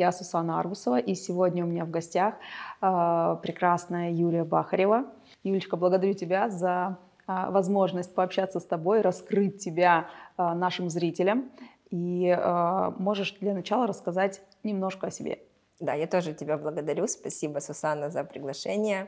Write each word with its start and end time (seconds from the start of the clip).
Я 0.00 0.12
Сусана 0.12 0.58
Арбусова, 0.58 0.98
и 0.98 1.14
сегодня 1.14 1.62
у 1.62 1.66
меня 1.68 1.84
в 1.84 1.90
гостях 1.90 2.36
э, 2.80 3.36
прекрасная 3.42 4.10
Юлия 4.10 4.44
Бахарева. 4.44 5.04
Юлечка, 5.42 5.76
благодарю 5.76 6.14
тебя 6.14 6.48
за 6.48 6.96
э, 7.28 7.50
возможность 7.50 8.14
пообщаться 8.14 8.60
с 8.60 8.64
тобой, 8.64 9.02
раскрыть 9.02 9.58
тебя 9.58 10.08
э, 10.38 10.54
нашим 10.54 10.88
зрителям. 10.88 11.50
И 11.90 12.34
э, 12.34 12.92
можешь 12.96 13.32
для 13.40 13.52
начала 13.52 13.86
рассказать 13.86 14.40
немножко 14.62 15.08
о 15.08 15.10
себе. 15.10 15.40
Да, 15.80 15.92
я 15.92 16.06
тоже 16.06 16.32
тебя 16.32 16.56
благодарю. 16.56 17.06
Спасибо, 17.06 17.58
Сусанна, 17.58 18.08
за 18.08 18.24
приглашение. 18.24 19.06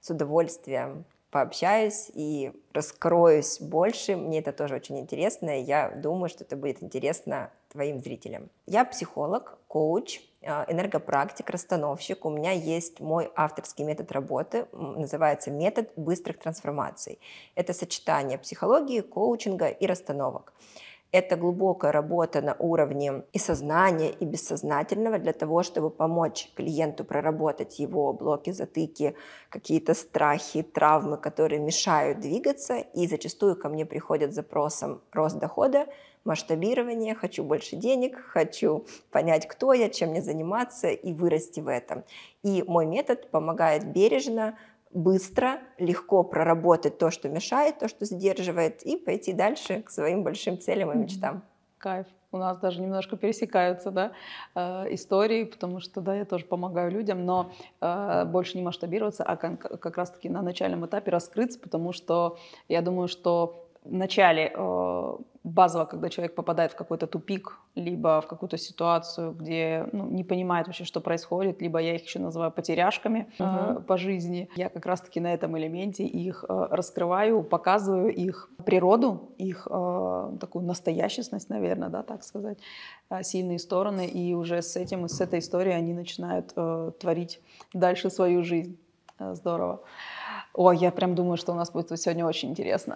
С 0.00 0.10
удовольствием 0.10 1.06
пообщаюсь 1.30 2.10
и 2.12 2.52
раскроюсь 2.74 3.60
больше. 3.62 4.14
Мне 4.14 4.40
это 4.40 4.52
тоже 4.52 4.74
очень 4.74 5.00
интересно, 5.00 5.58
и 5.58 5.64
я 5.64 5.88
думаю, 5.90 6.28
что 6.28 6.44
это 6.44 6.54
будет 6.54 6.82
интересно 6.82 7.50
твоим 7.70 7.98
зрителям. 7.98 8.50
Я 8.66 8.84
психолог, 8.84 9.58
коуч, 9.66 10.20
энергопрактик, 10.44 11.48
расстановщик. 11.50 12.24
У 12.24 12.30
меня 12.30 12.52
есть 12.52 13.00
мой 13.00 13.30
авторский 13.34 13.84
метод 13.84 14.12
работы, 14.12 14.66
называется 14.72 15.50
метод 15.50 15.90
быстрых 15.96 16.38
трансформаций. 16.38 17.18
Это 17.54 17.72
сочетание 17.72 18.38
психологии, 18.38 19.00
коучинга 19.00 19.68
и 19.68 19.86
расстановок. 19.86 20.52
Это 21.12 21.36
глубокая 21.36 21.92
работа 21.92 22.42
на 22.42 22.56
уровне 22.58 23.22
и 23.32 23.38
сознания, 23.38 24.10
и 24.10 24.24
бессознательного 24.24 25.20
для 25.20 25.32
того, 25.32 25.62
чтобы 25.62 25.90
помочь 25.90 26.50
клиенту 26.56 27.04
проработать 27.04 27.78
его 27.78 28.12
блоки, 28.12 28.50
затыки, 28.50 29.14
какие-то 29.48 29.94
страхи, 29.94 30.64
травмы, 30.64 31.16
которые 31.16 31.60
мешают 31.60 32.18
двигаться. 32.18 32.78
И 32.78 33.06
зачастую 33.06 33.54
ко 33.54 33.68
мне 33.68 33.86
приходят 33.86 34.32
с 34.32 34.34
запросом 34.34 35.02
рост 35.12 35.38
дохода, 35.38 35.86
масштабирование, 36.24 37.14
хочу 37.14 37.44
больше 37.44 37.76
денег, 37.76 38.18
хочу 38.18 38.86
понять, 39.10 39.46
кто 39.46 39.72
я, 39.72 39.88
чем 39.88 40.10
мне 40.10 40.22
заниматься 40.22 40.88
и 40.88 41.12
вырасти 41.12 41.60
в 41.60 41.68
этом. 41.68 42.04
И 42.42 42.64
мой 42.66 42.86
метод 42.86 43.30
помогает 43.30 43.92
бережно 43.92 44.58
быстро, 44.92 45.58
легко 45.78 46.22
проработать 46.22 46.98
то, 46.98 47.10
что 47.10 47.28
мешает, 47.28 47.78
то, 47.78 47.88
что 47.88 48.04
сдерживает, 48.04 48.82
и 48.82 48.96
пойти 48.96 49.32
дальше 49.32 49.82
к 49.82 49.90
своим 49.90 50.22
большим 50.22 50.58
целям 50.58 50.92
и 50.92 50.96
мечтам. 50.96 51.42
Кайф. 51.78 52.06
У 52.34 52.36
нас 52.36 52.58
даже 52.58 52.80
немножко 52.80 53.16
пересекаются 53.16 53.92
да, 53.92 54.10
э, 54.56 54.92
истории, 54.94 55.44
потому 55.44 55.78
что 55.78 56.00
да, 56.00 56.16
я 56.16 56.24
тоже 56.24 56.44
помогаю 56.44 56.90
людям, 56.90 57.24
но 57.24 57.52
э, 57.80 58.24
больше 58.24 58.56
не 58.56 58.64
масштабироваться, 58.64 59.22
а 59.22 59.36
как, 59.36 59.60
как 59.60 59.96
раз-таки 59.96 60.28
на 60.28 60.42
начальном 60.42 60.84
этапе 60.84 61.12
раскрыться, 61.12 61.60
потому 61.60 61.92
что 61.92 62.36
я 62.66 62.82
думаю, 62.82 63.06
что 63.06 63.63
в 63.84 63.92
начале 63.92 64.50
э, 64.54 65.16
базово, 65.44 65.84
когда 65.84 66.08
человек 66.08 66.34
попадает 66.34 66.72
в 66.72 66.76
какой-то 66.76 67.06
тупик, 67.06 67.58
либо 67.74 68.20
в 68.22 68.26
какую-то 68.26 68.56
ситуацию, 68.56 69.32
где 69.32 69.86
ну, 69.92 70.06
не 70.06 70.24
понимает 70.24 70.66
вообще, 70.66 70.84
что 70.84 71.00
происходит, 71.00 71.60
либо 71.60 71.78
я 71.78 71.94
их 71.94 72.04
еще 72.04 72.18
называю 72.18 72.50
потеряшками 72.50 73.28
uh-huh. 73.38 73.78
э, 73.78 73.80
по 73.82 73.98
жизни. 73.98 74.48
Я 74.56 74.70
как 74.70 74.86
раз-таки 74.86 75.20
на 75.20 75.34
этом 75.34 75.58
элементе 75.58 76.04
их 76.04 76.44
э, 76.48 76.66
раскрываю, 76.70 77.42
показываю 77.42 78.12
их 78.14 78.48
природу, 78.64 79.34
их 79.36 79.68
э, 79.70 80.36
такую 80.40 80.64
настоящесть, 80.64 81.30
наверное, 81.50 81.90
да, 81.90 82.02
так 82.02 82.24
сказать, 82.24 82.58
э, 83.10 83.22
сильные 83.22 83.58
стороны, 83.58 84.06
и 84.06 84.32
уже 84.34 84.62
с 84.62 84.76
этим, 84.76 85.08
с 85.08 85.20
этой 85.20 85.40
историей 85.40 85.74
они 85.74 85.92
начинают 85.92 86.52
э, 86.56 86.92
творить 86.98 87.40
дальше 87.74 88.08
свою 88.08 88.42
жизнь. 88.44 88.78
Э, 89.18 89.34
здорово. 89.34 89.82
Ой, 90.54 90.76
я 90.76 90.92
прям 90.92 91.16
думаю, 91.16 91.36
что 91.36 91.52
у 91.52 91.56
нас 91.56 91.70
будет 91.72 92.00
сегодня 92.00 92.24
очень 92.24 92.50
интересно. 92.50 92.94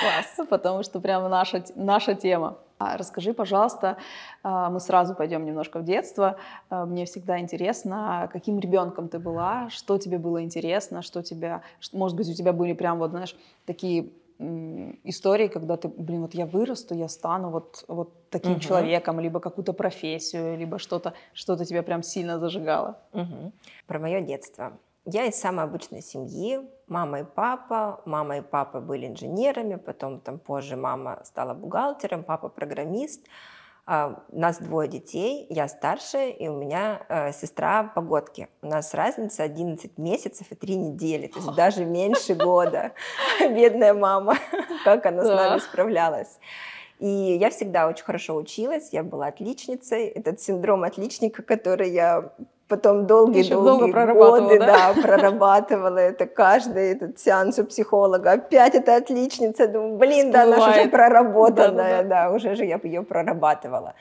Класс. 0.00 0.48
Потому 0.50 0.82
что 0.82 1.00
прям 1.00 1.30
наша, 1.30 1.64
наша 1.76 2.14
тема. 2.14 2.58
А 2.78 2.96
расскажи, 2.96 3.32
пожалуйста, 3.32 3.96
а, 4.42 4.68
мы 4.70 4.80
сразу 4.80 5.14
пойдем 5.14 5.44
немножко 5.44 5.78
в 5.78 5.84
детство. 5.84 6.36
А, 6.70 6.84
мне 6.84 7.04
всегда 7.04 7.38
интересно, 7.38 8.28
каким 8.32 8.58
ребенком 8.58 9.08
ты 9.08 9.20
была, 9.20 9.70
что 9.70 9.98
тебе 9.98 10.18
было 10.18 10.42
интересно, 10.42 11.02
что 11.02 11.22
тебя, 11.22 11.62
может 11.92 12.16
быть, 12.16 12.28
у 12.28 12.34
тебя 12.34 12.52
были 12.52 12.72
прям 12.72 12.98
вот, 12.98 13.10
знаешь, 13.10 13.36
такие 13.66 14.10
истории, 15.04 15.46
когда 15.46 15.76
ты, 15.76 15.86
блин, 15.86 16.22
вот 16.22 16.34
я 16.34 16.44
вырасту, 16.44 16.96
я 16.96 17.06
стану 17.06 17.50
вот, 17.50 17.84
вот 17.86 18.10
таким 18.30 18.54
угу. 18.54 18.60
человеком, 18.60 19.20
либо 19.20 19.38
какую-то 19.38 19.72
профессию, 19.72 20.58
либо 20.58 20.80
что-то, 20.80 21.14
что-то 21.34 21.64
тебя 21.64 21.84
прям 21.84 22.02
сильно 22.02 22.40
зажигало. 22.40 22.98
Угу. 23.12 23.52
Про 23.86 23.98
мое 24.00 24.20
детство. 24.20 24.72
Я 25.06 25.26
из 25.26 25.38
самой 25.38 25.66
обычной 25.66 26.00
семьи. 26.00 26.60
Мама 26.86 27.20
и 27.20 27.24
папа. 27.24 28.00
Мама 28.06 28.38
и 28.38 28.40
папа 28.40 28.80
были 28.80 29.06
инженерами, 29.06 29.76
потом 29.76 30.20
там 30.20 30.38
позже 30.38 30.76
мама 30.76 31.20
стала 31.24 31.52
бухгалтером, 31.52 32.24
папа 32.24 32.48
программист. 32.48 33.26
Uh, 33.86 34.18
у 34.30 34.38
нас 34.38 34.60
двое 34.60 34.88
детей, 34.88 35.46
я 35.50 35.68
старшая, 35.68 36.30
и 36.30 36.48
у 36.48 36.56
меня 36.56 37.02
uh, 37.10 37.34
сестра 37.34 37.84
погодки. 37.84 38.48
У 38.62 38.66
нас 38.66 38.94
разница 38.94 39.42
11 39.42 39.98
месяцев 39.98 40.50
и 40.50 40.54
3 40.54 40.74
недели, 40.74 41.26
то 41.26 41.38
есть 41.38 41.54
даже 41.54 41.84
меньше 41.84 42.34
года. 42.34 42.92
Бедная 43.40 43.92
мама, 43.92 44.38
как 44.84 45.04
она 45.04 45.22
с 45.22 45.28
нами 45.28 45.58
справлялась. 45.58 46.38
И 46.98 47.06
я 47.06 47.50
всегда 47.50 47.86
очень 47.86 48.04
хорошо 48.04 48.36
училась, 48.36 48.88
я 48.92 49.02
была 49.02 49.26
отличницей. 49.26 50.06
Этот 50.06 50.40
синдром 50.40 50.84
отличника, 50.84 51.42
который 51.42 51.90
я 51.90 52.32
потом 52.76 53.06
долгие-долгие 53.06 54.12
годы 54.12 54.58
да? 54.58 54.66
Да, 54.66 55.02
прорабатывала 55.02 55.98
это 55.98 56.26
каждый 56.26 56.92
этот 56.92 57.18
сеанс 57.18 57.58
у 57.58 57.64
психолога. 57.64 58.32
Опять 58.32 58.74
это 58.74 58.96
отличница. 58.96 59.68
Думаю, 59.68 59.98
блин, 59.98 60.30
да, 60.30 60.42
она 60.42 60.56
уже 60.56 60.88
проработанная, 60.88 62.02
да, 62.02 62.02
да, 62.02 62.08
да. 62.08 62.28
да, 62.28 62.34
уже 62.34 62.54
же 62.56 62.64
я 62.64 62.80
ее 62.82 63.02
прорабатывала. 63.02 63.94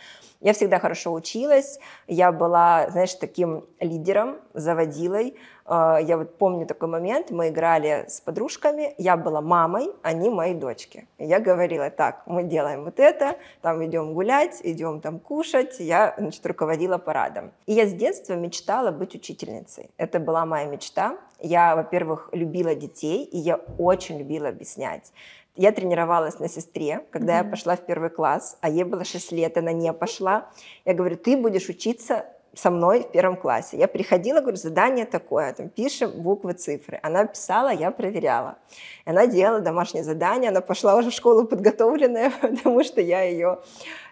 Я 0.44 0.52
всегда 0.52 0.78
хорошо 0.78 1.14
училась, 1.14 1.80
я 2.06 2.34
была, 2.34 2.90
знаешь, 2.90 3.14
таким 3.16 3.66
лидером, 3.80 4.42
заводилой. 4.54 5.38
А, 5.66 5.98
я 5.98 6.18
вот 6.18 6.38
помню 6.38 6.66
такой 6.66 6.90
момент, 6.90 7.32
мы 7.32 7.48
играли 7.48 8.04
с 8.10 8.20
подружками, 8.20 8.94
я 8.98 9.16
была 9.16 9.40
мамой, 9.40 9.92
они 10.02 10.30
мои 10.30 10.54
дочки. 10.54 11.08
я 11.18 11.40
говорила, 11.40 11.90
так, 11.90 12.24
мы 12.26 12.44
делаем 12.44 12.84
вот 12.84 13.00
это, 13.00 13.38
там 13.62 13.86
идем 13.86 14.14
гулять, 14.14 14.60
идем 14.64 15.00
там 15.00 15.20
кушать, 15.20 15.80
я, 15.80 16.14
значит, 16.18 16.46
руководила 16.46 16.98
парадом. 16.98 17.54
И 17.66 17.72
я 17.72 17.86
с 17.86 17.94
детства 17.94 18.34
мечтала 18.34 18.92
быть 18.92 19.16
учительницей. 19.16 19.92
Это 19.96 20.20
была 20.20 20.46
моя 20.46 20.66
мечта. 20.66 21.18
Я, 21.40 21.76
во-первых, 21.78 22.30
любила 22.34 22.76
детей, 22.76 23.24
и 23.24 23.38
я 23.38 23.62
очень 23.78 24.18
любила 24.18 24.50
объяснять. 24.50 25.14
Я 25.56 25.72
тренировалась 25.72 26.40
на 26.40 26.50
сестре, 26.50 27.06
когда 27.12 27.34
mm-hmm. 27.34 27.46
я 27.46 27.50
пошла 27.50 27.76
в 27.76 27.86
первый 27.86 28.10
класс, 28.10 28.58
а 28.62 28.70
ей 28.70 28.84
было 28.84 29.04
6 29.04 29.32
лет, 29.32 29.58
она 29.58 29.72
не 29.72 29.94
пошла. 29.94 30.50
Я 30.84 30.96
говорю, 30.96 31.16
ты 31.16 31.38
будешь 31.38 31.70
учиться 31.70 32.26
со 32.56 32.72
мной 32.72 33.02
в 33.02 33.12
первом 33.12 33.36
классе. 33.38 33.78
Я 33.78 33.88
приходила, 33.88 34.42
говорю, 34.42 34.58
задание 34.58 35.06
такое, 35.06 35.54
там 35.54 35.70
пишем 35.70 36.12
буквы, 36.12 36.54
цифры. 36.54 37.00
Она 37.04 37.26
писала, 37.26 37.70
я 37.70 37.92
проверяла. 37.92 38.58
Она 39.06 39.28
делала 39.28 39.60
домашнее 39.60 40.04
задание, 40.04 40.50
она 40.50 40.62
пошла 40.62 40.96
уже 40.96 41.10
в 41.10 41.14
школу 41.14 41.46
подготовленная, 41.46 42.32
потому 42.42 42.84
что 42.84 43.02
я 43.02 43.22
ее 43.22 43.60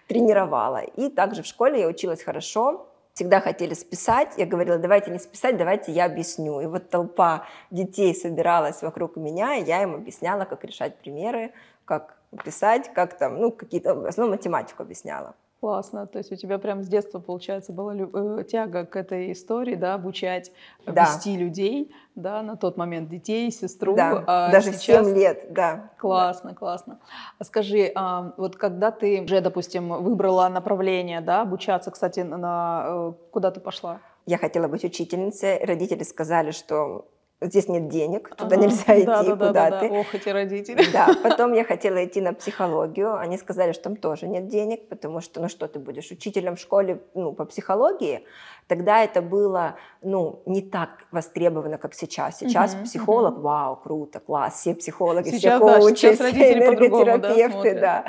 тренировала. 0.08 0.82
И 0.96 1.08
также 1.08 1.42
в 1.42 1.46
школе 1.46 1.80
я 1.80 1.88
училась 1.88 2.22
хорошо, 2.22 2.88
всегда 3.14 3.40
хотели 3.40 3.74
списать. 3.74 4.34
Я 4.36 4.46
говорила, 4.46 4.78
давайте 4.78 5.10
не 5.10 5.18
списать, 5.18 5.56
давайте 5.56 5.92
я 5.92 6.06
объясню. 6.06 6.60
И 6.60 6.66
вот 6.66 6.90
толпа 6.90 7.46
детей 7.70 8.14
собиралась 8.14 8.82
вокруг 8.82 9.16
меня, 9.16 9.56
и 9.56 9.64
я 9.64 9.82
им 9.82 9.94
объясняла, 9.94 10.44
как 10.44 10.64
решать 10.64 10.98
примеры, 10.98 11.52
как 11.84 12.16
писать, 12.44 12.92
как 12.94 13.18
там, 13.18 13.38
ну, 13.38 13.50
какие-то, 13.50 13.94
в 13.94 14.06
основном 14.06 14.36
математику 14.36 14.82
объясняла. 14.82 15.34
Классно. 15.62 16.08
То 16.08 16.18
есть 16.18 16.32
у 16.32 16.34
тебя 16.34 16.58
прям 16.58 16.82
с 16.82 16.88
детства, 16.88 17.20
получается, 17.20 17.72
была 17.72 17.94
э, 17.94 18.42
тяга 18.50 18.84
к 18.84 18.96
этой 18.96 19.30
истории, 19.30 19.76
да, 19.76 19.94
обучать, 19.94 20.50
да. 20.86 21.04
вести 21.04 21.36
людей, 21.36 21.94
да, 22.16 22.42
на 22.42 22.56
тот 22.56 22.76
момент 22.76 23.08
детей, 23.08 23.48
сестру. 23.52 23.94
Да, 23.94 24.24
а 24.26 24.50
даже 24.50 24.72
сейчас... 24.72 25.06
7 25.06 25.16
лет, 25.16 25.52
да. 25.52 25.90
Классно, 25.98 26.50
да. 26.50 26.56
классно. 26.56 26.98
А 27.38 27.44
скажи, 27.44 27.92
а, 27.94 28.32
вот 28.38 28.56
когда 28.56 28.90
ты 28.90 29.22
уже, 29.22 29.40
допустим, 29.40 30.02
выбрала 30.02 30.48
направление, 30.48 31.20
да, 31.20 31.42
обучаться, 31.42 31.92
кстати, 31.92 32.18
на 32.18 32.84
э, 32.84 33.12
куда 33.30 33.52
ты 33.52 33.60
пошла? 33.60 34.00
Я 34.26 34.38
хотела 34.38 34.66
быть 34.66 34.82
учительницей. 34.82 35.64
Родители 35.64 36.02
сказали, 36.02 36.50
что 36.50 37.06
здесь 37.46 37.68
нет 37.68 37.88
денег, 37.88 38.34
туда 38.36 38.56
ага, 38.56 38.66
нельзя 38.66 38.96
идти, 38.96 39.06
да, 39.06 39.22
куда 39.24 39.52
да, 39.52 39.80
ты. 39.80 39.88
Да, 39.88 39.94
ох, 39.94 40.14
эти 40.14 40.28
родители. 40.28 40.84
Да, 40.92 41.08
потом 41.22 41.52
я 41.52 41.64
хотела 41.64 42.04
идти 42.04 42.20
на 42.20 42.32
психологию, 42.32 43.16
они 43.16 43.38
сказали, 43.38 43.72
что 43.72 43.84
там 43.84 43.96
тоже 43.96 44.26
нет 44.26 44.48
денег, 44.48 44.88
потому 44.88 45.20
что, 45.20 45.40
ну 45.40 45.48
что 45.48 45.68
ты 45.68 45.78
будешь 45.78 46.10
учителем 46.10 46.56
в 46.56 46.60
школе 46.60 47.02
ну, 47.14 47.32
по 47.32 47.44
психологии, 47.44 48.24
тогда 48.66 49.02
это 49.02 49.22
было, 49.22 49.76
ну, 50.02 50.42
не 50.46 50.62
так 50.62 51.04
востребовано, 51.10 51.78
как 51.78 51.94
сейчас. 51.94 52.38
Сейчас 52.38 52.74
угу, 52.74 52.84
психолог, 52.84 53.34
угу. 53.34 53.42
вау, 53.42 53.76
круто, 53.76 54.20
класс, 54.20 54.60
все 54.60 54.74
психологи, 54.74 55.30
сейчас, 55.30 55.60
все 55.62 55.80
коучи, 55.80 56.16
да, 56.16 56.30
все 56.30 56.52
энерготерапевты, 56.52 57.74
да, 57.74 57.80
да. 57.80 58.04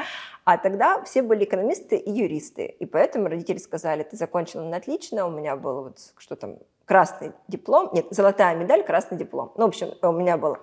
А 0.46 0.58
тогда 0.58 1.02
все 1.04 1.22
были 1.22 1.46
экономисты 1.46 1.96
и 1.96 2.12
юристы. 2.12 2.66
И 2.66 2.86
поэтому 2.86 3.30
родители 3.30 3.58
сказали, 3.58 4.04
ты 4.04 4.18
закончила 4.18 4.64
на 4.64 4.78
отлично, 4.78 5.26
у 5.26 5.32
меня 5.32 5.56
было 5.56 5.84
вот 5.84 6.00
что 6.18 6.36
там, 6.36 6.58
красный 6.86 7.34
диплом, 7.48 7.90
нет, 7.94 8.08
золотая 8.10 8.56
медаль, 8.56 8.84
красный 8.84 9.18
диплом. 9.18 9.52
Ну, 9.56 9.66
в 9.66 9.68
общем, 9.70 9.90
у 10.02 10.12
меня 10.12 10.38
был 10.38 10.54
а, 10.54 10.60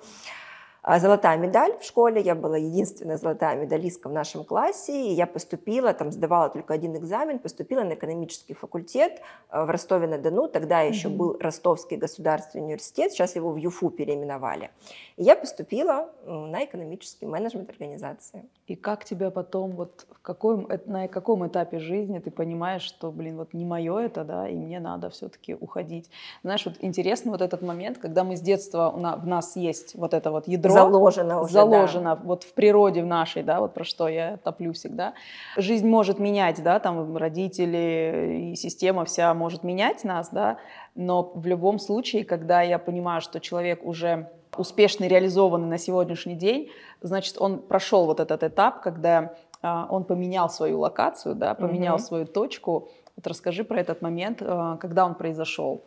золотая 0.85 1.37
медаль 1.37 1.77
в 1.79 1.85
школе, 1.85 2.21
я 2.21 2.35
была 2.35 2.57
единственная 2.57 3.19
золотая 3.19 3.57
медалистка 3.57 4.09
в 4.09 4.13
нашем 4.13 4.45
классе, 4.45 4.93
и 4.93 5.13
я 5.13 5.27
поступила, 5.27 5.93
там 5.93 6.11
сдавала 6.11 6.49
только 6.49 6.75
один 6.75 6.97
экзамен, 6.97 7.39
поступила 7.39 7.83
на 7.83 7.95
экономический 7.95 8.55
факультет 8.55 9.21
а, 9.51 9.65
в 9.65 9.71
Ростове-на-Дону, 9.71 10.49
тогда 10.49 10.81
еще 10.81 11.09
mm-hmm. 11.09 11.17
был 11.17 11.37
Ростовский 11.39 11.97
государственный 11.97 12.65
университет, 12.65 13.13
сейчас 13.13 13.37
его 13.37 13.51
в 13.51 13.57
ЮФУ 13.57 13.91
переименовали. 13.91 14.71
И 15.17 15.25
я 15.25 15.37
поступила 15.37 16.09
на 16.25 16.65
экономический 16.65 17.27
менеджмент 17.27 17.69
организации. 17.69 18.49
И 18.67 18.75
как 18.75 19.05
тебя 19.05 19.31
потом, 19.31 19.73
вот 19.73 20.07
в 20.11 20.23
каком, 20.23 20.69
на 20.87 21.09
каком 21.09 21.47
этапе 21.47 21.79
жизни 21.79 22.21
ты 22.21 22.31
понимаешь, 22.31 22.83
что, 22.83 23.11
блин, 23.11 23.37
вот 23.37 23.53
не 23.53 23.65
мое 23.65 23.99
это, 23.99 24.25
да, 24.25 24.49
и 24.49 24.55
мне 24.55 24.81
надо 24.81 25.11
все-таки 25.11 25.55
уходить. 25.55 26.11
Знаешь, 26.43 26.65
вот 26.65 26.77
интересный 26.81 27.33
вот 27.33 27.43
этот 27.43 27.63
момент, 27.63 27.99
когда 27.99 28.25
мы 28.25 28.37
с 28.37 28.41
детства, 28.41 28.91
в 28.91 29.27
нас 29.27 29.57
есть 29.57 29.95
вот 29.95 30.15
это 30.15 30.31
вот 30.31 30.49
ядро, 30.49 30.70
ядро 30.71 30.91
заложено 30.91 31.41
уже, 31.43 31.53
заложено 31.53 32.17
да. 32.17 32.23
вот 32.23 32.45
в 32.45 32.55
природе 32.55 33.03
в 33.03 33.07
нашей, 33.07 33.43
да, 33.43 33.61
вот 33.61 33.75
про 33.75 33.85
что 33.85 34.09
я 34.09 34.39
топлю 34.39 34.73
всегда. 34.73 35.15
Жизнь 35.57 35.89
может 35.89 36.19
менять, 36.19 36.63
да, 36.63 36.79
там 36.79 37.17
родители 37.17 38.53
и 38.53 38.57
система 38.57 39.05
вся 39.05 39.33
может 39.35 39.65
менять 39.65 40.05
нас, 40.05 40.31
да, 40.31 40.59
но 40.95 41.33
в 41.35 41.47
любом 41.47 41.79
случае, 41.79 42.25
когда 42.25 42.63
я 42.63 42.79
понимаю, 42.79 43.21
что 43.21 43.41
человек 43.41 43.85
уже 43.85 44.31
успешно 44.57 45.05
реализованный 45.05 45.69
на 45.69 45.79
сегодняшний 45.79 46.35
день, 46.35 46.71
значит, 47.01 47.37
он 47.39 47.59
прошел 47.61 48.07
вот 48.07 48.21
этот 48.21 48.43
этап, 48.43 48.83
когда 48.83 49.35
а, 49.63 49.87
он 49.91 50.05
поменял 50.05 50.49
свою 50.49 50.81
локацию, 50.81 51.35
да, 51.35 51.55
поменял 51.55 51.97
угу. 51.97 52.03
свою 52.03 52.27
точку. 52.27 52.89
Вот 53.17 53.27
расскажи 53.27 53.65
про 53.65 53.81
этот 53.81 54.03
момент, 54.03 54.43
а, 54.43 54.77
когда 54.79 55.05
он 55.05 55.15
произошел. 55.15 55.85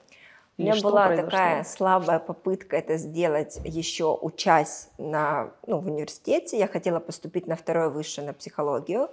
У 0.58 0.62
меня 0.62 0.76
была 0.82 1.08
произошло? 1.08 1.30
такая 1.30 1.64
слабая 1.64 2.20
попытка 2.20 2.78
это 2.78 2.98
сделать 2.98 3.60
еще 3.64 4.18
учась 4.22 4.90
на, 4.98 5.52
ну, 5.66 5.80
в 5.80 5.88
университете. 5.88 6.60
Я 6.60 6.68
хотела 6.68 7.00
поступить 7.00 7.48
на 7.48 7.56
второе 7.56 7.90
высшее 7.90 8.28
на 8.28 8.34
психологию 8.34 9.10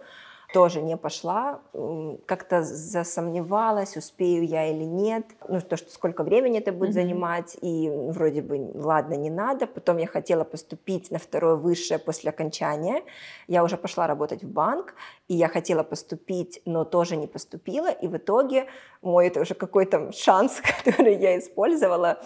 тоже 0.52 0.82
не 0.82 0.96
пошла, 0.96 1.60
как-то 2.26 2.62
засомневалась, 2.62 3.96
успею 3.96 4.44
я 4.46 4.66
или 4.66 4.84
нет, 4.84 5.26
ну, 5.48 5.60
то, 5.60 5.76
что 5.76 5.90
сколько 5.90 6.24
времени 6.24 6.58
это 6.58 6.72
будет 6.72 6.90
mm-hmm. 6.90 6.92
занимать, 6.92 7.56
и 7.60 7.90
вроде 7.90 8.42
бы, 8.42 8.70
ладно, 8.74 9.14
не 9.14 9.30
надо. 9.30 9.66
Потом 9.66 9.98
я 9.98 10.06
хотела 10.06 10.44
поступить 10.44 11.10
на 11.10 11.18
второе 11.18 11.56
высшее 11.56 11.98
после 11.98 12.30
окончания. 12.30 13.02
Я 13.46 13.62
уже 13.64 13.76
пошла 13.76 14.06
работать 14.06 14.42
в 14.42 14.48
банк, 14.48 14.94
и 15.28 15.34
я 15.34 15.48
хотела 15.48 15.82
поступить, 15.82 16.60
но 16.64 16.84
тоже 16.84 17.16
не 17.16 17.26
поступила, 17.26 17.90
и 17.90 18.08
в 18.08 18.16
итоге 18.16 18.66
мой 19.02 19.28
это 19.28 19.40
уже 19.40 19.54
какой-то 19.54 20.12
шанс, 20.12 20.60
который 20.84 21.16
я 21.16 21.38
использовала, 21.38 22.20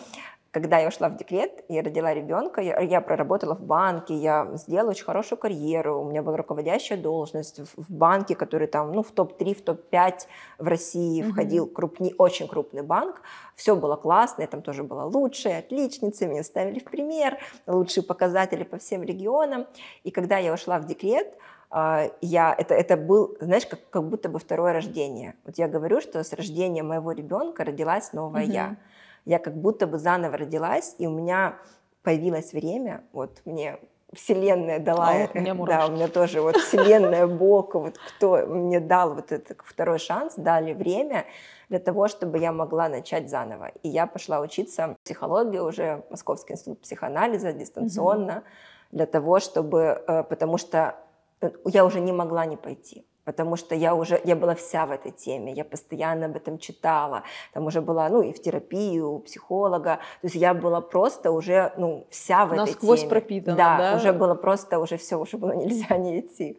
когда 0.54 0.78
я 0.78 0.86
ушла 0.86 1.08
в 1.08 1.16
декрет, 1.16 1.64
я 1.68 1.82
родила 1.82 2.14
ребенка, 2.14 2.60
я, 2.60 2.78
я 2.78 3.00
проработала 3.00 3.56
в 3.56 3.60
банке, 3.60 4.14
я 4.14 4.48
сделала 4.54 4.90
очень 4.90 5.04
хорошую 5.04 5.36
карьеру, 5.36 6.00
у 6.00 6.04
меня 6.04 6.22
была 6.22 6.36
руководящая 6.36 6.96
должность 6.96 7.58
в, 7.58 7.82
в 7.82 7.90
банке, 7.90 8.36
который 8.36 8.68
там, 8.68 8.92
ну, 8.92 9.02
в 9.02 9.10
топ-3, 9.10 9.54
в 9.54 9.62
топ-5 9.62 10.14
в 10.58 10.68
России 10.68 11.24
mm-hmm. 11.24 11.30
входил 11.32 11.66
крупный, 11.66 12.14
очень 12.18 12.46
крупный 12.46 12.82
банк. 12.82 13.20
Все 13.56 13.74
было 13.74 13.96
классно, 13.96 14.42
я 14.42 14.46
там 14.46 14.62
тоже 14.62 14.84
была 14.84 15.06
лучшей, 15.06 15.58
отличницей, 15.58 16.28
меня 16.28 16.44
ставили 16.44 16.78
в 16.78 16.84
пример, 16.84 17.38
лучшие 17.66 18.04
показатели 18.04 18.62
по 18.62 18.78
всем 18.78 19.02
регионам. 19.02 19.66
И 20.04 20.12
когда 20.12 20.38
я 20.38 20.52
ушла 20.52 20.78
в 20.78 20.86
декрет, 20.86 21.34
а, 21.70 22.12
я, 22.20 22.54
это, 22.56 22.74
это 22.74 22.96
был, 22.96 23.36
знаешь, 23.40 23.66
как, 23.66 23.80
как 23.90 24.04
будто 24.08 24.28
бы 24.28 24.38
второе 24.38 24.72
рождение. 24.72 25.34
Вот 25.44 25.58
я 25.58 25.66
говорю, 25.66 26.00
что 26.00 26.22
с 26.22 26.32
рождением 26.32 26.86
моего 26.86 27.10
ребенка 27.10 27.64
родилась 27.64 28.12
новая 28.12 28.44
mm-hmm. 28.44 28.52
я 28.52 28.76
я 29.24 29.38
как 29.38 29.56
будто 29.56 29.86
бы 29.86 29.98
заново 29.98 30.36
родилась, 30.36 30.94
и 30.98 31.06
у 31.06 31.10
меня 31.10 31.56
появилось 32.02 32.52
время, 32.52 33.04
вот 33.12 33.40
мне 33.44 33.78
Вселенная 34.12 34.78
дала, 34.78 35.10
а 35.10 35.18
вот 35.22 35.34
меня 35.34 35.54
да, 35.54 35.86
у 35.86 35.92
меня 35.92 36.08
тоже 36.08 36.40
вот 36.40 36.56
Вселенная, 36.56 37.26
Бог, 37.26 37.74
вот 37.74 37.98
кто 37.98 38.46
мне 38.46 38.80
дал 38.80 39.14
вот 39.14 39.32
этот 39.32 39.58
второй 39.64 39.98
шанс, 39.98 40.34
дали 40.36 40.72
время 40.72 41.24
для 41.68 41.78
того, 41.78 42.08
чтобы 42.08 42.38
я 42.38 42.52
могла 42.52 42.88
начать 42.88 43.28
заново. 43.30 43.72
И 43.82 43.88
я 43.88 44.06
пошла 44.06 44.40
учиться 44.40 44.96
психологию 45.02 45.64
уже, 45.64 46.04
Московский 46.10 46.52
институт 46.52 46.80
психоанализа 46.82 47.52
дистанционно, 47.52 48.42
mm 48.44 48.44
для 48.92 49.06
того, 49.06 49.40
чтобы, 49.40 50.04
э, 50.06 50.22
потому 50.22 50.56
что 50.56 50.94
э, 51.40 51.50
я 51.64 51.84
уже 51.84 51.98
не 51.98 52.12
могла 52.12 52.46
не 52.46 52.56
пойти 52.56 53.04
потому 53.24 53.56
что 53.56 53.74
я 53.74 53.94
уже, 53.94 54.20
я 54.24 54.36
была 54.36 54.54
вся 54.54 54.86
в 54.86 54.90
этой 54.90 55.12
теме, 55.12 55.52
я 55.52 55.64
постоянно 55.64 56.26
об 56.26 56.36
этом 56.36 56.58
читала, 56.58 57.22
там 57.52 57.66
уже 57.66 57.80
была, 57.80 58.08
ну, 58.08 58.22
и 58.22 58.32
в 58.32 58.40
терапии, 58.40 58.98
у 59.00 59.18
психолога, 59.20 59.98
то 60.20 60.26
есть 60.26 60.36
я 60.36 60.54
была 60.54 60.80
просто 60.80 61.30
уже, 61.30 61.72
ну, 61.76 62.06
вся 62.10 62.46
в 62.46 62.54
Насквозь 62.54 62.60
этой 62.60 62.80
теме. 62.80 62.90
Насквозь 62.90 63.08
пропитана, 63.08 63.56
да, 63.56 63.78
да? 63.78 63.96
уже 63.96 64.12
было 64.12 64.34
просто, 64.34 64.78
уже 64.78 64.96
все, 64.96 65.16
уже 65.18 65.36
было 65.36 65.52
нельзя 65.56 65.96
не 65.96 66.20
идти. 66.20 66.58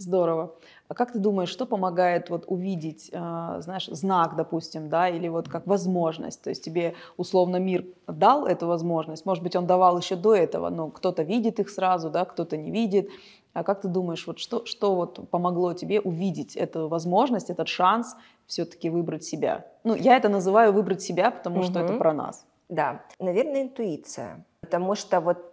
Здорово. 0.00 0.54
А 0.88 0.94
как 0.94 1.12
ты 1.12 1.18
думаешь, 1.18 1.50
что 1.50 1.66
помогает 1.66 2.30
вот 2.30 2.44
увидеть, 2.46 3.10
э, 3.12 3.56
знаешь, 3.60 3.86
знак, 3.86 4.34
допустим, 4.34 4.88
да, 4.88 5.10
или 5.10 5.28
вот 5.28 5.46
как 5.48 5.66
возможность? 5.66 6.42
То 6.42 6.48
есть 6.48 6.64
тебе 6.64 6.94
условно 7.18 7.58
мир 7.58 7.84
дал 8.06 8.46
эту 8.46 8.66
возможность, 8.66 9.26
может 9.26 9.44
быть, 9.44 9.54
он 9.56 9.66
давал 9.66 9.98
еще 9.98 10.16
до 10.16 10.34
этого, 10.34 10.70
но 10.70 10.88
кто-то 10.88 11.22
видит 11.22 11.60
их 11.60 11.68
сразу, 11.68 12.08
да, 12.08 12.24
кто-то 12.24 12.56
не 12.56 12.70
видит. 12.70 13.10
А 13.52 13.64
как 13.64 13.80
ты 13.80 13.88
думаешь, 13.88 14.26
вот 14.26 14.38
что, 14.38 14.64
что 14.64 14.94
вот 14.94 15.28
помогло 15.30 15.74
тебе 15.74 16.00
увидеть 16.00 16.56
эту 16.56 16.88
возможность, 16.88 17.50
этот 17.50 17.68
шанс 17.68 18.16
все-таки 18.46 18.90
выбрать 18.90 19.24
себя? 19.24 19.66
Ну, 19.84 19.94
я 19.94 20.16
это 20.16 20.28
называю 20.28 20.72
выбрать 20.72 21.02
себя, 21.02 21.30
потому 21.30 21.60
угу. 21.60 21.66
что 21.66 21.80
это 21.80 21.94
про 21.94 22.12
нас. 22.12 22.46
Да, 22.68 23.02
наверное, 23.18 23.62
интуиция. 23.62 24.44
Потому 24.60 24.94
что 24.94 25.20
вот 25.20 25.50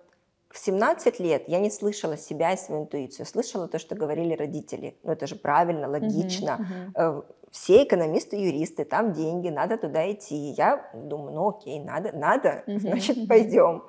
в 0.50 0.58
17 0.60 1.20
лет 1.20 1.44
я 1.48 1.60
не 1.60 1.70
слышала 1.70 2.18
себя 2.18 2.54
и 2.54 2.58
свою 2.58 2.84
интуицию, 2.84 3.26
слышала 3.26 3.68
то, 3.68 3.80
что 3.80 3.96
говорили 3.96 4.36
родители. 4.36 4.96
Ну, 5.04 5.12
это 5.12 5.28
же 5.28 5.36
правильно, 5.36 5.90
логично. 5.90 6.60
Uh-huh, 6.60 6.94
uh-huh. 6.94 7.26
Все 7.52 7.84
экономисты, 7.84 8.38
юристы, 8.38 8.86
там 8.86 9.14
деньги, 9.14 9.50
надо 9.50 9.78
туда 9.78 10.10
идти. 10.12 10.36
Я 10.36 10.90
думаю, 10.94 11.34
ну 11.34 11.50
окей, 11.50 11.80
надо, 11.80 12.12
надо, 12.12 12.64
значит, 12.68 13.28
пойдем. 13.28 13.84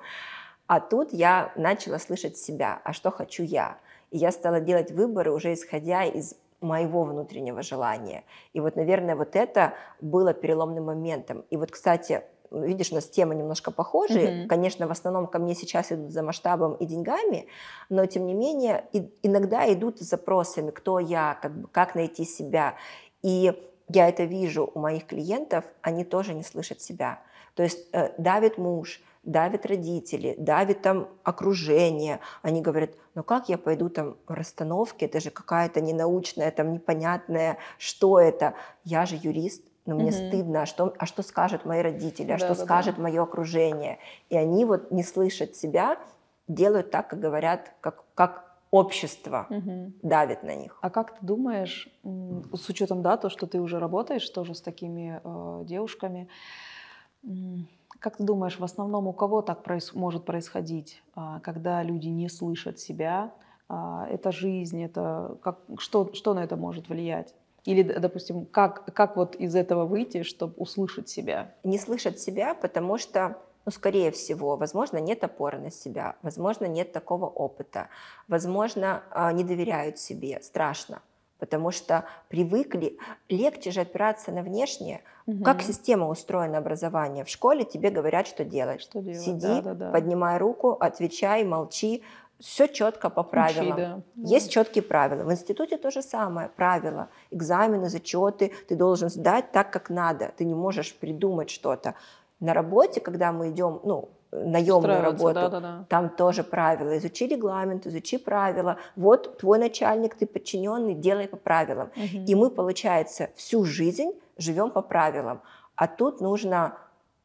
А 0.67 0.79
тут 0.79 1.13
я 1.13 1.51
начала 1.55 1.97
слышать 1.97 2.37
себя, 2.37 2.81
а 2.83 2.93
что 2.93 3.11
хочу 3.11 3.43
я. 3.43 3.77
И 4.11 4.17
я 4.17 4.31
стала 4.31 4.59
делать 4.59 4.91
выборы 4.91 5.31
уже 5.31 5.53
исходя 5.53 6.03
из 6.03 6.35
моего 6.61 7.03
внутреннего 7.03 7.61
желания. 7.61 8.23
И 8.53 8.59
вот, 8.59 8.75
наверное, 8.75 9.15
вот 9.15 9.35
это 9.35 9.73
было 10.01 10.33
переломным 10.33 10.85
моментом. 10.85 11.45
И 11.49 11.57
вот, 11.57 11.71
кстати, 11.71 12.23
видишь, 12.51 12.91
у 12.91 12.95
нас 12.95 13.07
темы 13.07 13.35
немножко 13.35 13.71
похожие. 13.71 14.27
Mm-hmm. 14.27 14.47
Конечно, 14.47 14.87
в 14.87 14.91
основном 14.91 15.27
ко 15.27 15.39
мне 15.39 15.55
сейчас 15.55 15.91
идут 15.91 16.11
за 16.11 16.23
масштабом 16.23 16.73
и 16.75 16.85
деньгами, 16.85 17.47
но 17.89 18.05
тем 18.05 18.25
не 18.25 18.33
менее 18.33 18.85
и, 18.91 19.09
иногда 19.23 19.71
идут 19.71 19.99
с 19.99 20.03
запросами, 20.03 20.71
кто 20.71 20.99
я, 20.99 21.37
как, 21.41 21.55
бы, 21.55 21.67
как 21.67 21.95
найти 21.95 22.25
себя. 22.25 22.75
И 23.21 23.53
я 23.87 24.09
это 24.09 24.23
вижу 24.23 24.69
у 24.73 24.79
моих 24.79 25.05
клиентов, 25.05 25.65
они 25.81 26.03
тоже 26.03 26.33
не 26.33 26.43
слышат 26.43 26.81
себя. 26.81 27.21
То 27.55 27.63
есть 27.63 27.87
э, 27.91 28.11
давит 28.17 28.57
муж, 28.57 29.01
давят 29.23 29.65
родители, 29.65 30.35
давит 30.37 30.81
там 30.81 31.09
окружение. 31.23 32.19
Они 32.41 32.61
говорят, 32.61 32.91
ну 33.15 33.23
как 33.23 33.49
я 33.49 33.57
пойду 33.57 33.89
там 33.89 34.17
в 34.27 34.33
расстановке, 34.33 35.05
это 35.05 35.19
же 35.19 35.29
какая-то 35.29 35.81
ненаучная, 35.81 36.51
там 36.51 36.73
непонятная, 36.73 37.57
что 37.77 38.19
это? 38.19 38.53
Я 38.83 39.05
же 39.05 39.17
юрист, 39.21 39.63
но 39.85 39.95
мне 39.95 40.09
mm 40.09 40.27
стыдно, 40.27 40.61
а 40.61 40.65
что, 40.65 40.93
а 40.97 41.05
что 41.05 41.23
скажут 41.23 41.65
мои 41.65 41.81
родители, 41.81 42.31
а 42.31 42.37
да, 42.37 42.37
что 42.37 42.55
да, 42.55 42.55
скажет 42.55 42.95
да. 42.95 43.03
мое 43.03 43.21
окружение. 43.21 43.99
И 44.29 44.37
они 44.37 44.65
вот 44.65 44.91
не 44.91 45.03
слышат 45.03 45.55
себя, 45.55 45.97
делают 46.47 46.91
так, 46.91 47.09
как 47.09 47.19
говорят, 47.19 47.73
как, 47.81 48.03
как 48.13 48.49
общество 48.71 49.47
угу. 49.49 49.93
давит 50.03 50.43
на 50.43 50.55
них. 50.55 50.77
А 50.81 50.89
как 50.89 51.17
ты 51.17 51.25
думаешь, 51.25 51.89
с 52.03 52.69
учетом, 52.69 53.01
да, 53.01 53.17
то, 53.17 53.29
что 53.29 53.47
ты 53.47 53.59
уже 53.59 53.79
работаешь 53.79 54.29
тоже 54.29 54.53
с 54.53 54.61
такими 54.61 55.19
э, 55.23 55.65
девушками, 55.65 56.29
как 57.99 58.17
ты 58.17 58.23
думаешь, 58.23 58.59
в 58.59 58.63
основном 58.63 59.07
у 59.07 59.13
кого 59.13 59.41
так 59.41 59.63
проис- 59.63 59.93
может 59.93 60.25
происходить, 60.25 61.03
а, 61.15 61.39
когда 61.41 61.83
люди 61.83 62.07
не 62.07 62.29
слышат 62.29 62.79
себя? 62.79 63.31
А, 63.67 64.07
это 64.09 64.31
жизнь, 64.31 64.81
это 64.83 65.37
как, 65.41 65.59
что, 65.77 66.11
что 66.13 66.33
на 66.33 66.43
это 66.43 66.55
может 66.55 66.89
влиять? 66.89 67.35
Или, 67.65 67.83
допустим, 67.83 68.45
как, 68.45 68.93
как 68.93 69.15
вот 69.17 69.35
из 69.35 69.55
этого 69.55 69.85
выйти, 69.85 70.23
чтобы 70.23 70.53
услышать 70.57 71.09
себя? 71.09 71.53
Не 71.63 71.77
слышать 71.77 72.19
себя, 72.19 72.55
потому 72.55 72.97
что, 72.97 73.37
ну, 73.65 73.71
скорее 73.71 74.11
всего, 74.11 74.55
возможно, 74.55 74.97
нет 74.97 75.23
опоры 75.23 75.59
на 75.59 75.69
себя, 75.69 76.15
возможно, 76.21 76.65
нет 76.65 76.93
такого 76.93 77.25
опыта, 77.25 77.89
возможно, 78.27 79.03
а, 79.11 79.31
не 79.33 79.43
доверяют 79.43 79.99
себе, 79.99 80.41
страшно 80.41 81.01
потому 81.39 81.71
что 81.71 82.05
привыкли, 82.27 82.97
легче 83.29 83.71
же 83.71 83.81
опираться 83.81 84.31
на 84.31 84.43
внешнее. 84.43 85.01
Угу. 85.25 85.43
Как 85.43 85.61
система 85.61 86.07
устроена 86.07 86.57
образование? 86.57 87.23
В 87.23 87.29
школе 87.29 87.63
тебе 87.63 87.89
говорят, 87.89 88.27
что 88.27 88.43
делать. 88.43 88.81
Что 88.81 89.01
делать? 89.01 89.21
Сиди, 89.21 89.47
да, 89.47 89.61
да, 89.61 89.73
да. 89.73 89.91
поднимай 89.91 90.37
руку, 90.37 90.77
отвечай, 90.79 91.43
молчи. 91.43 92.03
Все 92.39 92.67
четко 92.67 93.09
по 93.09 93.23
правилам. 93.23 93.73
Учи, 93.73 93.77
да. 93.77 94.01
Есть 94.15 94.51
четкие 94.51 94.81
правила. 94.81 95.23
В 95.23 95.31
институте 95.31 95.77
то 95.77 95.91
же 95.91 96.01
самое. 96.01 96.49
Правила. 96.55 97.09
Экзамены, 97.31 97.89
зачеты. 97.89 98.53
Ты 98.69 98.75
должен 98.75 99.09
сдать 99.09 99.51
так, 99.51 99.71
как 99.71 99.89
надо. 99.89 100.31
Ты 100.37 100.45
не 100.45 100.53
можешь 100.53 100.95
придумать 100.95 101.49
что-то. 101.49 101.95
На 102.39 102.53
работе, 102.53 103.01
когда 103.01 103.33
мы 103.33 103.49
идем, 103.49 103.81
ну, 103.83 104.07
наемную 104.31 105.01
работу, 105.01 105.33
да, 105.33 105.49
да, 105.49 105.59
да. 105.59 105.85
там 105.89 106.09
тоже 106.09 106.43
правила. 106.43 106.97
Изучи 106.97 107.27
регламент, 107.27 107.87
изучи 107.87 108.17
правила. 108.17 108.77
Вот 108.95 109.37
твой 109.39 109.57
начальник, 109.59 110.15
ты 110.15 110.25
подчиненный, 110.27 110.93
делай 110.93 111.27
по 111.27 111.37
правилам. 111.37 111.89
Мгм. 111.95 112.25
И 112.25 112.35
мы, 112.35 112.49
получается, 112.49 113.29
всю 113.35 113.65
жизнь 113.65 114.11
живем 114.37 114.69
по 114.71 114.81
правилам. 114.81 115.41
А 115.75 115.87
тут 115.87 116.21
нужно 116.21 116.77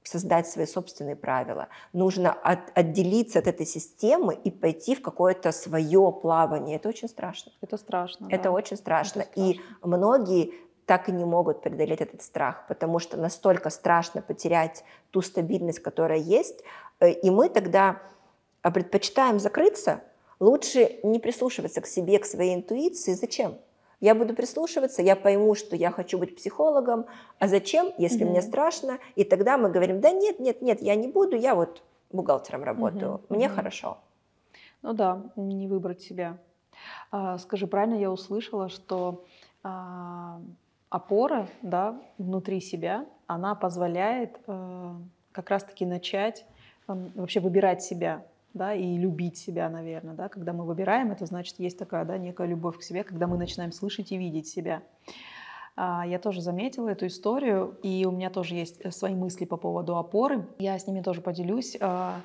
создать 0.02 0.46
свои 0.46 0.66
собственные 0.66 1.16
правила. 1.16 1.68
Нужно 1.92 2.32
от- 2.32 2.70
отделиться 2.74 3.38
от 3.38 3.46
этой 3.46 3.66
системы 3.66 4.34
и 4.34 4.50
пойти 4.50 4.94
в 4.94 5.02
какое-то 5.02 5.50
свое 5.52 6.12
плавание. 6.22 6.76
Это 6.76 6.88
очень 6.90 7.08
страшно. 7.08 7.52
Это 7.62 7.76
страшно. 7.78 8.28
Это 8.30 8.44
да. 8.44 8.50
очень 8.52 8.76
страшно. 8.76 9.22
Это 9.22 9.40
И 9.40 9.54
страшно. 9.54 9.96
многие 9.96 10.52
так 10.86 11.08
и 11.08 11.12
не 11.12 11.24
могут 11.24 11.62
преодолеть 11.62 12.00
этот 12.00 12.22
страх, 12.22 12.66
потому 12.68 12.98
что 12.98 13.16
настолько 13.16 13.70
страшно 13.70 14.22
потерять 14.22 14.84
ту 15.10 15.22
стабильность, 15.22 15.80
которая 15.80 16.18
есть. 16.18 16.62
Э, 17.00 17.10
И 17.10 17.30
мы 17.30 17.48
тогда 17.48 18.00
а, 18.62 18.70
предпочитаем 18.70 19.38
закрыться, 19.38 20.02
лучше 20.40 21.00
не 21.02 21.18
прислушиваться 21.18 21.80
к 21.80 21.86
себе, 21.86 22.18
к 22.18 22.26
своей 22.26 22.54
интуиции. 22.54 23.14
Зачем? 23.14 23.58
Я 24.00 24.14
буду 24.14 24.34
прислушиваться, 24.34 25.02
я 25.02 25.16
пойму, 25.16 25.54
что 25.54 25.76
я 25.76 25.90
хочу 25.90 26.18
быть 26.18 26.36
психологом, 26.36 27.06
а 27.38 27.48
зачем, 27.48 27.92
если 27.96 28.24
Мгм. 28.24 28.30
мне 28.32 28.42
страшно? 28.42 28.98
И 29.14 29.24
тогда 29.24 29.56
мы 29.56 29.70
говорим, 29.70 30.00
да 30.00 30.10
нет, 30.10 30.40
нет, 30.40 30.60
нет, 30.62 30.82
я 30.82 30.94
не 30.94 31.08
буду, 31.08 31.36
я 31.36 31.54
вот 31.54 31.82
бухгалтером 32.12 32.64
работаю, 32.64 33.12
Мгм, 33.12 33.20
мне 33.28 33.46
мгм. 33.46 33.56
хорошо. 33.56 33.98
Ну 34.82 34.92
да, 34.92 35.22
не 35.36 35.66
выбрать 35.68 36.02
себя. 36.02 36.36
А, 37.10 37.38
скажи, 37.38 37.66
правильно 37.66 37.94
я 37.94 38.10
услышала, 38.10 38.68
что 38.68 39.24
а, 39.62 40.40
опора, 40.94 41.48
да, 41.62 42.00
внутри 42.18 42.60
себя, 42.60 43.04
она 43.26 43.56
позволяет 43.56 44.38
э, 44.46 44.94
как 45.32 45.50
раз-таки 45.50 45.84
начать 45.84 46.46
м, 46.86 47.10
вообще 47.16 47.40
выбирать 47.40 47.82
себя, 47.82 48.24
да, 48.52 48.74
и 48.74 48.96
любить 48.96 49.36
себя, 49.36 49.68
наверное, 49.68 50.14
да. 50.14 50.28
Когда 50.28 50.52
мы 50.52 50.64
выбираем, 50.64 51.10
это 51.10 51.26
значит 51.26 51.58
есть 51.58 51.80
такая, 51.80 52.04
да, 52.04 52.16
некая 52.16 52.46
любовь 52.46 52.78
к 52.78 52.82
себе, 52.82 53.02
когда 53.02 53.26
мы 53.26 53.36
начинаем 53.38 53.72
слышать 53.72 54.12
и 54.12 54.16
видеть 54.16 54.46
себя. 54.46 54.82
А, 55.74 56.06
Я 56.06 56.20
тоже 56.20 56.40
заметила 56.40 56.88
эту 56.90 57.08
историю, 57.08 57.76
и 57.82 58.06
у 58.06 58.12
меня 58.12 58.30
тоже 58.30 58.54
есть 58.54 58.80
э, 58.80 58.92
свои 58.92 59.16
мысли 59.16 59.46
по 59.46 59.56
поводу 59.56 59.96
опоры. 59.96 60.46
Я 60.60 60.78
с 60.78 60.86
ними 60.86 61.00
тоже 61.00 61.20
поделюсь. 61.20 61.76
А, 61.80 62.20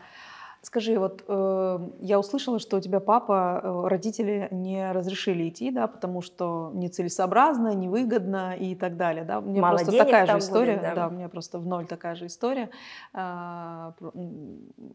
Скажи, 0.61 0.99
вот 0.99 1.23
э, 1.27 1.79
я 2.01 2.19
услышала, 2.19 2.59
что 2.59 2.77
у 2.77 2.81
тебя 2.81 2.99
папа, 2.99 3.61
э, 3.63 3.87
родители 3.87 4.49
не 4.51 4.91
разрешили 4.91 5.47
идти, 5.47 5.71
да, 5.71 5.87
потому 5.87 6.21
что 6.21 6.71
нецелесообразно, 6.73 7.73
невыгодно 7.73 8.55
и 8.55 8.75
так 8.75 8.97
далее, 8.97 9.23
да. 9.23 9.39
У 9.39 9.43
меня 9.43 9.61
Мало 9.61 9.77
просто 9.77 9.97
такая 9.97 10.25
же 10.25 10.37
история, 10.37 10.73
будет, 10.73 10.81
да. 10.81 10.95
да, 10.95 11.07
у 11.07 11.11
меня 11.11 11.29
просто 11.29 11.59
в 11.59 11.65
ноль 11.65 11.85
такая 11.85 12.15
же 12.15 12.25
история. 12.25 12.69
М, 13.13 13.93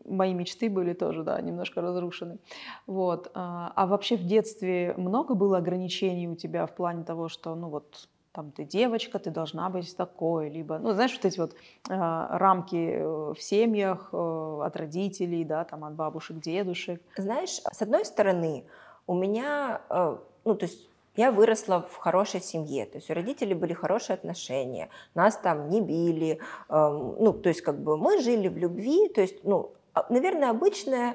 мои 0.04 0.34
мечты 0.34 0.68
были 0.68 0.92
тоже, 0.92 1.22
да, 1.22 1.40
немножко 1.40 1.80
разрушены. 1.80 2.38
Вот. 2.86 3.30
А 3.34 3.72
а 3.74 3.86
вообще 3.86 4.16
в 4.16 4.24
детстве 4.26 4.94
много 4.96 5.34
было 5.34 5.58
ограничений 5.58 6.28
у 6.28 6.36
тебя 6.36 6.66
в 6.66 6.74
плане 6.74 7.04
того, 7.04 7.28
что, 7.28 7.54
ну 7.54 7.68
вот, 7.68 8.08
там 8.34 8.50
ты 8.50 8.64
девочка, 8.64 9.18
ты 9.20 9.30
должна 9.30 9.70
быть 9.70 9.96
такой, 9.96 10.50
либо, 10.50 10.78
ну, 10.78 10.92
знаешь, 10.92 11.12
вот 11.14 11.24
эти 11.24 11.38
вот 11.38 11.54
а, 11.88 12.36
рамки 12.36 12.96
э, 12.98 13.32
в 13.32 13.40
семьях 13.40 14.08
э, 14.12 14.60
от 14.64 14.76
родителей, 14.76 15.44
да, 15.44 15.64
там 15.64 15.84
от 15.84 15.94
бабушек, 15.94 16.40
дедушек. 16.40 17.00
Знаешь, 17.16 17.60
с 17.72 17.80
одной 17.80 18.04
стороны, 18.04 18.64
у 19.06 19.14
меня, 19.14 19.82
э, 19.88 20.16
ну, 20.44 20.54
то 20.56 20.66
есть 20.66 20.88
я 21.14 21.30
выросла 21.30 21.86
в 21.88 21.96
хорошей 21.96 22.40
семье, 22.40 22.86
то 22.86 22.98
есть 22.98 23.08
у 23.08 23.14
родителей 23.14 23.54
были 23.54 23.72
хорошие 23.72 24.14
отношения, 24.14 24.88
нас 25.14 25.36
там 25.36 25.70
не 25.70 25.80
били, 25.80 26.40
эм, 26.68 27.14
ну, 27.20 27.32
то 27.32 27.48
есть 27.50 27.60
как 27.62 27.78
бы 27.78 27.96
мы 27.96 28.20
жили 28.20 28.48
в 28.48 28.58
любви, 28.58 29.08
то 29.08 29.20
есть, 29.20 29.44
ну, 29.44 29.70
а- 29.94 30.06
наверное, 30.10 30.50
обычная 30.50 31.14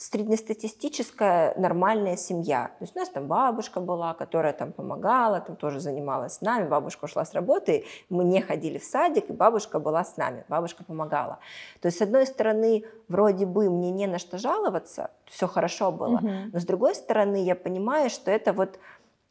среднестатистическая 0.00 1.54
нормальная 1.58 2.16
семья. 2.16 2.70
То 2.78 2.84
есть 2.84 2.96
у 2.96 2.98
нас 2.98 3.10
там 3.10 3.26
бабушка 3.26 3.80
была, 3.80 4.14
которая 4.14 4.54
там 4.54 4.72
помогала, 4.72 5.40
там 5.40 5.56
тоже 5.56 5.78
занималась 5.78 6.36
с 6.36 6.40
нами, 6.40 6.66
бабушка 6.66 7.04
ушла 7.04 7.26
с 7.26 7.34
работы, 7.34 7.84
мы 8.08 8.24
не 8.24 8.40
ходили 8.40 8.78
в 8.78 8.84
садик, 8.84 9.28
и 9.28 9.34
бабушка 9.34 9.78
была 9.78 10.02
с 10.02 10.16
нами, 10.16 10.44
бабушка 10.48 10.84
помогала. 10.84 11.38
То 11.82 11.86
есть, 11.88 11.98
с 11.98 12.02
одной 12.02 12.26
стороны, 12.26 12.84
вроде 13.08 13.44
бы 13.44 13.68
мне 13.68 13.90
не 13.90 14.06
на 14.06 14.18
что 14.18 14.38
жаловаться, 14.38 15.10
все 15.26 15.46
хорошо 15.46 15.92
было, 15.92 16.16
Мгм. 16.16 16.50
но 16.52 16.58
с 16.58 16.64
другой 16.64 16.94
стороны, 16.94 17.44
я 17.44 17.54
понимаю, 17.54 18.08
что 18.08 18.30
это 18.30 18.54
вот, 18.54 18.78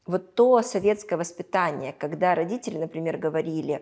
вот 0.06 0.36
то 0.36 0.62
советское 0.62 1.16
воспитание, 1.16 1.94
когда 1.94 2.36
родители, 2.36 2.78
например, 2.78 3.18
говорили, 3.18 3.82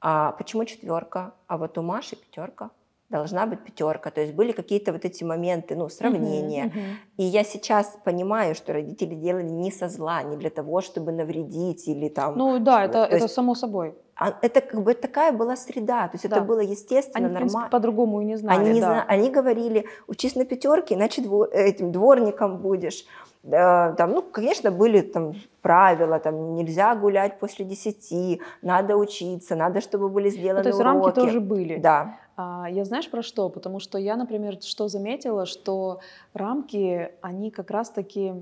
а 0.00 0.32
почему 0.32 0.64
четверка, 0.64 1.34
а 1.46 1.56
вот 1.56 1.78
у 1.78 1.82
Маши 1.82 2.16
пятерка, 2.16 2.70
должна 3.08 3.46
быть 3.46 3.60
пятерка. 3.64 4.10
То 4.10 4.20
есть 4.20 4.34
были 4.34 4.52
какие-то 4.52 4.92
вот 4.92 5.04
эти 5.04 5.24
моменты, 5.24 5.76
ну, 5.76 5.88
сравнения. 5.88 6.64
Мгм, 6.64 6.78
мгм. 6.78 6.96
И 7.18 7.22
я 7.24 7.44
сейчас 7.44 7.96
понимаю, 8.04 8.54
что 8.54 8.72
родители 8.72 9.14
делали 9.14 9.44
не 9.48 9.70
со 9.70 9.88
зла, 9.88 10.22
не 10.22 10.36
для 10.36 10.50
того, 10.50 10.80
чтобы 10.80 11.12
навредить 11.12 11.86
или 11.88 12.08
там... 12.08 12.36
Ну 12.36 12.58
да, 12.58 12.84
это, 12.84 12.92
то 12.92 13.04
это 13.04 13.16
есть 13.24 13.34
само 13.34 13.54
собой. 13.54 13.94
а 14.16 14.34
это 14.42 14.60
как 14.60 14.82
бы 14.82 14.94
такая 14.94 15.32
была 15.32 15.56
среда, 15.56 16.08
то 16.08 16.14
есть 16.14 16.28
Да. 16.28 16.36
это 16.36 16.44
было 16.44 16.60
естественно, 16.60 17.28
нормально. 17.28 17.68
по-другому 17.70 18.22
и 18.22 18.24
не 18.24 18.36
знали, 18.36 18.58
Они, 18.60 18.72
не 18.72 18.80
да. 18.80 18.86
зна- 18.86 19.04
они 19.08 19.30
говорили, 19.30 19.84
учись 20.08 20.34
на 20.36 20.44
пятерке, 20.44 20.94
иначе 20.94 21.22
дво- 21.22 21.48
этим 21.52 21.92
дворником 21.92 22.58
будешь. 22.58 23.04
Да, 23.42 23.92
Там, 23.92 24.10
ну, 24.10 24.22
конечно, 24.22 24.72
были 24.72 25.02
там 25.02 25.34
правила, 25.62 26.18
там 26.18 26.54
нельзя 26.54 26.96
гулять 26.96 27.38
после 27.38 27.64
десяти, 27.64 28.40
надо 28.62 28.96
учиться, 28.96 29.54
надо, 29.54 29.80
чтобы 29.80 30.08
были 30.08 30.30
сделаны 30.30 30.58
Ну, 30.58 30.62
то 30.64 30.68
есть 30.70 30.80
уроки. 30.80 30.94
рамки 31.04 31.14
тоже 31.14 31.40
были. 31.40 31.76
Да. 31.76 32.16
А, 32.36 32.66
Я 32.70 32.84
знаешь 32.84 33.10
про 33.10 33.22
что? 33.22 33.48
Потому 33.48 33.80
что 33.80 33.98
я, 33.98 34.16
например, 34.16 34.60
что 34.62 34.88
заметила, 34.88 35.46
что 35.46 36.00
рамки, 36.34 37.10
они 37.22 37.50
как 37.50 37.70
раз-таки, 37.70 38.34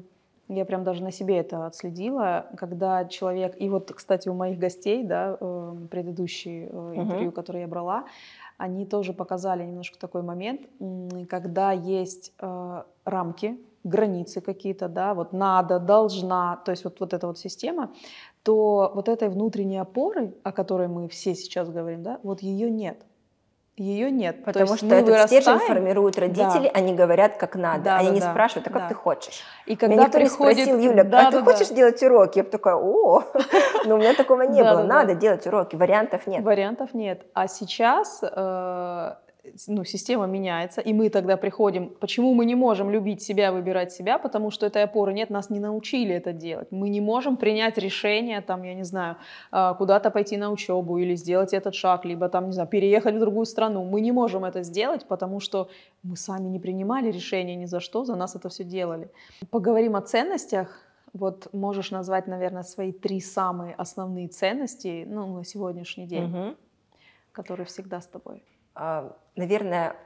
я 0.49 0.65
прям 0.65 0.85
даже 0.85 1.03
на 1.03 1.13
себе 1.13 1.39
это 1.39 1.67
отследила, 1.67 2.47
когда 2.57 3.05
человек, 3.05 3.55
и 3.59 3.69
вот, 3.69 3.93
кстати, 3.93 4.29
у 4.29 4.35
моих 4.35 4.59
гостей, 4.59 5.05
да, 5.05 5.37
э, 5.41 5.77
предыдущие 5.91 6.69
э, 6.71 6.93
интервью, 6.97 7.33
которые 7.33 7.63
я 7.63 7.69
брала, 7.69 8.05
они 8.57 8.85
тоже 8.85 9.13
показали 9.13 9.65
немножко 9.65 9.99
такой 9.99 10.23
момент, 10.23 10.63
когда 11.29 11.73
есть 11.73 12.33
э, 12.41 12.83
рамки, 13.05 13.59
границы 13.85 14.41
какие-то, 14.41 14.89
да, 14.89 15.15
вот 15.15 15.33
надо, 15.33 15.79
должна, 15.79 16.57
то 16.65 16.71
есть 16.71 16.85
вот, 16.85 17.01
вот 17.01 17.13
эта 17.15 17.27
вот 17.27 17.39
система, 17.39 17.91
то 18.43 18.91
вот 18.95 19.09
этой 19.09 19.29
внутренней 19.29 19.79
опоры, 19.79 20.35
о 20.43 20.53
которой 20.53 20.89
мы 20.89 21.09
все 21.09 21.35
сейчас 21.35 21.69
говорим, 21.69 22.03
да, 22.03 22.19
вот 22.23 22.41
ее 22.43 22.71
нет. 22.71 23.05
Ее 23.77 24.09
нет. 24.13 24.39
То 24.45 24.53
Потому 24.53 24.77
что 24.77 24.87
этот 24.87 25.27
стержень 25.27 25.55
вырастаем, 25.55 25.75
формируют 25.75 26.17
родители, 26.17 26.71
они 26.73 26.95
говорят, 26.95 27.37
как 27.37 27.57
надо. 27.57 27.83
Да, 27.83 27.97
они 27.97 28.09
да, 28.09 28.15
не 28.15 28.21
да, 28.21 28.31
спрашивают, 28.31 28.69
а 28.69 28.71
как 28.71 28.83
да. 28.83 28.89
ты 28.89 28.95
хочешь. 28.95 29.43
И 29.67 29.75
Когда 29.75 30.05
никто 30.05 30.19
приходит... 30.19 30.59
не 30.59 30.65
спросил, 30.65 30.79
Юля, 30.79 31.03
Да, 31.03 31.29
а 31.29 31.31
ты 31.33 31.39
да, 31.39 31.45
да. 31.45 31.53
хочешь 31.53 31.69
делать 31.71 32.01
уроки? 32.03 32.39
Я 32.39 32.45
бы 32.45 32.51
такая, 32.51 32.77
о, 32.77 33.25
но 33.85 33.97
у 33.97 33.99
меня 33.99 34.15
такого 34.15 34.43
не 34.43 34.63
Да, 34.63 34.75
было. 34.75 34.83
да, 34.83 34.89
да. 34.89 34.95
Надо 34.95 35.15
делать 35.17 35.45
уроки, 35.49 35.75
вариантов 35.75 36.29
нет. 36.29 36.45
Вариантов 36.45 36.95
нет. 36.95 37.27
А 37.35 37.49
сейчас 37.49 38.21
э, 38.23 39.15
ну, 39.67 39.85
система 39.85 40.27
меняется, 40.27 40.81
и 40.81 40.93
мы 40.93 41.11
тогда 41.11 41.37
приходим... 41.37 41.89
Почему 42.01 42.35
мы 42.35 42.45
не 42.47 42.55
можем 42.55 42.91
любить 42.91 43.23
себя, 43.23 43.53
выбирать 43.53 43.93
себя? 43.93 44.19
Потому 44.19 44.51
что 44.51 44.67
этой 44.67 44.83
опоры 44.83 45.13
нет, 45.13 45.31
нас 45.31 45.51
не 45.51 45.61
научили 45.61 46.15
это 46.15 46.33
делать. 46.33 46.69
Мы 46.73 46.89
не 46.89 47.01
можем 47.01 47.37
принять 47.37 47.79
решение, 47.79 48.41
там, 48.41 48.63
я 48.63 48.75
не 48.75 48.85
знаю, 48.85 49.17
э, 49.53 49.75
куда-то 49.79 50.11
пойти 50.11 50.37
на 50.37 50.51
учебу 50.51 50.99
или 50.99 51.15
сделать 51.17 51.55
этот 51.55 51.75
шаг, 51.75 52.05
либо 52.05 52.29
там, 52.29 52.47
не 52.47 52.53
знаю, 52.53 52.69
переехать 52.69 53.15
в 53.15 53.19
другую 53.19 53.47
страну. 53.47 53.85
Мы 53.85 54.01
не 54.01 54.13
можем 54.13 54.45
это 54.45 54.63
сделать, 54.63 55.07
потому 55.07 55.41
что 55.41 55.69
мы 56.03 56.17
сами 56.17 56.49
не 56.49 56.59
принимали 56.59 57.11
решения 57.11 57.57
ни 57.57 57.67
за 57.67 57.81
что, 57.81 58.05
за 58.05 58.17
нас 58.17 58.37
это 58.37 58.49
все 58.49 58.65
делали. 58.65 59.09
Поговорим 59.51 59.97
о 59.97 60.01
ценностях. 60.01 60.81
Вот 61.13 61.53
можешь 61.53 61.93
назвать, 61.93 62.27
наверное, 62.27 62.63
свои 62.63 62.93
три 62.93 63.21
самые 63.21 63.75
основные 63.75 64.29
ценности 64.29 65.07
ну, 65.09 65.27
на 65.37 65.45
сегодняшний 65.45 66.07
день, 66.07 66.25
Мгм. 66.25 66.57
которые 67.33 67.67
всегда 67.67 68.01
с 68.01 68.07
тобой. 68.07 68.43
А, 68.75 69.17
Наверное, 69.37 69.97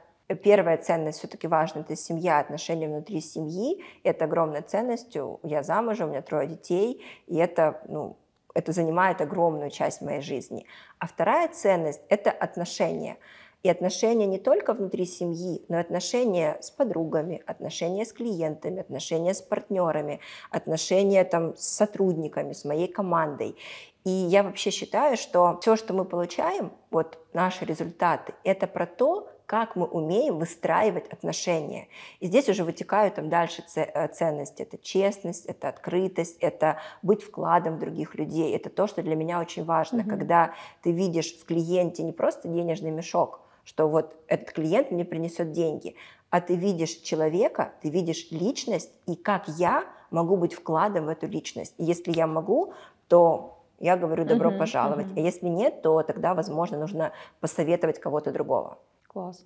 первая 0.43 0.77
ценность 0.77 1.19
все-таки 1.19 1.47
важна, 1.47 1.81
это 1.81 1.95
семья, 1.95 2.39
отношения 2.39 2.87
внутри 2.87 3.21
семьи. 3.21 3.83
Это 4.03 4.25
огромная 4.25 4.63
ценность. 4.63 5.15
Я 5.43 5.63
замужем, 5.63 6.07
у 6.07 6.11
меня 6.11 6.21
трое 6.21 6.47
детей, 6.47 7.03
и 7.27 7.37
это, 7.37 7.81
ну, 7.87 8.17
это 8.55 8.71
занимает 8.71 9.21
огромную 9.21 9.69
часть 9.69 10.01
моей 10.01 10.21
жизни. 10.21 10.65
А 10.97 11.05
вторая 11.05 11.47
ценность– 11.49 12.01
это 12.09 12.31
отношения. 12.31 13.17
И 13.61 13.69
отношения 13.69 14.25
не 14.25 14.37
только 14.37 14.73
внутри 14.73 15.05
семьи, 15.05 15.65
но 15.67 15.77
и 15.77 15.81
отношения 15.81 16.57
с 16.61 16.71
подругами, 16.71 17.43
отношения 17.45 18.05
с 18.05 18.13
клиентами, 18.13 18.79
отношения 18.79 19.33
с 19.33 19.41
партнерами, 19.41 20.21
отношения 20.49 21.25
там, 21.25 21.57
с 21.57 21.67
сотрудниками, 21.67 22.53
с 22.53 22.63
моей 22.63 22.87
командой. 22.87 23.57
И 24.05 24.09
я 24.09 24.43
вообще 24.43 24.71
считаю, 24.71 25.17
что 25.17 25.59
все, 25.61 25.75
что 25.75 25.93
мы 25.93 26.05
получаем, 26.05 26.71
вот 26.89 27.17
наши 27.33 27.65
результаты, 27.65 28.33
это 28.45 28.65
про 28.65 28.85
то, 28.85 29.27
как 29.45 29.75
мы 29.75 29.87
умеем 29.87 30.37
выстраивать 30.37 31.07
отношения. 31.11 31.87
И 32.19 32.27
здесь 32.27 32.47
уже 32.47 32.63
вытекают 32.63 33.15
там 33.15 33.29
дальше 33.29 33.63
э, 33.75 34.07
ценности. 34.09 34.61
Это 34.61 34.77
честность, 34.77 35.45
это 35.47 35.69
открытость, 35.69 36.37
это 36.39 36.77
быть 37.01 37.23
вкладом 37.23 37.75
в 37.75 37.79
других 37.79 38.13
людей. 38.15 38.55
Это 38.55 38.69
то, 38.69 38.85
что 38.87 39.01
для 39.01 39.15
меня 39.15 39.39
очень 39.39 39.65
важно, 39.65 40.03
Мгм. 40.03 40.09
когда 40.09 40.53
ты 40.83 40.91
видишь 40.91 41.35
в 41.35 41.45
клиенте 41.45 42.03
не 42.03 42.11
просто 42.13 42.47
денежный 42.47 42.91
мешок, 42.91 43.41
что 43.69 43.87
вот 43.87 44.15
этот 44.25 44.51
клиент 44.51 44.89
мне 44.89 45.05
принесет 45.05 45.51
деньги, 45.51 45.95
а 46.31 46.41
ты 46.41 46.55
видишь 46.55 46.95
человека, 47.03 47.73
ты 47.83 47.91
видишь 47.91 48.31
личность, 48.31 48.91
и 49.05 49.15
как 49.15 49.47
я 49.47 49.83
могу 50.09 50.37
быть 50.37 50.53
вкладом 50.53 51.05
в 51.05 51.09
эту 51.09 51.27
личность. 51.27 51.75
И 51.77 51.83
если 51.83 52.11
я 52.11 52.25
могу, 52.25 52.73
то 53.09 53.59
я 53.79 53.95
говорю 53.95 54.25
добро 54.25 54.49
uh-huh, 54.49 54.57
пожаловать. 54.57 55.05
Uh-huh. 55.05 55.17
А 55.17 55.19
если 55.19 55.45
нет, 55.49 55.83
то 55.83 56.01
тогда, 56.01 56.33
возможно, 56.33 56.79
нужно 56.79 57.11
посоветовать 57.41 57.99
кого-то 57.99 58.31
другого. 58.31 58.79
Класс. 59.05 59.45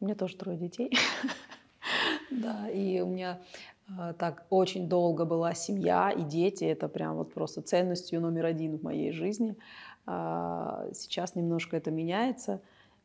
У 0.00 0.06
меня 0.06 0.16
тоже 0.16 0.36
трое 0.36 0.58
детей. 0.58 0.90
Да, 2.30 2.68
и 2.68 3.00
у 3.00 3.06
меня 3.06 3.40
э, 3.88 4.12
так 4.18 4.44
очень 4.50 4.86
долго 4.86 5.24
была 5.24 5.54
семья 5.54 6.10
и 6.10 6.22
дети. 6.22 6.64
Это 6.64 6.86
прям 6.86 7.16
вот 7.16 7.32
просто 7.32 7.62
ценностью 7.62 8.20
номер 8.20 8.44
один 8.44 8.76
в 8.76 8.82
моей 8.82 9.12
жизни. 9.12 9.56
А, 10.04 10.86
сейчас 10.92 11.34
немножко 11.34 11.78
это 11.78 11.90
меняется. 11.90 12.60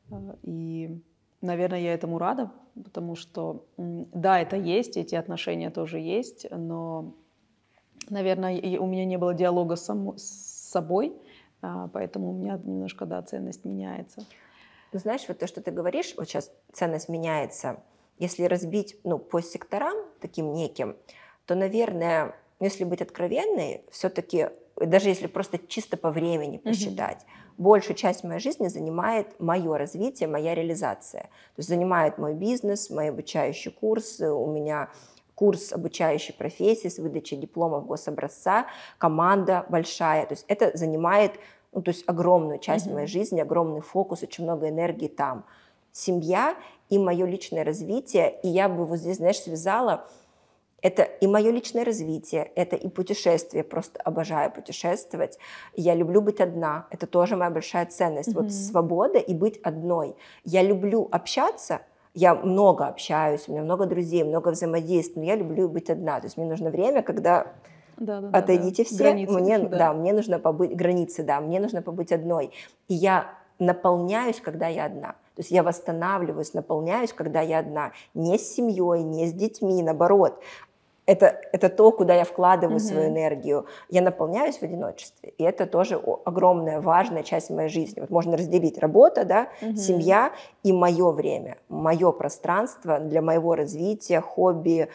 Э, 0.09 0.35
и, 0.43 1.01
наверное, 1.41 1.79
я 1.79 1.93
этому 1.93 2.17
рада, 2.17 2.51
потому 2.83 3.15
что, 3.15 3.65
да, 3.77 4.39
это 4.39 4.55
есть, 4.55 4.97
эти 4.97 5.15
отношения 5.15 5.69
тоже 5.69 5.99
есть, 5.99 6.47
но 6.51 7.13
наверное, 8.09 8.79
у 8.79 8.85
меня 8.85 9.05
не 9.05 9.17
было 9.17 9.33
диалога 9.33 9.75
само, 9.75 10.17
с 10.17 10.23
собой, 10.71 11.13
а, 11.61 11.87
поэтому 11.87 12.31
у 12.31 12.33
меня 12.33 12.59
немножко, 12.63 13.05
да, 13.05 13.21
ценность 13.21 13.65
меняется. 13.65 14.25
Ну, 14.91 14.99
знаешь, 14.99 15.23
вот 15.27 15.39
то, 15.39 15.47
что 15.47 15.61
ты 15.61 15.71
говоришь, 15.71 16.13
вот 16.17 16.27
сейчас 16.27 16.51
ценность 16.71 17.09
меняется, 17.09 17.81
если 18.19 18.43
разбить, 18.43 18.97
ну, 19.03 19.17
по 19.17 19.41
секторам 19.41 19.95
таким 20.19 20.53
неким, 20.53 20.95
то, 21.45 21.55
наверное, 21.55 22.35
если 22.59 22.83
быть 22.83 23.01
откровенной, 23.01 23.83
все-таки, 23.91 24.49
даже 24.75 25.09
если 25.09 25.27
просто 25.27 25.57
чисто 25.57 25.97
по 25.97 26.11
времени 26.11 26.57
посчитать, 26.57 27.23
mm-hmm. 27.23 27.42
Большую 27.57 27.95
часть 27.95 28.23
моей 28.23 28.39
жизни 28.39 28.67
занимает 28.67 29.39
мое 29.39 29.77
развитие, 29.77 30.27
моя 30.27 30.55
реализация. 30.55 31.23
То 31.23 31.57
есть 31.57 31.69
занимает 31.69 32.17
мой 32.17 32.33
бизнес, 32.33 32.89
мои 32.89 33.09
обучающие 33.09 33.73
курсы, 33.73 34.31
у 34.31 34.47
меня 34.47 34.89
курс 35.35 35.71
обучающей 35.71 36.33
профессии 36.33 36.87
с 36.87 36.99
выдачей 36.99 37.37
дипломов 37.37 37.85
гособразца, 37.85 38.67
команда 38.97 39.65
большая. 39.69 40.25
То 40.25 40.33
есть 40.33 40.45
это 40.47 40.75
занимает 40.77 41.33
ну, 41.73 41.81
то 41.81 41.89
есть 41.89 42.03
огромную 42.07 42.59
часть 42.59 42.87
mm-hmm. 42.87 42.93
моей 42.93 43.07
жизни, 43.07 43.41
огромный 43.41 43.81
фокус, 43.81 44.23
очень 44.23 44.43
много 44.43 44.69
энергии 44.69 45.07
там. 45.07 45.45
Семья 45.91 46.55
и 46.89 46.97
мое 46.97 47.25
личное 47.25 47.63
развитие, 47.63 48.39
и 48.43 48.47
я 48.47 48.69
бы 48.69 48.85
вот 48.85 48.99
здесь, 48.99 49.17
знаешь, 49.17 49.39
связала 49.39 50.07
это 50.83 51.03
и 51.03 51.27
мое 51.27 51.49
личное 51.49 51.85
развитие, 51.85 52.51
это 52.55 52.75
и 52.75 52.89
путешествие, 52.89 53.63
просто 53.63 54.01
обожаю 54.01 54.51
путешествовать. 54.51 55.39
Я 55.75 55.95
люблю 55.95 56.21
быть 56.21 56.41
одна, 56.41 56.87
это 56.91 57.07
тоже 57.07 57.37
моя 57.37 57.49
большая 57.49 57.85
ценность. 57.85 58.29
Mm-hmm. 58.29 58.41
Вот 58.41 58.51
свобода 58.51 59.17
и 59.17 59.33
быть 59.33 59.59
одной. 59.63 60.15
Я 60.43 60.61
люблю 60.61 61.07
общаться, 61.09 61.79
я 62.13 62.35
много 62.35 62.85
общаюсь, 62.85 63.47
у 63.47 63.53
меня 63.53 63.63
много 63.63 63.85
друзей, 63.85 64.25
много 64.25 64.49
взаимодействий, 64.49 65.21
но 65.21 65.25
я 65.25 65.35
люблю 65.37 65.69
быть 65.69 65.89
одна. 65.89 66.19
То 66.19 66.25
есть 66.25 66.35
мне 66.35 66.47
нужно 66.47 66.69
время, 66.69 67.01
когда 67.01 67.53
да, 67.95 68.19
да, 68.19 68.37
отойдите 68.37 68.83
да, 68.83 68.89
все, 68.89 68.97
границы 68.97 69.33
мне, 69.39 69.59
да. 69.59 69.77
да, 69.77 69.93
мне 69.93 70.11
нужно 70.11 70.37
побыть, 70.37 70.75
границы, 70.75 71.23
да, 71.23 71.39
мне 71.39 71.61
нужно 71.61 71.81
побыть 71.81 72.11
одной. 72.11 72.51
И 72.89 72.93
я 72.93 73.33
наполняюсь, 73.57 74.41
когда 74.41 74.67
я 74.67 74.85
одна. 74.85 75.13
То 75.35 75.39
есть 75.39 75.49
я 75.49 75.63
восстанавливаюсь, 75.63 76.53
наполняюсь, 76.53 77.13
когда 77.13 77.39
я 77.39 77.59
одна. 77.59 77.93
Не 78.13 78.37
с 78.37 78.53
семьей, 78.53 79.01
не 79.01 79.27
с 79.27 79.33
детьми, 79.33 79.81
наоборот 79.81 80.39
это, 81.05 81.41
это 81.51 81.69
то, 81.69 81.91
куда 81.91 82.15
я 82.15 82.23
вкладываю 82.23 82.77
mm-hmm. 82.77 82.79
свою 82.79 83.09
энергию. 83.09 83.65
Я 83.89 84.01
наполняюсь 84.01 84.57
в 84.57 84.63
одиночестве. 84.63 85.33
И 85.37 85.43
это 85.43 85.65
тоже 85.65 86.01
огромная, 86.25 86.79
важная 86.79 87.23
часть 87.23 87.49
моей 87.49 87.69
жизни. 87.69 87.99
Вот 87.99 88.09
можно 88.09 88.37
разделить 88.37 88.77
работа, 88.77 89.25
да, 89.25 89.49
mm-hmm. 89.61 89.75
семья 89.75 90.31
и 90.63 90.71
мое 90.71 91.11
время, 91.11 91.57
мое 91.69 92.11
пространство 92.11 92.99
для 92.99 93.21
моего 93.21 93.55
развития, 93.55 94.21
хобби, 94.21 94.89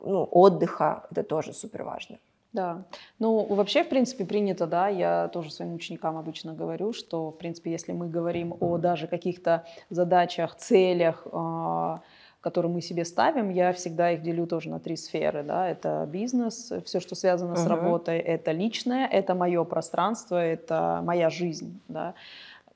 ну, 0.00 0.28
отдыха. 0.30 1.06
Это 1.10 1.22
тоже 1.22 1.52
супер 1.52 1.82
важно. 1.82 2.18
Да. 2.52 2.84
Ну, 3.18 3.44
вообще, 3.54 3.84
в 3.84 3.88
принципе, 3.88 4.24
принято, 4.24 4.66
да, 4.66 4.88
я 4.88 5.28
тоже 5.28 5.50
своим 5.50 5.74
ученикам 5.74 6.16
обычно 6.16 6.54
говорю, 6.54 6.92
что, 6.92 7.30
в 7.30 7.36
принципе, 7.36 7.70
если 7.70 7.92
мы 7.92 8.08
говорим 8.08 8.56
о 8.60 8.78
даже 8.78 9.06
каких-то 9.06 9.64
задачах, 9.90 10.56
целях, 10.56 11.26
э- 11.30 11.98
которые 12.40 12.72
мы 12.72 12.80
себе 12.80 13.04
ставим, 13.04 13.50
я 13.50 13.72
всегда 13.72 14.12
их 14.12 14.22
делю 14.22 14.46
тоже 14.46 14.70
на 14.70 14.78
три 14.78 14.96
сферы. 14.96 15.42
Да? 15.42 15.68
Это 15.68 16.06
бизнес, 16.10 16.72
все, 16.84 17.00
что 17.00 17.14
связано 17.14 17.54
uh-huh. 17.54 17.64
с 17.64 17.66
работой, 17.66 18.18
это 18.18 18.52
личное, 18.52 19.06
это 19.06 19.34
мое 19.34 19.64
пространство, 19.64 20.36
это 20.36 21.00
моя 21.04 21.30
жизнь. 21.30 21.80
Да? 21.88 22.14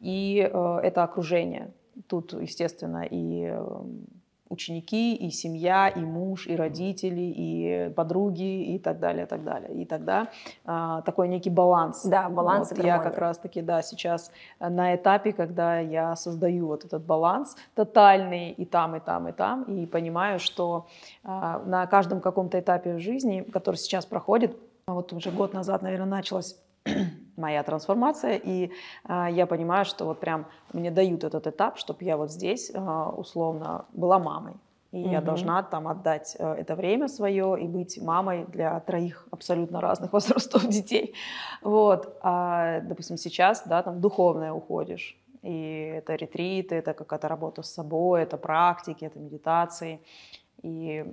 И 0.00 0.48
э, 0.52 0.80
это 0.82 1.04
окружение. 1.04 1.70
Тут, 2.08 2.32
естественно, 2.32 3.06
и 3.08 3.50
э, 3.52 3.82
ученики, 4.52 5.14
и 5.14 5.30
семья, 5.30 5.88
и 5.88 6.00
муж, 6.00 6.46
и 6.46 6.54
родители, 6.54 7.20
и 7.20 7.92
подруги, 7.96 8.74
и 8.74 8.78
так 8.78 9.00
далее, 9.00 9.24
и 9.24 9.28
так 9.28 9.42
далее. 9.44 9.82
И 9.82 9.84
тогда 9.84 10.28
а, 10.64 11.00
такой 11.02 11.28
некий 11.28 11.50
баланс. 11.50 12.04
Да, 12.04 12.28
баланс. 12.28 12.70
Вот 12.70 12.84
я 12.84 12.98
как 12.98 13.18
раз-таки, 13.18 13.62
да, 13.62 13.82
сейчас 13.82 14.30
на 14.60 14.94
этапе, 14.94 15.32
когда 15.32 15.78
я 15.78 16.14
создаю 16.16 16.66
вот 16.66 16.84
этот 16.84 17.04
баланс 17.04 17.56
тотальный 17.74 18.50
и 18.50 18.64
там, 18.64 18.96
и 18.96 19.00
там, 19.00 19.28
и 19.28 19.32
там, 19.32 19.62
и 19.64 19.86
понимаю, 19.86 20.38
что 20.38 20.86
а, 21.24 21.60
на 21.64 21.86
каждом 21.86 22.20
каком-то 22.20 22.60
этапе 22.60 22.94
в 22.94 23.00
жизни, 23.00 23.40
который 23.52 23.76
сейчас 23.76 24.04
проходит, 24.04 24.56
вот 24.86 25.12
уже 25.12 25.30
год 25.30 25.54
назад, 25.54 25.82
наверное, 25.82 26.06
началось 26.06 26.56
моя 27.36 27.62
трансформация, 27.62 28.36
и 28.36 28.70
э, 29.08 29.26
я 29.30 29.46
понимаю, 29.46 29.84
что 29.84 30.04
вот 30.04 30.20
прям 30.20 30.46
мне 30.72 30.90
дают 30.90 31.24
этот 31.24 31.46
этап, 31.46 31.78
чтобы 31.78 32.04
я 32.04 32.16
вот 32.16 32.30
здесь 32.30 32.70
э, 32.72 32.78
условно 33.16 33.86
была 33.92 34.18
мамой. 34.18 34.54
И 34.92 35.04
угу. 35.04 35.10
я 35.10 35.20
должна 35.22 35.62
там 35.62 35.88
отдать 35.88 36.36
э, 36.38 36.54
это 36.54 36.76
время 36.76 37.08
свое 37.08 37.56
и 37.58 37.66
быть 37.66 37.98
мамой 38.00 38.44
для 38.48 38.78
троих 38.80 39.26
абсолютно 39.30 39.80
разных 39.80 40.12
возрастов 40.12 40.68
детей. 40.68 41.14
Вот. 41.62 42.18
А, 42.22 42.80
допустим, 42.80 43.16
сейчас, 43.16 43.62
да, 43.66 43.82
там 43.82 44.00
духовное 44.00 44.52
уходишь. 44.52 45.18
И 45.42 45.94
это 45.96 46.14
ретриты, 46.14 46.76
это 46.76 46.92
какая-то 46.92 47.28
работа 47.28 47.62
с 47.62 47.72
собой, 47.72 48.22
это 48.22 48.36
практики, 48.36 49.04
это 49.06 49.18
медитации. 49.18 50.00
И 50.62 51.04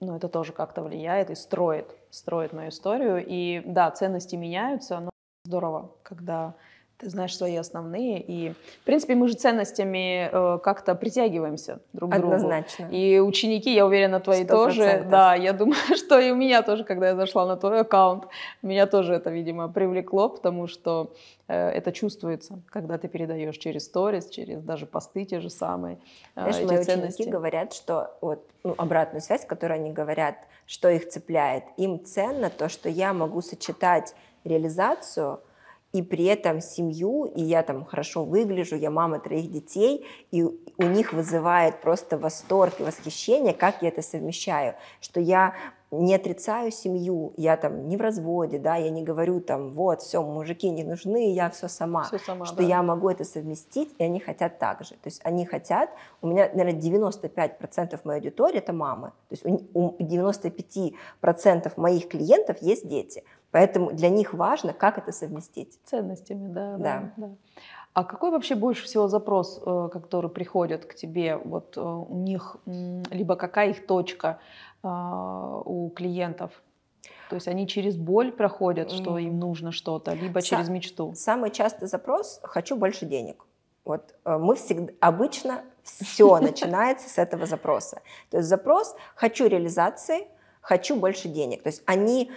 ну, 0.00 0.16
это 0.16 0.28
тоже 0.28 0.52
как-то 0.52 0.82
влияет 0.82 1.30
и 1.30 1.34
строит, 1.34 1.96
строит 2.10 2.52
мою 2.52 2.68
историю. 2.68 3.24
И 3.26 3.62
да, 3.66 3.90
ценности 3.90 4.36
меняются, 4.36 5.00
но 5.00 5.10
здорово, 5.48 5.90
когда 6.02 6.54
ты 6.98 7.08
знаешь 7.10 7.36
свои 7.36 7.56
основные. 7.56 8.20
И, 8.20 8.52
в 8.82 8.84
принципе, 8.84 9.14
мы 9.14 9.28
же 9.28 9.34
ценностями 9.34 10.28
э, 10.30 10.58
как-то 10.58 10.94
притягиваемся 10.94 11.78
друг 11.92 12.10
к 12.10 12.14
другу. 12.14 12.34
Однозначно. 12.34 12.88
И 12.90 13.20
ученики, 13.20 13.72
я 13.72 13.86
уверена, 13.86 14.18
твои 14.20 14.42
100%. 14.42 14.46
тоже. 14.46 15.06
Да, 15.08 15.34
я 15.34 15.52
думаю, 15.52 15.78
что 15.96 16.18
и 16.18 16.32
у 16.32 16.36
меня 16.36 16.62
тоже, 16.62 16.84
когда 16.84 17.08
я 17.08 17.16
зашла 17.16 17.46
на 17.46 17.56
твой 17.56 17.80
аккаунт, 17.80 18.24
меня 18.62 18.86
тоже 18.86 19.14
это, 19.14 19.30
видимо, 19.30 19.68
привлекло, 19.68 20.28
потому 20.28 20.66
что 20.66 21.12
э, 21.46 21.70
это 21.70 21.92
чувствуется, 21.92 22.58
когда 22.68 22.98
ты 22.98 23.06
передаешь 23.06 23.56
через 23.58 23.84
сторис, 23.84 24.28
через 24.28 24.60
даже 24.62 24.86
посты 24.86 25.24
те 25.24 25.40
же 25.40 25.50
самые. 25.50 25.98
Э, 26.34 26.50
Знаешь, 26.50 26.68
мои 26.68 26.84
ценности. 26.84 27.22
ученики 27.22 27.30
говорят, 27.30 27.74
что 27.74 28.10
вот 28.20 28.44
ну, 28.64 28.74
обратную 28.76 29.22
связь, 29.22 29.46
которую 29.46 29.80
они 29.80 29.92
говорят, 29.92 30.34
что 30.66 30.90
их 30.90 31.08
цепляет. 31.08 31.64
Им 31.76 32.04
ценно 32.04 32.50
то, 32.50 32.68
что 32.68 32.88
я 32.88 33.12
могу 33.12 33.40
сочетать 33.40 34.14
реализацию 34.48 35.40
и 35.92 36.02
при 36.02 36.24
этом 36.24 36.60
семью, 36.60 37.24
и 37.24 37.42
я 37.42 37.62
там 37.62 37.84
хорошо 37.84 38.24
выгляжу, 38.24 38.76
я 38.76 38.90
мама 38.90 39.20
троих 39.20 39.50
детей, 39.50 40.06
и 40.30 40.42
у 40.42 40.82
них 40.82 41.12
вызывает 41.12 41.80
просто 41.80 42.18
восторг 42.18 42.80
и 42.80 42.82
восхищение, 42.82 43.54
как 43.54 43.82
я 43.82 43.88
это 43.88 44.02
совмещаю, 44.02 44.74
что 45.00 45.20
я 45.20 45.54
не 45.90 46.14
отрицаю 46.14 46.70
семью, 46.70 47.32
я 47.36 47.56
там 47.56 47.88
не 47.88 47.96
в 47.96 48.00
разводе, 48.00 48.58
да, 48.58 48.76
я 48.76 48.90
не 48.90 49.02
говорю 49.02 49.40
там, 49.40 49.70
вот, 49.70 50.02
все, 50.02 50.22
мужики 50.22 50.68
не 50.68 50.84
нужны, 50.84 51.32
я 51.32 51.48
все 51.48 51.68
сама, 51.68 52.04
все 52.04 52.18
сама 52.18 52.44
что 52.44 52.56
да. 52.56 52.62
я 52.64 52.82
могу 52.82 53.08
это 53.08 53.24
совместить, 53.24 53.94
и 53.98 54.04
они 54.04 54.20
хотят 54.20 54.58
так 54.58 54.84
же. 54.84 54.90
То 54.90 55.06
есть 55.06 55.20
они 55.24 55.46
хотят, 55.46 55.88
у 56.20 56.26
меня, 56.26 56.50
наверное, 56.52 56.78
95% 56.78 58.00
моей 58.04 58.18
аудитории 58.18 58.58
это 58.58 58.74
мамы, 58.74 59.12
то 59.28 59.34
есть 59.34 59.44
у 59.74 59.96
95% 59.98 61.72
моих 61.76 62.08
клиентов 62.08 62.58
есть 62.60 62.86
дети, 62.86 63.24
поэтому 63.50 63.92
для 63.92 64.08
них 64.08 64.34
важно, 64.34 64.72
как 64.72 64.98
это 64.98 65.12
совместить. 65.12 65.78
Ценностями, 65.84 66.48
да. 66.52 66.76
Да. 66.76 67.12
да. 67.16 67.30
А 67.94 68.04
какой 68.04 68.30
вообще 68.30 68.54
больше 68.54 68.84
всего 68.84 69.08
запрос, 69.08 69.60
э, 69.64 69.88
который 69.92 70.30
приходит 70.30 70.84
к 70.84 70.94
тебе? 70.94 71.36
Вот 71.36 71.76
э, 71.76 71.80
у 71.80 72.16
них 72.16 72.56
либо 72.66 73.34
какая 73.36 73.70
их 73.70 73.86
точка 73.86 74.38
а, 74.82 75.60
у 75.64 75.90
клиентов? 75.90 76.52
То 77.28 77.34
есть 77.34 77.48
они 77.48 77.66
через 77.66 77.96
боль 77.96 78.32
проходят, 78.32 78.90
что 78.90 79.18
им 79.18 79.38
нужно 79.38 79.72
что-то, 79.72 80.14
либо 80.14 80.40
через 80.42 80.68
мечту? 80.68 81.12
Самый 81.14 81.50
частый 81.50 81.88
запрос 81.88 82.40
«хочу 82.42 82.76
больше 82.76 83.04
денег». 83.04 83.44
Вот 83.84 84.14
э, 84.24 84.38
мы 84.38 84.54
всегда, 84.54 84.92
обычно 85.00 85.62
все 85.82 86.38
начинается 86.40 87.08
с 87.08 87.18
этого 87.18 87.46
запроса. 87.46 88.02
То 88.30 88.38
есть 88.38 88.48
запрос 88.48 88.94
«хочу 89.14 89.46
реализации», 89.46 90.28
«хочу 90.60 90.96
больше 90.96 91.28
денег». 91.28 91.62
То 91.62 91.68
есть 91.68 91.82
они 91.86 92.30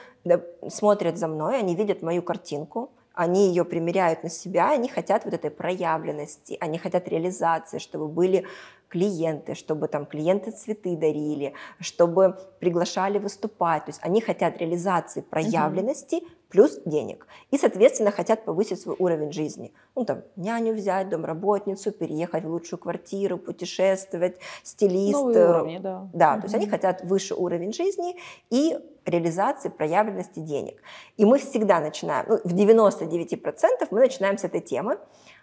смотрят 0.70 1.18
за 1.18 1.28
мной, 1.28 1.60
они 1.60 1.76
видят 1.76 2.02
мою 2.02 2.22
картинку, 2.22 2.92
они 3.14 3.50
ее 3.50 3.66
примеряют 3.66 4.24
на 4.24 4.30
себя, 4.30 4.72
они 4.72 4.88
хотят 4.88 5.26
вот 5.26 5.34
этой 5.34 5.52
проявленности, 5.52 6.58
они 6.60 6.78
хотят 6.78 7.08
реализации, 7.08 7.78
чтобы 7.78 8.08
были 8.08 8.46
клиенты, 8.92 9.56
чтобы 9.56 9.88
там 9.88 10.06
клиенты 10.06 10.52
цветы 10.52 10.98
дарили, 10.98 11.54
чтобы 11.80 12.38
приглашали 12.60 13.20
выступать. 13.20 13.86
То 13.86 13.90
есть 13.90 14.00
они 14.04 14.20
хотят 14.20 14.58
реализации 14.58 15.22
проявленности 15.22 16.16
угу. 16.16 16.26
плюс 16.50 16.78
денег. 16.86 17.26
И, 17.52 17.58
соответственно, 17.58 18.12
хотят 18.12 18.44
повысить 18.44 18.82
свой 18.82 18.98
уровень 19.00 19.32
жизни. 19.32 19.72
Ну, 19.96 20.04
там, 20.04 20.24
няню 20.36 20.74
взять, 20.74 21.08
домработницу, 21.08 21.92
переехать 21.92 22.44
в 22.44 22.50
лучшую 22.50 22.80
квартиру, 22.80 23.38
путешествовать, 23.38 24.38
стилист. 24.64 25.14
Новые 25.14 25.38
э, 25.38 25.50
уровни, 25.50 25.78
да. 25.78 26.10
Да, 26.14 26.34
угу. 26.34 26.42
то 26.42 26.46
есть 26.46 26.56
они 26.56 26.68
хотят 26.68 27.02
выше 27.04 27.34
уровень 27.34 27.72
жизни 27.72 28.18
и 28.50 28.78
реализации 29.06 29.70
проявленности 29.70 30.40
денег. 30.40 30.82
И 31.18 31.26
мы 31.26 31.38
всегда 31.40 31.80
начинаем, 31.80 32.26
ну, 32.28 32.38
в 32.44 32.54
99% 32.54 33.88
мы 33.90 34.00
начинаем 34.00 34.38
с 34.38 34.44
этой 34.44 34.62
темы. 34.62 34.98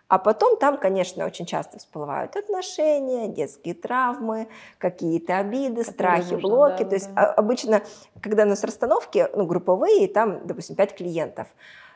А 0.08 0.18
потом 0.18 0.56
там, 0.56 0.78
конечно, 0.78 1.26
очень 1.26 1.44
часто 1.44 1.78
всплывают 1.78 2.34
отношения, 2.34 3.28
детские 3.28 3.74
травмы, 3.74 4.48
какие-то 4.78 5.36
обиды, 5.36 5.84
страхи, 5.84 6.32
нужно, 6.32 6.48
блоки. 6.48 6.82
Да, 6.82 6.88
То 6.88 6.94
есть 6.94 7.14
да. 7.14 7.32
обычно, 7.34 7.82
когда 8.22 8.44
у 8.44 8.46
нас 8.46 8.64
расстановки, 8.64 9.28
ну, 9.34 9.44
групповые, 9.44 10.08
там, 10.08 10.46
допустим, 10.46 10.76
5 10.76 10.96
клиентов, 10.96 11.46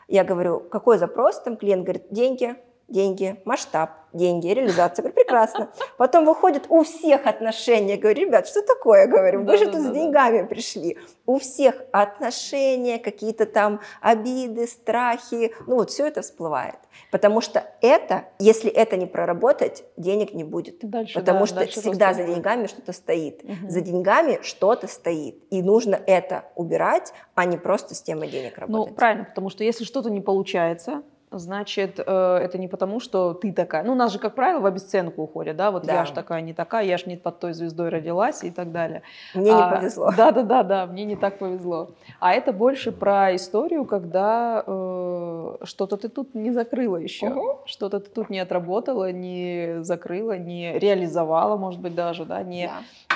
я 0.09 0.25
говорю, 0.25 0.61
какой 0.61 0.99
запрос, 0.99 1.41
там 1.41 1.57
клиент 1.57 1.85
говорит, 1.85 2.07
деньги, 2.11 2.55
деньги, 2.89 3.41
масштаб, 3.45 3.91
деньги, 4.13 4.49
реализация. 4.49 5.03
Говорю, 5.03 5.15
прекрасно. 5.15 5.71
Потом 5.97 6.25
выходит 6.25 6.67
у 6.69 6.83
всех 6.83 7.27
отношения. 7.27 7.97
Говорю, 7.97 8.27
ребят, 8.27 8.47
что 8.47 8.63
такое? 8.63 9.03
Я 9.03 9.07
говорю, 9.07 9.45
вы 9.45 9.57
же 9.57 9.67
тут 9.67 9.81
с 9.81 9.91
деньгами 9.91 10.47
пришли. 10.47 10.99
У 11.27 11.39
всех 11.39 11.77
отношения, 11.93 12.99
какие-то 12.99 13.47
там 13.47 13.81
обиды, 14.01 14.67
страхи. 14.67 15.55
Ну 15.67 15.77
вот 15.77 15.91
все 15.91 16.07
это 16.07 16.23
всплывает. 16.23 16.77
Потому 17.11 17.41
что 17.41 17.65
это, 17.81 18.25
если 18.39 18.71
это 18.71 18.97
не 18.97 19.07
проработать, 19.07 19.85
денег 19.97 20.35
не 20.35 20.45
будет. 20.45 20.79
Дальше, 20.83 21.15
Потому 21.15 21.41
да, 21.41 21.47
что 21.47 21.57
дальше 21.57 21.81
всегда 21.81 22.13
за 22.13 22.25
деньгами 22.25 22.67
что-то 22.67 22.93
стоит. 22.93 23.43
Угу. 23.43 23.71
За 23.71 23.81
деньгами 23.81 24.41
что-то 24.43 24.89
стоит. 24.89 25.43
И 25.51 25.63
нужно 25.63 25.99
это 26.07 26.45
убирать, 26.55 27.13
а 27.35 27.45
не 27.45 27.57
просто 27.57 27.95
с 27.95 28.03
темой 28.03 28.29
денег 28.29 28.55
ну, 28.57 28.61
работать. 28.61 28.91
Ну, 28.91 28.97
правильно, 28.97 29.25
потому 29.25 29.49
что 29.49 29.65
если 29.65 29.85
что-то 29.85 30.11
не 30.11 30.21
получается, 30.21 31.03
значит, 31.33 31.99
э, 31.99 32.37
это 32.37 32.59
не 32.59 32.69
потому, 32.69 33.01
что 33.01 33.35
ты 33.35 33.53
такая. 33.53 33.83
Ну, 33.83 33.93
у 33.93 33.95
нас 33.95 34.13
же, 34.13 34.19
как 34.19 34.35
правило, 34.35 34.61
в 34.61 34.67
обесценку 34.67 35.23
уходят, 35.23 35.57
да, 35.57 35.71
вот 35.71 35.85
да. 35.85 35.95
я 35.95 36.05
же 36.05 36.13
такая, 36.13 36.41
не 36.43 36.55
такая, 36.55 36.85
я 36.85 36.99
же 36.99 37.05
не 37.07 37.17
под 37.17 37.41
той 37.41 37.53
звездой 37.53 37.89
родилась 37.89 38.45
и 38.45 38.51
так 38.51 38.73
далее. 38.73 39.03
Мне 39.35 39.53
а, 39.53 39.71
не 39.71 39.77
повезло. 39.77 40.13
Да, 40.17 40.31
да, 40.31 40.43
да, 40.43 40.63
да, 40.63 40.87
мне 40.87 41.05
не 41.05 41.17
так 41.17 41.39
повезло. 41.39 41.91
А 42.21 42.33
это 42.33 42.53
больше 42.53 42.93
про 42.93 43.35
историю, 43.35 43.85
когда 43.85 44.63
э, 44.67 45.57
что-то 45.65 45.97
ты 45.97 46.09
тут 46.09 46.35
не 46.35 46.51
закрыла 46.53 46.97
еще, 46.97 47.31
угу. 47.31 47.61
что-то 47.67 48.01
ты 48.01 48.11
тут 48.11 48.31
не 48.31 48.39
отработала, 48.39 49.11
не 49.13 49.83
закрыла, 49.83 50.39
не 50.39 50.79
реализовала, 50.79 51.57
может 51.57 51.81
быть, 51.81 51.95
даже, 51.95 52.25
да, 52.25 52.43
не... 52.43 52.67
Да 52.67 53.12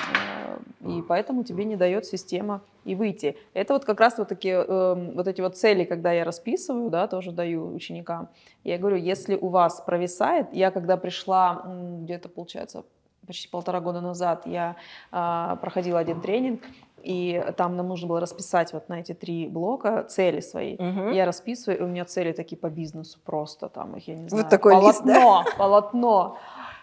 и 0.87 1.01
поэтому 1.01 1.43
тебе 1.43 1.65
не 1.65 1.75
дает 1.75 2.05
система 2.05 2.61
и 2.85 2.95
выйти. 2.95 3.35
Это 3.53 3.73
вот 3.73 3.85
как 3.85 3.99
раз 3.99 4.17
вот 4.17 4.29
такие 4.29 4.55
э, 4.55 5.11
вот 5.15 5.27
эти 5.27 5.41
вот 5.41 5.57
цели, 5.57 5.83
когда 5.83 6.11
я 6.11 6.23
расписываю, 6.23 6.89
да, 6.89 7.07
тоже 7.07 7.31
даю 7.31 7.73
ученикам. 7.73 8.29
Я 8.63 8.77
говорю, 8.77 8.97
если 8.97 9.35
у 9.35 9.49
вас 9.49 9.81
провисает, 9.81 10.47
я 10.53 10.71
когда 10.71 10.97
пришла 10.97 11.63
где-то 11.65 12.29
получается 12.29 12.83
почти 13.25 13.49
полтора 13.49 13.81
года 13.81 13.99
назад, 13.99 14.45
я 14.45 14.77
э, 15.11 15.57
проходила 15.59 15.99
один 15.99 16.21
тренинг, 16.21 16.61
и 17.03 17.43
там 17.57 17.75
нам 17.75 17.87
нужно 17.87 18.07
было 18.07 18.19
расписать 18.19 18.73
вот 18.73 18.89
на 18.89 19.01
эти 19.01 19.13
три 19.13 19.47
блока 19.47 20.03
цели 20.03 20.39
свои. 20.39 20.75
Угу. 20.75 21.09
Я 21.09 21.25
расписываю, 21.25 21.79
и 21.79 21.83
у 21.83 21.87
меня 21.87 22.05
цели 22.05 22.31
такие 22.31 22.57
по 22.57 22.69
бизнесу 22.69 23.19
просто 23.23 23.69
там 23.69 23.97
их, 23.97 24.07
я 24.07 24.15
не 24.15 24.29
знаю. 24.29 24.43
Вот 24.43 24.49
такой 24.49 24.73
полотно, 24.73 24.89
лист, 24.89 25.05
да? 25.05 25.57
полотно 25.57 26.37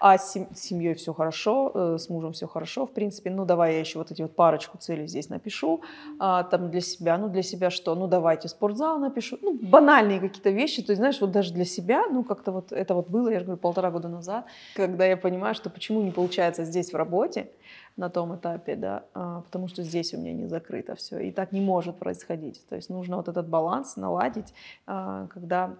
а 0.06 0.18
с 0.18 0.34
семьей 0.54 0.92
все 0.92 1.14
хорошо, 1.14 1.72
э, 1.74 1.96
с 1.98 2.10
мужем 2.10 2.32
все 2.32 2.46
хорошо, 2.46 2.84
в 2.84 2.92
принципе, 2.92 3.30
ну 3.30 3.46
давай 3.46 3.72
я 3.72 3.80
еще 3.80 3.98
вот 3.98 4.10
эти 4.10 4.20
вот 4.20 4.36
парочку 4.36 4.76
целей 4.76 5.06
здесь 5.06 5.30
напишу, 5.30 5.80
а, 6.18 6.42
там 6.42 6.70
для 6.70 6.82
себя, 6.82 7.16
ну 7.16 7.30
для 7.30 7.42
себя 7.42 7.70
что, 7.70 7.94
ну 7.94 8.06
давайте 8.06 8.48
спортзал 8.48 8.98
напишу, 8.98 9.38
ну 9.40 9.58
банальные 9.62 10.20
какие-то 10.20 10.50
вещи, 10.50 10.82
то 10.82 10.92
есть 10.92 10.98
знаешь, 10.98 11.22
вот 11.22 11.30
даже 11.30 11.54
для 11.54 11.64
себя, 11.64 12.06
ну 12.10 12.22
как-то 12.22 12.52
вот 12.52 12.70
это 12.70 12.94
вот 12.94 13.08
было, 13.08 13.30
я 13.30 13.38
же 13.38 13.46
говорю, 13.46 13.58
полтора 13.58 13.90
года 13.90 14.08
назад, 14.08 14.44
когда 14.76 15.06
я 15.06 15.16
понимаю, 15.16 15.54
что 15.54 15.70
почему 15.70 16.02
не 16.02 16.10
получается 16.10 16.64
здесь 16.64 16.92
в 16.92 16.96
работе, 16.96 17.48
на 17.96 18.10
том 18.10 18.36
этапе, 18.36 18.76
да, 18.76 19.04
а, 19.14 19.40
потому 19.40 19.68
что 19.68 19.82
здесь 19.82 20.12
у 20.12 20.18
меня 20.18 20.34
не 20.34 20.48
закрыто 20.48 20.96
все, 20.96 21.18
и 21.20 21.30
так 21.30 21.52
не 21.52 21.62
может 21.62 21.96
происходить. 21.96 22.62
То 22.68 22.76
есть 22.76 22.90
нужно 22.90 23.16
вот 23.16 23.28
этот 23.28 23.48
баланс 23.48 23.96
наладить, 23.96 24.52
а, 24.86 25.28
когда 25.28 25.70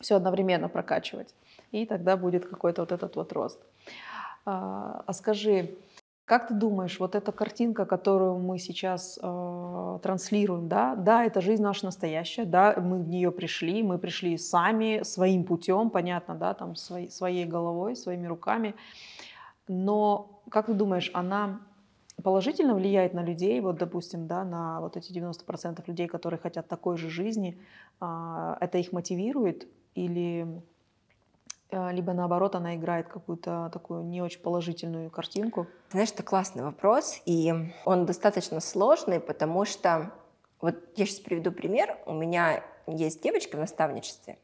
все 0.00 0.16
одновременно 0.16 0.68
прокачивать 0.68 1.34
и 1.72 1.86
тогда 1.86 2.16
будет 2.16 2.48
какой-то 2.48 2.82
вот 2.82 2.92
этот 2.92 3.16
вот 3.16 3.32
рост. 3.32 3.60
А, 4.44 5.02
а 5.06 5.12
скажи, 5.12 5.76
как 6.30 6.46
ты 6.46 6.54
думаешь, 6.54 7.00
вот 7.00 7.16
эта 7.16 7.32
картинка, 7.32 7.84
которую 7.86 8.38
мы 8.38 8.60
сейчас 8.60 9.18
э, 9.20 9.98
транслируем, 10.00 10.68
да, 10.68 10.94
да, 10.94 11.24
это 11.24 11.40
жизнь 11.40 11.62
наша 11.62 11.86
настоящая, 11.86 12.44
да, 12.44 12.76
мы 12.80 13.02
в 13.02 13.08
нее 13.08 13.32
пришли, 13.32 13.82
мы 13.82 13.98
пришли 13.98 14.38
сами, 14.38 15.02
своим 15.02 15.42
путем, 15.42 15.90
понятно, 15.90 16.36
да, 16.36 16.54
там, 16.54 16.76
своей, 16.76 17.10
своей 17.10 17.46
головой, 17.46 17.96
своими 17.96 18.28
руками, 18.28 18.76
но 19.66 20.40
как 20.50 20.66
ты 20.66 20.72
думаешь, 20.72 21.10
она 21.14 21.60
положительно 22.22 22.74
влияет 22.74 23.12
на 23.12 23.24
людей, 23.24 23.60
вот, 23.60 23.78
допустим, 23.78 24.28
да, 24.28 24.44
на 24.44 24.80
вот 24.80 24.96
эти 24.96 25.12
90% 25.12 25.82
людей, 25.88 26.06
которые 26.06 26.38
хотят 26.38 26.68
такой 26.68 26.96
же 26.96 27.10
жизни, 27.10 27.58
э, 28.00 28.56
это 28.60 28.78
их 28.78 28.92
мотивирует 28.92 29.66
или 29.96 30.46
либо 31.72 32.12
наоборот 32.12 32.54
она 32.54 32.76
играет 32.76 33.08
какую-то 33.08 33.70
такую 33.72 34.04
не 34.04 34.22
очень 34.22 34.40
положительную 34.40 35.10
картинку? 35.10 35.66
Знаешь, 35.90 36.10
это 36.12 36.22
классный 36.22 36.62
вопрос, 36.62 37.20
и 37.26 37.52
он 37.84 38.06
достаточно 38.06 38.60
сложный, 38.60 39.20
потому 39.20 39.64
что 39.64 40.12
вот 40.60 40.76
я 40.96 41.06
сейчас 41.06 41.20
приведу 41.20 41.52
пример. 41.52 41.98
У 42.06 42.12
меня 42.12 42.62
есть 42.86 43.22
девочка 43.22 43.56
в 43.56 43.60
наставничестве, 43.60 44.38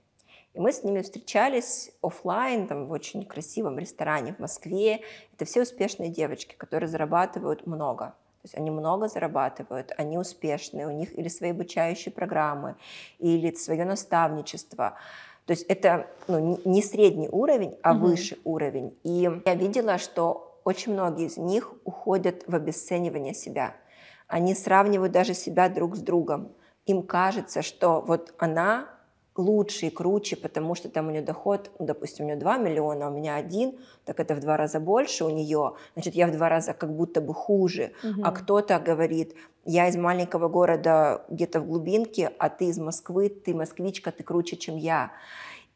и 0.55 0.61
мы 0.61 0.73
с 0.73 0.83
ними 0.83 1.03
встречались 1.03 1.93
офлайн, 2.01 2.67
там, 2.67 2.87
в 2.87 2.93
очень 2.93 3.27
красивом 3.27 3.79
ресторане 3.79 4.33
в 4.33 4.39
Москве. 4.39 5.03
Это 5.35 5.45
все 5.45 5.63
успешные 5.63 6.09
девочки, 6.09 6.55
которые 6.55 6.89
зарабатывают 6.89 7.67
много. 7.67 8.15
То 8.41 8.49
есть 8.49 8.55
они 8.57 8.71
много 8.71 9.09
зарабатывают, 9.09 9.93
они 9.99 10.17
успешные, 10.17 10.87
у 10.87 10.91
них 10.91 11.19
или 11.19 11.29
свои 11.29 11.51
обучающие 11.51 12.13
программы, 12.13 12.77
или 13.19 13.53
свое 13.53 13.85
наставничество. 13.85 14.97
То 15.47 15.53
есть 15.53 15.65
это 15.69 16.09
ну, 16.29 16.61
не 16.65 16.83
средний 16.83 17.29
уровень, 17.29 17.79
а 17.83 17.93
угу. 17.93 18.09
выше 18.09 18.37
уровень. 18.45 18.99
И 19.05 19.31
я 19.45 19.55
видела, 19.55 19.99
что 19.99 20.61
очень 20.65 20.93
многие 20.93 21.27
из 21.27 21.37
них 21.37 21.73
уходят 21.85 22.43
в 22.47 22.55
обесценивание 22.55 23.33
себя. 23.33 23.77
Они 24.27 24.55
сравнивают 24.55 25.13
даже 25.13 25.35
себя 25.35 25.69
друг 25.69 25.97
с 25.97 26.01
другом. 26.01 26.53
Им 26.87 27.03
кажется, 27.03 27.63
что 27.63 28.01
вот 28.01 28.35
она 28.39 28.89
лучше 29.37 29.87
и 29.87 29.91
круче, 29.91 30.37
потому 30.37 30.75
что 30.75 30.89
там 30.89 31.09
у 31.09 31.11
нее 31.11 31.23
доход, 31.23 31.71
ну, 31.79 31.87
допустим, 31.87 32.25
у 32.25 32.29
нее 32.29 32.37
2 32.37 32.59
миллиона, 32.59 33.07
а 33.07 33.11
у 33.11 33.13
меня 33.13 33.37
один, 33.37 33.79
так 34.05 34.19
это 34.19 34.35
в 34.35 34.41
два 34.41 34.57
раза 34.57 34.81
больше 34.81 35.25
у 35.25 35.31
нее, 35.31 35.75
значит, 35.95 36.15
я 36.15 36.27
в 36.27 36.33
два 36.33 36.49
раза 36.49 36.73
как 36.73 36.95
будто 36.95 37.21
бы 37.21 37.35
хуже. 37.35 37.93
Угу. 38.03 38.23
А 38.25 38.33
кто-то 38.33 38.79
говорит, 38.79 39.35
я 39.67 39.89
из 39.89 39.97
маленького 39.97 40.49
города 40.49 41.25
где-то 41.29 41.61
в 41.61 41.67
глубинке, 41.67 42.33
а 42.39 42.49
ты 42.49 42.67
из 42.67 42.79
Москвы, 42.79 43.29
ты 43.29 43.55
москвичка, 43.55 44.13
ты 44.13 44.23
круче, 44.23 44.57
чем 44.57 44.77
я. 44.77 45.11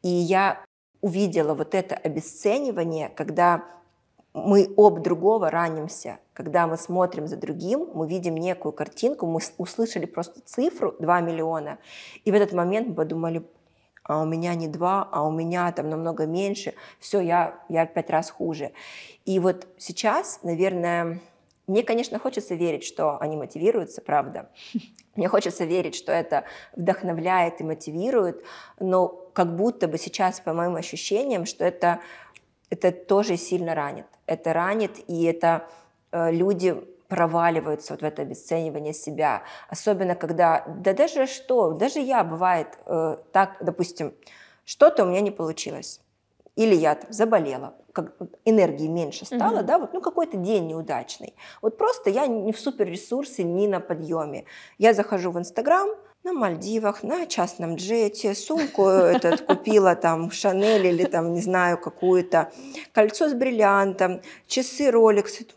И 0.01 0.09
я 0.09 0.63
увидела 1.01 1.53
вот 1.53 1.75
это 1.75 1.95
обесценивание, 1.95 3.09
когда 3.09 3.65
мы 4.33 4.73
об 4.77 5.01
другого 5.01 5.49
ранимся. 5.49 6.19
Когда 6.33 6.67
мы 6.67 6.77
смотрим 6.77 7.27
за 7.27 7.35
другим, 7.35 7.89
мы 7.93 8.07
видим 8.07 8.35
некую 8.35 8.71
картинку, 8.71 9.25
мы 9.27 9.41
услышали 9.57 10.05
просто 10.05 10.39
цифру 10.45 10.95
2 10.97 11.21
миллиона, 11.21 11.77
и 12.23 12.31
в 12.31 12.33
этот 12.33 12.53
момент 12.53 12.87
мы 12.87 12.95
подумали, 12.95 13.43
а 14.03 14.21
у 14.21 14.25
меня 14.25 14.55
не 14.55 14.67
2, 14.67 15.09
а 15.11 15.27
у 15.27 15.31
меня 15.31 15.71
там 15.73 15.89
намного 15.89 16.25
меньше, 16.25 16.73
все, 16.99 17.19
я, 17.19 17.59
я 17.67 17.85
пять 17.85 18.09
раз 18.09 18.31
хуже. 18.31 18.71
И 19.25 19.37
вот 19.39 19.67
сейчас, 19.77 20.39
наверное, 20.43 21.19
мне, 21.71 21.83
конечно, 21.83 22.19
хочется 22.19 22.55
верить, 22.55 22.83
что 22.83 23.17
они 23.19 23.37
мотивируются, 23.37 24.01
правда. 24.01 24.49
Мне 25.15 25.27
хочется 25.27 25.65
верить, 25.65 25.95
что 25.95 26.13
это 26.13 26.45
вдохновляет 26.73 27.59
и 27.59 27.65
мотивирует, 27.65 28.45
но 28.79 29.09
как 29.33 29.57
будто 29.57 29.89
бы 29.89 29.97
сейчас, 29.97 30.39
по 30.39 30.53
моим 30.53 30.77
ощущениям, 30.77 31.45
что 31.45 31.65
это, 31.65 31.99
это 32.69 32.93
тоже 32.93 33.35
сильно 33.35 33.75
ранит 33.75 34.05
это 34.31 34.53
ранит, 34.53 34.97
и 35.09 35.25
это 35.25 35.67
э, 36.11 36.31
люди 36.31 36.73
проваливаются 37.07 37.93
вот 37.93 38.01
в 38.01 38.05
это 38.05 38.21
обесценивание 38.21 38.93
себя. 38.93 39.43
Особенно 39.67 40.15
когда, 40.15 40.63
да 40.67 40.93
даже 40.93 41.27
что, 41.27 41.73
даже 41.73 41.99
я 41.99 42.23
бывает 42.23 42.67
э, 42.85 43.17
так, 43.33 43.57
допустим, 43.59 44.13
что-то 44.63 45.03
у 45.03 45.07
меня 45.07 45.19
не 45.19 45.31
получилось. 45.31 45.99
Или 46.55 46.75
я 46.75 46.95
там 46.95 47.11
заболела, 47.11 47.73
как 47.93 48.13
энергии 48.45 48.87
меньше 48.87 49.25
стало, 49.25 49.59
mm-hmm. 49.59 49.63
да, 49.63 49.79
вот, 49.79 49.93
ну 49.93 50.01
какой-то 50.01 50.37
день 50.37 50.67
неудачный. 50.67 51.35
Вот 51.61 51.77
просто 51.77 52.09
я 52.09 52.27
не 52.27 52.51
в 52.51 52.59
суперресурсе, 52.59 53.43
не 53.43 53.67
на 53.67 53.79
подъеме. 53.79 54.45
Я 54.77 54.93
захожу 54.93 55.31
в 55.31 55.37
Инстаграм, 55.37 55.89
на 56.23 56.33
Мальдивах, 56.33 57.03
на 57.03 57.25
частном 57.25 57.75
джете, 57.75 58.35
сумку 58.35 58.87
этот 58.87 59.41
купила 59.41 59.95
там 59.95 60.29
Шанель 60.31 60.85
или 60.85 61.05
там, 61.05 61.33
не 61.33 61.41
знаю, 61.41 61.77
какую-то, 61.79 62.51
кольцо 62.93 63.27
с 63.27 63.33
бриллиантом, 63.33 64.21
часы 64.47 64.89
Rolex. 64.89 65.47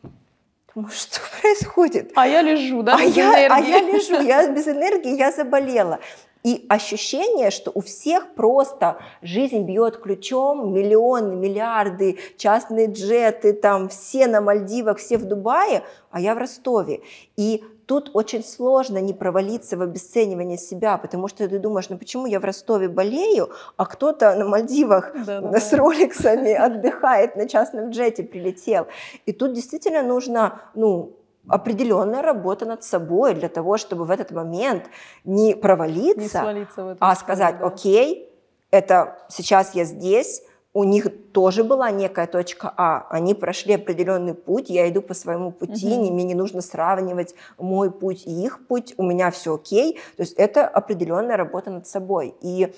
Думаю, 0.75 0.91
что 0.91 1.21
происходит? 1.41 2.13
А 2.15 2.27
я 2.27 2.43
лежу, 2.43 2.83
да, 2.83 2.97
а 2.97 3.05
без 3.05 3.17
я, 3.17 3.47
энергии. 3.47 3.53
А 3.53 3.59
я 3.61 3.81
лежу, 3.81 4.21
я 4.23 4.51
без 4.51 4.67
энергии, 4.67 5.17
я 5.17 5.33
заболела. 5.33 6.01
И 6.45 6.67
ощущение, 6.69 7.51
что 7.51 7.73
у 7.75 7.81
всех 7.81 8.35
просто 8.35 8.99
жизнь 9.23 9.63
бьет 9.63 9.97
ключом, 9.97 10.75
миллионы, 10.75 11.35
миллиарды, 11.35 12.19
частные 12.37 12.87
джеты, 12.87 13.55
там 13.55 13.89
все 13.89 14.27
на 14.27 14.43
Мальдивах, 14.43 14.99
все 14.99 15.17
в 15.17 15.25
Дубае, 15.25 15.85
а 16.11 16.21
я 16.21 16.35
в 16.35 16.39
Ростове. 16.39 17.01
И 17.37 17.65
тут 17.87 18.11
очень 18.13 18.45
сложно 18.45 18.99
не 18.99 19.15
провалиться 19.15 19.79
в 19.79 19.83
обесценивание 19.83 20.59
себя, 20.59 20.99
потому 20.99 21.29
что 21.29 21.49
ты 21.49 21.59
думаешь, 21.59 21.89
ну 21.89 21.97
почему 21.97 22.27
я 22.27 22.41
в 22.41 22.45
Ростове 22.45 22.89
болею, 22.89 23.51
а 23.79 23.87
кто-то 23.87 24.35
на 24.35 24.45
Мальдивах 24.45 25.13
да, 25.25 25.41
да, 25.41 25.59
с 25.59 25.73
роликсами 25.73 26.53
отдыхает, 26.53 27.37
на 27.37 27.49
частном 27.49 27.89
джете 27.89 28.23
прилетел. 28.23 28.87
И 29.25 29.33
тут 29.33 29.55
действительно 29.55 30.03
нужно, 30.03 30.61
ну, 30.75 31.17
определенная 31.49 32.23
работа 32.23 32.67
над 32.67 32.83
собой 32.83 33.35
для 33.35 33.49
того, 33.49 33.77
чтобы 33.77 34.05
в 34.05 34.11
этот 34.11 34.31
момент 34.31 34.85
не 35.25 35.55
провалиться, 35.55 36.53
не 36.53 36.67
а 37.01 37.15
сказать, 37.15 37.59
да. 37.59 37.67
окей, 37.67 38.31
это 38.71 39.19
сейчас 39.29 39.75
я 39.75 39.85
здесь, 39.85 40.43
у 40.73 40.83
них 40.83 41.07
тоже 41.33 41.63
была 41.63 41.91
некая 41.93 42.27
точка 42.27 42.73
А, 42.77 43.07
они 43.09 43.35
прошли 43.35 43.75
определенный 43.75 44.35
путь, 44.35 44.71
я 44.71 44.89
иду 44.89 45.03
по 45.03 45.15
своему 45.15 45.53
пути, 45.53 45.95
угу. 45.95 46.13
мне 46.13 46.25
не 46.25 46.35
нужно 46.35 46.61
сравнивать 46.61 47.35
мой 47.59 47.91
путь 47.91 48.27
и 48.27 48.45
их 48.45 48.67
путь, 48.67 48.95
у 48.97 49.05
меня 49.05 49.31
все 49.31 49.55
окей, 49.55 50.01
то 50.17 50.23
есть 50.23 50.33
это 50.33 50.67
определенная 50.67 51.37
работа 51.37 51.71
над 51.71 51.87
собой. 51.87 52.35
И 52.41 52.75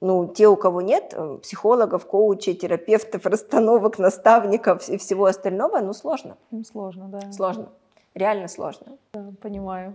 ну, 0.00 0.28
те, 0.28 0.46
у 0.46 0.56
кого 0.56 0.80
нет 0.80 1.12
э, 1.14 1.38
психологов, 1.42 2.06
коучей, 2.06 2.54
терапевтов, 2.54 3.26
расстановок, 3.26 3.98
наставников 3.98 4.88
и 4.88 4.96
всего 4.96 5.26
остального, 5.26 5.80
ну, 5.80 5.92
сложно. 5.92 6.38
Сложно, 6.64 7.08
да. 7.08 7.32
Сложно 7.32 7.68
реально 8.14 8.48
сложно. 8.48 8.98
Да, 9.12 9.32
понимаю. 9.40 9.94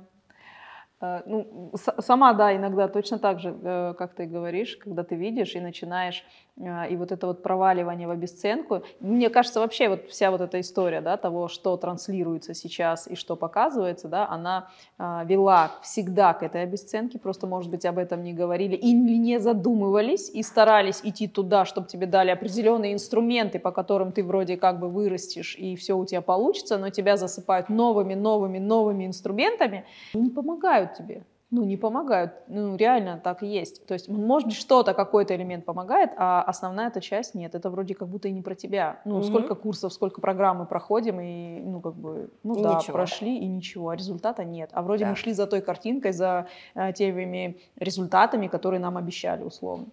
Э, 1.01 1.21
ну, 1.25 1.71
сама, 1.99 2.33
да, 2.33 2.55
иногда 2.55 2.87
точно 2.87 3.19
так 3.19 3.39
же, 3.39 3.55
э, 3.61 3.93
как 3.97 4.13
ты 4.13 4.25
говоришь, 4.25 4.77
когда 4.77 5.03
ты 5.03 5.15
видишь 5.15 5.55
и 5.55 5.59
начинаешь 5.59 6.23
а, 6.57 6.85
и 6.85 6.95
вот 6.95 7.11
это 7.11 7.27
вот 7.27 7.43
проваливание 7.43 8.07
в 8.07 8.11
обесценку. 8.11 8.83
Мне 9.01 9.29
кажется, 9.29 9.59
вообще 9.59 9.89
вот 9.89 10.07
вся 10.07 10.31
вот 10.31 10.39
эта 10.39 10.61
история, 10.61 11.01
да, 11.01 11.17
того, 11.17 11.49
что 11.49 11.75
транслируется 11.75 12.53
сейчас 12.53 13.07
и 13.07 13.15
что 13.15 13.35
показывается, 13.35 14.07
да, 14.07 14.25
она 14.29 14.69
вела 14.97 15.71
всегда 15.81 16.33
к 16.33 16.43
этой 16.43 16.63
обесценке, 16.63 17.19
просто, 17.19 17.45
может 17.45 17.69
быть, 17.69 17.85
об 17.85 17.97
этом 17.97 18.23
не 18.23 18.31
говорили 18.31 18.75
и 18.77 18.93
не 18.93 19.37
задумывались, 19.39 20.29
и 20.29 20.43
старались 20.43 21.01
идти 21.03 21.27
туда, 21.27 21.65
чтобы 21.65 21.87
тебе 21.87 22.07
дали 22.07 22.31
определенные 22.31 22.93
инструменты, 22.93 23.59
по 23.59 23.71
которым 23.71 24.13
ты 24.13 24.23
вроде 24.23 24.55
как 24.55 24.79
бы 24.79 24.87
вырастешь, 24.87 25.57
и 25.57 25.75
все 25.75 25.97
у 25.97 26.05
тебя 26.05 26.21
получится, 26.21 26.77
но 26.77 26.89
тебя 26.89 27.17
засыпают 27.17 27.67
новыми, 27.67 28.13
новыми, 28.13 28.59
новыми 28.59 29.05
инструментами, 29.05 29.85
не 30.13 30.29
помогают 30.29 30.84
тебе 30.93 31.23
ну, 31.51 31.63
не 31.63 31.77
помогают. 31.77 32.33
Ну, 32.47 32.75
реально 32.75 33.19
так 33.23 33.43
и 33.43 33.47
есть. 33.47 33.85
То 33.85 33.93
есть, 33.93 34.09
может 34.09 34.49
быть, 34.49 34.57
что-то, 34.57 34.93
какой-то 34.93 35.35
элемент 35.35 35.63
помогает, 35.63 36.11
а 36.17 36.41
основная 36.41 36.87
эта 36.87 37.01
часть 37.01 37.35
нет. 37.35 37.55
Это 37.55 37.69
вроде 37.69 37.93
как 37.95 38.09
будто 38.09 38.27
и 38.27 38.31
не 38.31 38.41
про 38.41 38.55
тебя. 38.55 38.99
Ну, 39.05 39.17
угу. 39.17 39.23
сколько 39.23 39.55
курсов, 39.55 39.93
сколько 39.93 40.21
программ 40.21 40.57
мы 40.57 40.65
проходим, 40.65 41.19
и, 41.21 41.61
ну, 41.61 41.79
как 41.81 41.93
бы, 41.95 42.29
ну 42.43 42.59
и 42.59 42.63
да, 42.63 42.75
ничего. 42.75 42.93
прошли, 42.93 43.37
и 43.37 43.45
ничего, 43.45 43.89
а 43.89 43.95
результата 43.95 44.43
нет. 44.43 44.69
А 44.73 44.81
вроде 44.81 45.05
да. 45.05 45.11
мы 45.11 45.15
шли 45.15 45.33
за 45.33 45.47
той 45.47 45.61
картинкой, 45.61 46.11
за 46.11 46.47
э, 46.73 46.91
теми 46.93 47.57
результатами, 47.77 48.47
которые 48.47 48.79
нам 48.79 48.97
обещали, 48.97 49.43
условно. 49.43 49.85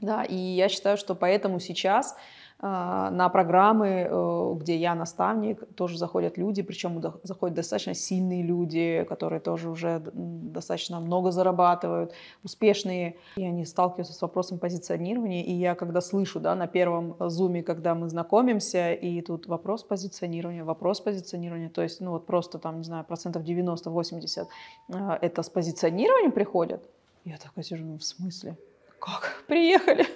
Да, 0.00 0.24
и 0.24 0.34
я 0.34 0.68
считаю, 0.68 0.96
что 0.96 1.14
поэтому 1.14 1.60
сейчас 1.60 2.16
на 2.62 3.28
программы, 3.28 4.06
э, 4.08 4.54
где 4.56 4.76
я 4.76 4.94
наставник, 4.94 5.64
тоже 5.74 5.98
заходят 5.98 6.38
люди, 6.38 6.62
причем 6.62 7.02
заходят 7.24 7.56
достаточно 7.56 7.92
сильные 7.92 8.44
люди, 8.44 9.04
которые 9.08 9.40
тоже 9.40 9.68
уже 9.68 10.00
достаточно 10.14 11.00
много 11.00 11.32
зарабатывают, 11.32 12.12
успешные, 12.44 13.16
и 13.36 13.44
они 13.44 13.64
сталкиваются 13.64 14.12
с 14.14 14.22
вопросом 14.22 14.60
позиционирования. 14.60 15.42
И 15.42 15.52
я 15.52 15.74
когда 15.74 16.00
слышу 16.00 16.38
да, 16.38 16.54
на 16.54 16.68
первом 16.68 17.16
зуме, 17.18 17.64
когда 17.64 17.96
мы 17.96 18.08
знакомимся, 18.08 18.92
и 18.92 19.20
тут 19.22 19.48
вопрос 19.48 19.82
позиционирования, 19.82 20.64
вопрос 20.64 21.00
позиционирования, 21.00 21.68
то 21.68 21.82
есть 21.82 22.00
ну 22.00 22.12
вот 22.12 22.26
просто 22.26 22.58
там, 22.58 22.78
не 22.78 22.84
знаю, 22.84 23.04
процентов 23.04 23.42
90-80 23.42 24.46
э, 24.88 25.18
это 25.20 25.42
с 25.42 25.50
позиционированием 25.50 26.30
приходят, 26.30 26.88
я 27.24 27.38
такая 27.38 27.64
сижу, 27.64 27.84
ну 27.84 27.98
в 27.98 28.04
смысле? 28.04 28.56
Как 29.02 29.44
приехали, 29.48 30.06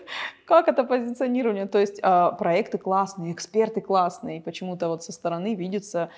как 0.46 0.68
это 0.68 0.84
позиционирование. 0.84 1.66
То 1.66 1.78
есть 1.78 1.98
э, 2.02 2.30
проекты 2.38 2.78
классные, 2.78 3.32
эксперты 3.32 3.80
классные, 3.80 4.40
почему-то 4.40 4.88
вот 4.88 5.02
со 5.02 5.12
стороны 5.12 5.54
видится, 5.54 6.10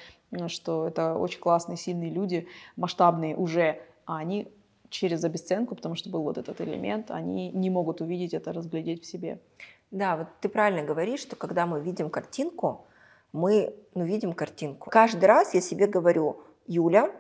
что 0.49 0.87
это 0.87 1.15
очень 1.15 1.41
классные, 1.41 1.79
сильные 1.79 2.11
люди, 2.11 2.47
масштабные 2.77 3.35
уже, 3.37 3.81
а 4.05 4.19
они 4.19 4.53
через 4.91 5.25
обесценку, 5.25 5.75
потому 5.75 5.95
что 5.95 6.11
был 6.11 6.23
вот 6.23 6.39
этот 6.39 6.61
элемент, 6.61 7.11
они 7.11 7.51
не 7.51 7.71
могут 7.71 8.01
увидеть 8.01 8.35
это, 8.35 8.53
разглядеть 8.53 9.03
в 9.03 9.07
себе. 9.07 9.41
Да, 9.91 10.17
вот 10.17 10.29
ты 10.41 10.49
правильно 10.49 10.83
говоришь, 10.83 11.21
что 11.21 11.37
когда 11.37 11.67
мы 11.67 11.81
видим 11.81 12.11
картинку, 12.11 12.87
мы 13.33 13.75
ну, 13.95 14.05
видим 14.05 14.33
картинку. 14.33 14.91
Каждый 14.91 15.27
раз 15.27 15.55
я 15.55 15.61
себе 15.61 15.87
говорю, 15.87 16.43
Юля, 16.67 17.11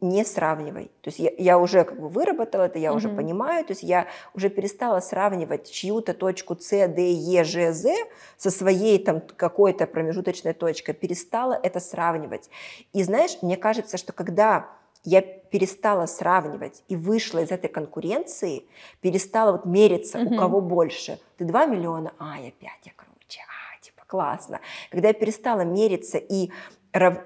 не 0.00 0.24
сравнивай. 0.24 0.90
То 1.00 1.08
есть 1.08 1.18
я, 1.18 1.30
я 1.38 1.58
уже 1.58 1.84
как 1.84 1.98
бы 2.00 2.08
выработала 2.08 2.64
это, 2.64 2.78
я 2.78 2.90
угу. 2.90 2.98
уже 2.98 3.08
понимаю, 3.08 3.64
то 3.64 3.72
есть 3.72 3.82
я 3.82 4.08
уже 4.34 4.50
перестала 4.50 5.00
сравнивать 5.00 5.70
чью-то 5.70 6.12
точку 6.12 6.56
С, 6.60 6.88
Д, 6.88 7.12
Е, 7.12 7.44
Ж, 7.44 7.72
З 7.72 7.94
со 8.36 8.50
своей 8.50 9.02
там 9.02 9.20
какой-то 9.20 9.86
промежуточной 9.86 10.52
точкой, 10.52 10.92
перестала 10.92 11.58
это 11.62 11.80
сравнивать. 11.80 12.50
И 12.92 13.02
знаешь, 13.02 13.38
мне 13.42 13.56
кажется, 13.56 13.96
что 13.96 14.12
когда 14.12 14.68
я 15.02 15.22
перестала 15.22 16.04
сравнивать 16.04 16.82
и 16.88 16.96
вышла 16.96 17.38
из 17.38 17.50
этой 17.50 17.68
конкуренции, 17.68 18.64
перестала 19.00 19.52
вот 19.52 19.64
мериться, 19.64 20.18
угу. 20.18 20.34
у 20.34 20.38
кого 20.38 20.60
больше. 20.60 21.18
Ты 21.38 21.46
2 21.46 21.66
миллиона, 21.66 22.12
а, 22.18 22.38
я 22.38 22.50
5, 22.50 22.70
я 22.84 22.92
круче, 22.94 23.40
а, 23.48 23.80
типа 23.80 24.02
классно. 24.06 24.60
Когда 24.90 25.08
я 25.08 25.14
перестала 25.14 25.62
мериться 25.62 26.18
и 26.18 26.50
рав 26.92 27.18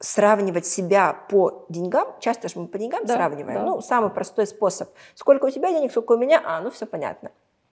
сравнивать 0.00 0.66
себя 0.66 1.12
по 1.28 1.66
деньгам, 1.68 2.14
часто 2.20 2.48
же 2.48 2.60
мы 2.60 2.68
по 2.68 2.78
деньгам 2.78 3.04
да, 3.04 3.14
сравниваем, 3.14 3.58
да. 3.58 3.64
ну, 3.64 3.80
самый 3.80 4.10
простой 4.10 4.46
способ. 4.46 4.88
Сколько 5.14 5.46
у 5.46 5.50
тебя 5.50 5.72
денег, 5.72 5.90
сколько 5.90 6.12
у 6.12 6.18
меня, 6.18 6.40
а, 6.44 6.60
ну, 6.60 6.70
все 6.70 6.86
понятно. 6.86 7.30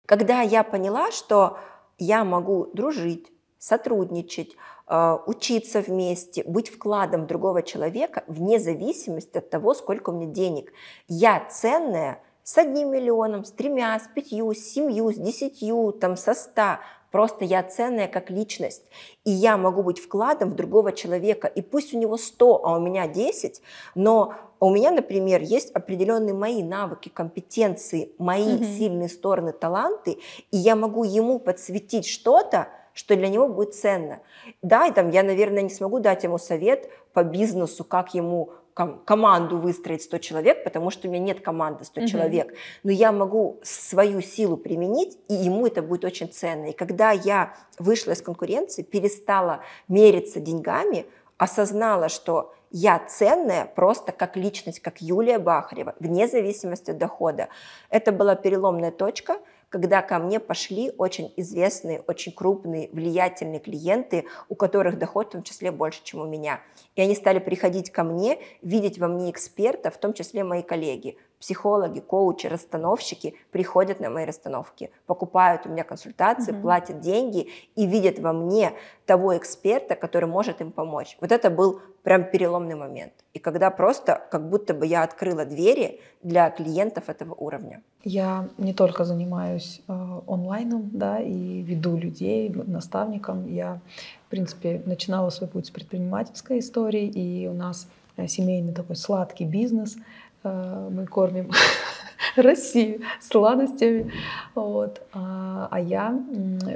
Когда 0.06 0.42
я 0.42 0.64
поняла, 0.64 1.12
что 1.12 1.58
я 1.98 2.24
могу 2.24 2.68
дружить, 2.74 3.32
сотрудничать, 3.58 4.56
э, 4.88 5.18
учиться 5.28 5.82
вместе, 5.82 6.44
быть 6.44 6.70
вкладом 6.70 7.28
другого 7.28 7.62
человека 7.62 8.24
вне 8.28 8.60
зависимости 8.60 9.38
от 9.38 9.50
того, 9.50 9.74
сколько 9.74 10.10
у 10.10 10.14
меня 10.14 10.32
денег. 10.32 10.74
Я 11.08 11.48
ценная 11.50 12.22
с 12.44 12.58
одним 12.58 12.92
миллионом, 12.92 13.46
с 13.46 13.52
тремя, 13.52 14.00
с 14.00 14.08
пятью, 14.08 14.52
с 14.54 14.60
семью, 14.60 15.12
с 15.12 15.16
десятью, 15.16 15.92
там, 15.92 16.18
со 16.18 16.34
ста. 16.34 16.80
Просто 17.12 17.44
я 17.44 17.62
ценная 17.62 18.08
как 18.08 18.30
личность, 18.30 18.84
и 19.26 19.32
я 19.32 19.58
могу 19.58 19.84
быть 19.84 20.00
вкладом 20.00 20.52
в 20.52 20.56
другого 20.56 20.94
человека. 20.94 21.48
И 21.48 21.62
пусть 21.62 21.94
у 21.94 22.00
него 22.00 22.18
100, 22.18 22.66
а 22.66 22.78
у 22.78 22.80
меня 22.80 23.08
10, 23.08 23.62
но 23.96 24.34
у 24.62 24.70
меня, 24.70 24.92
например, 24.92 25.42
есть 25.42 25.72
определенные 25.72 26.34
мои 26.34 26.64
навыки, 26.64 27.10
компетенции, 27.10 28.14
мои 28.18 28.58
mm-hmm. 28.58 28.78
сильные 28.78 29.10
стороны, 29.10 29.52
таланты, 29.52 30.20
и 30.52 30.58
я 30.58 30.76
могу 30.76 31.04
ему 31.04 31.40
подсветить 31.40 32.08
что-то, 32.08 32.70
что 32.94 33.16
для 33.16 33.28
него 33.28 33.48
будет 33.48 33.74
ценно. 33.74 34.20
Да, 34.62 34.88
и 34.88 34.92
там 34.92 35.10
я, 35.10 35.24
наверное, 35.24 35.64
не 35.64 35.70
смогу 35.70 36.00
дать 36.00 36.24
ему 36.24 36.38
совет 36.38 36.90
по 37.14 37.24
бизнесу, 37.24 37.84
как 37.84 38.14
ему 38.14 38.52
команду 38.74 39.58
выстроить 39.58 40.04
100 40.04 40.18
человек, 40.20 40.64
потому 40.64 40.90
что 40.92 41.08
у 41.08 41.12
меня 41.12 41.24
нет 41.24 41.42
команды 41.42 41.84
100 41.84 42.02
угу. 42.02 42.08
человек, 42.08 42.54
но 42.84 42.92
я 42.92 43.12
могу 43.12 43.60
свою 43.64 44.22
силу 44.22 44.58
применить, 44.58 45.18
и 45.28 45.34
ему 45.34 45.68
это 45.68 45.82
будет 45.82 46.06
очень 46.06 46.32
ценно. 46.32 46.68
И 46.68 46.74
когда 46.74 47.12
я 47.12 47.54
вышла 47.80 48.12
из 48.12 48.22
конкуренции, 48.22 48.84
перестала 48.84 49.62
мериться 49.88 50.40
деньгами, 50.40 51.06
осознала, 51.38 52.08
что 52.10 52.54
я 52.72 53.00
ценная 53.00 53.66
просто 53.66 54.12
как 54.12 54.38
личность, 54.38 54.80
как 54.80 55.02
Юлия 55.02 55.40
Бахарева, 55.40 55.96
вне 56.00 56.28
зависимости 56.28 56.92
от 56.92 56.98
дохода. 56.98 57.50
Это 57.90 58.12
была 58.12 58.36
переломная 58.36 58.92
точка, 58.92 59.40
когда 59.72 60.02
ко 60.02 60.20
мне 60.20 60.40
пошли 60.40 60.92
очень 60.98 61.34
известные, 61.38 62.02
очень 62.02 62.34
крупные, 62.34 62.90
влиятельные 62.92 63.62
клиенты, 63.62 64.26
у 64.50 64.56
которых 64.56 65.00
доход 65.00 65.28
в 65.28 65.32
том 65.32 65.44
числе 65.44 65.72
больше, 65.72 66.02
чем 66.04 66.20
у 66.20 66.26
меня. 66.26 66.60
И 66.96 67.02
они 67.02 67.16
стали 67.16 67.40
приходить 67.40 67.90
ко 67.90 68.04
мне, 68.04 68.40
видеть 68.62 69.00
во 69.00 69.08
мне 69.08 69.32
эксперта, 69.32 69.90
в 69.90 69.98
том 69.98 70.14
числе 70.14 70.44
мои 70.44 70.62
коллеги. 70.62 71.18
Психологи, 71.42 72.00
коучи, 72.00 72.48
расстановщики 72.48 73.34
приходят 73.52 74.00
на 74.00 74.10
мои 74.10 74.26
расстановки, 74.26 74.92
покупают 75.08 75.66
у 75.66 75.70
меня 75.70 75.84
консультации, 75.84 76.54
mm-hmm. 76.54 76.62
платят 76.62 77.00
деньги 77.02 77.50
и 77.76 77.88
видят 77.88 78.20
во 78.20 78.32
мне 78.32 78.74
того 79.06 79.36
эксперта, 79.36 79.96
который 79.96 80.30
может 80.30 80.62
им 80.62 80.72
помочь. 80.72 81.18
Вот 81.20 81.32
это 81.32 81.50
был 81.50 81.82
прям 82.04 82.24
переломный 82.24 82.76
момент. 82.76 83.14
И 83.34 83.40
когда 83.40 83.72
просто 83.72 84.22
как 84.32 84.50
будто 84.50 84.74
бы 84.74 84.86
я 84.86 85.04
открыла 85.04 85.46
двери 85.46 86.00
для 86.22 86.50
клиентов 86.52 87.10
этого 87.10 87.34
уровня. 87.34 87.82
Я 88.04 88.48
не 88.58 88.74
только 88.74 89.04
занимаюсь 89.04 89.82
э, 89.88 90.22
онлайном, 90.28 90.90
да, 90.94 91.20
и 91.20 91.64
веду 91.64 91.98
людей 91.98 92.50
наставником. 92.50 93.48
Я, 93.48 93.80
в 94.28 94.30
принципе, 94.30 94.82
начинала 94.86 95.32
свой 95.32 95.50
путь 95.50 95.66
с 95.66 95.72
предпринимательской 95.72 96.60
истории, 96.60 97.08
и 97.08 97.48
у 97.48 97.54
нас 97.54 97.88
э, 98.18 98.28
семейный 98.28 98.74
такой 98.74 98.96
сладкий 98.96 99.46
бизнес– 99.46 99.98
мы 100.44 101.06
кормим 101.08 101.52
Россию 102.36 103.02
сладостями. 103.20 104.12
Вот. 104.56 105.02
А, 105.14 105.68
а 105.70 105.80
я 105.80 106.18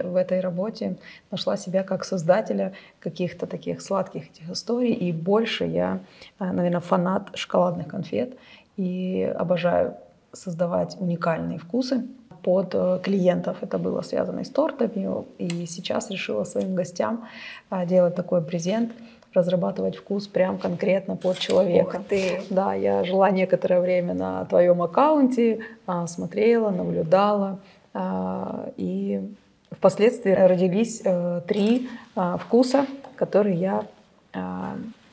в 0.03 0.15
этой 0.15 0.39
работе 0.39 0.97
нашла 1.31 1.57
себя 1.57 1.83
как 1.83 2.03
создателя 2.03 2.73
каких-то 2.99 3.45
таких 3.45 3.81
сладких 3.81 4.29
этих 4.29 4.49
историй. 4.49 4.93
И 4.93 5.11
больше 5.11 5.65
я, 5.65 5.99
э, 6.39 6.51
наверное, 6.51 6.81
фанат 6.81 7.29
шоколадных 7.35 7.87
конфет 7.87 8.37
и 8.77 9.23
обожаю 9.37 9.95
создавать 10.33 10.97
уникальные 10.99 11.59
вкусы 11.59 12.05
под 12.43 12.75
э, 12.75 12.99
клиентов. 13.03 13.57
Это 13.61 13.77
было 13.77 14.01
связано 14.01 14.41
и 14.41 14.43
с 14.43 14.49
тортами. 14.49 15.25
И 15.37 15.65
сейчас 15.65 16.09
решила 16.09 16.43
своим 16.43 16.75
гостям 16.75 17.27
делать 17.87 18.15
такой 18.15 18.41
презент– 18.41 18.91
разрабатывать 19.35 19.97
вкус 19.97 20.27
прям 20.27 20.57
конкретно 20.57 21.15
под 21.15 21.37
человека. 21.37 21.97
Ух 21.97 22.07
ты. 22.07 22.41
Да, 22.49 22.73
я 22.73 23.03
жила 23.03 23.29
некоторое 23.29 23.81
время 23.81 24.13
на 24.13 24.45
твоем 24.45 24.81
аккаунте, 24.81 25.59
а, 25.85 26.07
смотрела, 26.07 26.71
наблюдала, 26.71 27.59
а, 27.93 28.69
и 28.77 29.21
впоследствии 29.71 30.31
родились 30.31 31.01
э, 31.03 31.41
три 31.47 31.89
а, 32.15 32.37
вкуса, 32.37 32.85
которые 33.15 33.55
я 33.55 33.83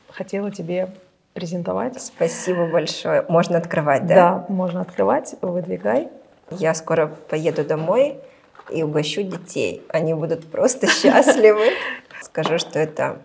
хотела 0.09 0.51
тебе 0.51 0.89
презентовать. 1.33 2.01
Спасибо 2.01 2.67
большое. 2.67 3.23
Можно 3.29 3.57
открывать, 3.57 4.05
да? 4.05 4.15
Да, 4.15 4.45
можно 4.49 4.81
открывать. 4.81 5.35
Выдвигай. 5.41 6.09
Я 6.51 6.73
скоро 6.73 7.07
поеду 7.07 7.63
домой 7.63 8.17
и 8.69 8.83
угощу 8.83 9.23
детей. 9.23 9.81
Они 9.89 10.13
будут 10.13 10.49
просто 10.49 10.87
счастливы. 10.91 11.69
Скажу, 12.21 12.57
что 12.57 12.79
это 12.79 13.19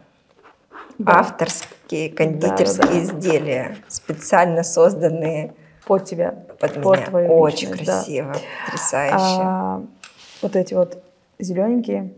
да. 0.98 1.20
авторские 1.20 2.10
кондитерские 2.10 2.86
да, 2.86 2.92
да, 2.92 3.02
изделия, 3.02 3.76
специально 3.88 4.62
созданные 4.62 5.54
под 5.86 6.04
тебя, 6.04 6.32
под, 6.60 6.74
под 6.74 6.76
меня. 6.76 7.06
Твою 7.06 7.32
Очень 7.32 7.70
красиво, 7.70 8.32
да. 8.32 8.40
потрясающе. 8.66 9.16
А, 9.18 9.82
вот 10.42 10.56
эти 10.56 10.74
вот 10.74 11.02
зелененькие, 11.38 12.12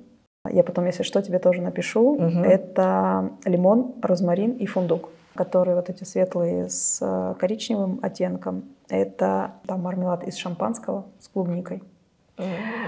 я 0.49 0.65
потом, 0.65 0.87
если 0.87 1.03
что, 1.03 1.23
тебе 1.23 1.39
тоже 1.39 1.63
напишу. 1.63 2.15
Угу. 2.15 2.41
Это 2.41 3.31
лимон, 3.45 3.95
розмарин 4.03 4.53
и 4.53 4.67
фундук, 4.67 5.11
которые 5.35 5.77
вот 5.77 5.91
эти 5.91 6.05
светлые 6.05 6.69
с 6.69 6.99
э, 7.01 7.35
коричневым 7.39 8.01
оттенком. 8.03 8.65
Это 8.89 9.53
там 9.67 9.83
мармелад 9.83 10.25
из 10.25 10.37
шампанского 10.37 11.07
с 11.21 11.29
клубникой. 11.29 11.83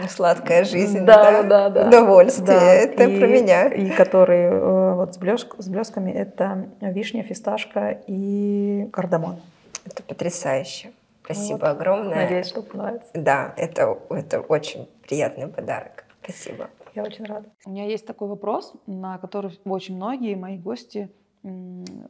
Сладкая 0.08 0.64
жизнь, 0.64 1.04
да, 1.04 1.42
да, 1.42 1.42
да, 1.42 1.68
да. 1.70 1.88
удовольствие, 1.88 2.58
да. 2.58 2.72
это 2.74 3.04
и, 3.04 3.18
про 3.18 3.26
меня. 3.26 3.68
И 3.68 3.90
которые 3.90 4.50
э, 4.50 4.94
вот 4.94 5.14
с, 5.14 5.18
блеск, 5.18 5.54
с 5.58 5.68
блесками 5.68 6.10
это 6.10 6.68
вишня, 6.80 7.22
фисташка 7.22 8.02
и 8.06 8.88
кардамон. 8.92 9.36
Это 9.84 10.02
потрясающе. 10.02 10.92
Спасибо 11.24 11.58
вот. 11.58 11.68
огромное. 11.68 12.22
Надеюсь, 12.22 12.46
что 12.46 12.62
понравится. 12.62 13.10
Да, 13.14 13.54
это, 13.56 13.98
это 14.10 14.40
очень 14.40 14.88
приятный 15.06 15.48
подарок. 15.48 16.04
Спасибо. 16.22 16.68
Я 16.94 17.04
очень 17.04 17.24
рада. 17.24 17.48
У 17.64 17.70
меня 17.70 17.86
есть 17.86 18.06
такой 18.06 18.28
вопрос, 18.28 18.74
на 18.86 19.18
который 19.18 19.58
очень 19.64 19.96
многие 19.96 20.34
мои 20.34 20.58
гости 20.58 21.10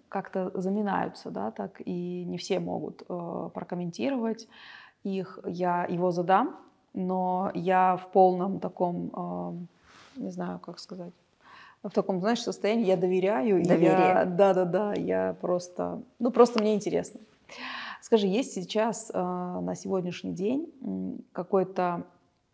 как-то 0.09 0.51
заминаются, 0.55 1.31
да, 1.31 1.51
так 1.51 1.81
и 1.85 2.25
не 2.25 2.37
все 2.37 2.61
могут 2.61 3.03
э, 3.09 3.51
прокомментировать 3.55 4.47
их. 5.05 5.39
Я 5.47 5.87
его 5.89 6.11
задам, 6.11 6.59
но 6.95 7.51
я 7.55 7.97
в 7.97 8.11
полном 8.11 8.61
таком, 8.61 9.69
не 10.17 10.31
знаю, 10.31 10.59
как 10.59 10.79
сказать, 10.79 11.13
в 11.83 11.91
таком, 11.91 12.21
знаешь, 12.21 12.43
состоянии 12.43 12.87
я 12.87 12.97
доверяю. 12.97 13.65
Доверие. 13.65 14.25
Да, 14.27 14.55
да, 14.55 14.65
да. 14.65 14.95
Я 14.95 15.37
просто, 15.41 16.01
ну 16.19 16.31
просто 16.31 16.61
мне 16.61 16.75
интересно. 16.75 17.21
Скажи, 18.01 18.27
есть 18.27 18.53
сейчас 18.53 19.11
а, 19.13 19.61
на 19.61 19.75
сегодняшний 19.75 20.33
день 20.33 21.25
какое-то 21.33 22.05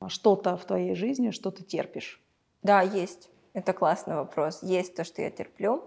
что-то 0.07 0.57
в 0.57 0.65
твоей 0.65 0.95
жизни, 0.95 1.31
что 1.31 1.51
ты 1.51 1.63
терпишь? 1.63 2.21
Да, 2.63 2.83
есть. 2.83 3.31
Это 3.53 3.73
классный 3.73 4.15
вопрос. 4.15 4.63
Есть 4.63 4.95
то, 4.95 5.05
что 5.05 5.23
я 5.23 5.31
терплю. 5.31 5.83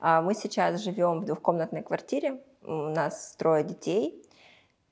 А, 0.00 0.22
мы 0.22 0.34
сейчас 0.34 0.80
живем 0.80 1.20
в 1.20 1.24
двухкомнатной 1.24 1.82
квартире. 1.82 2.40
У 2.62 2.72
нас 2.72 3.34
трое 3.36 3.64
детей. 3.64 4.22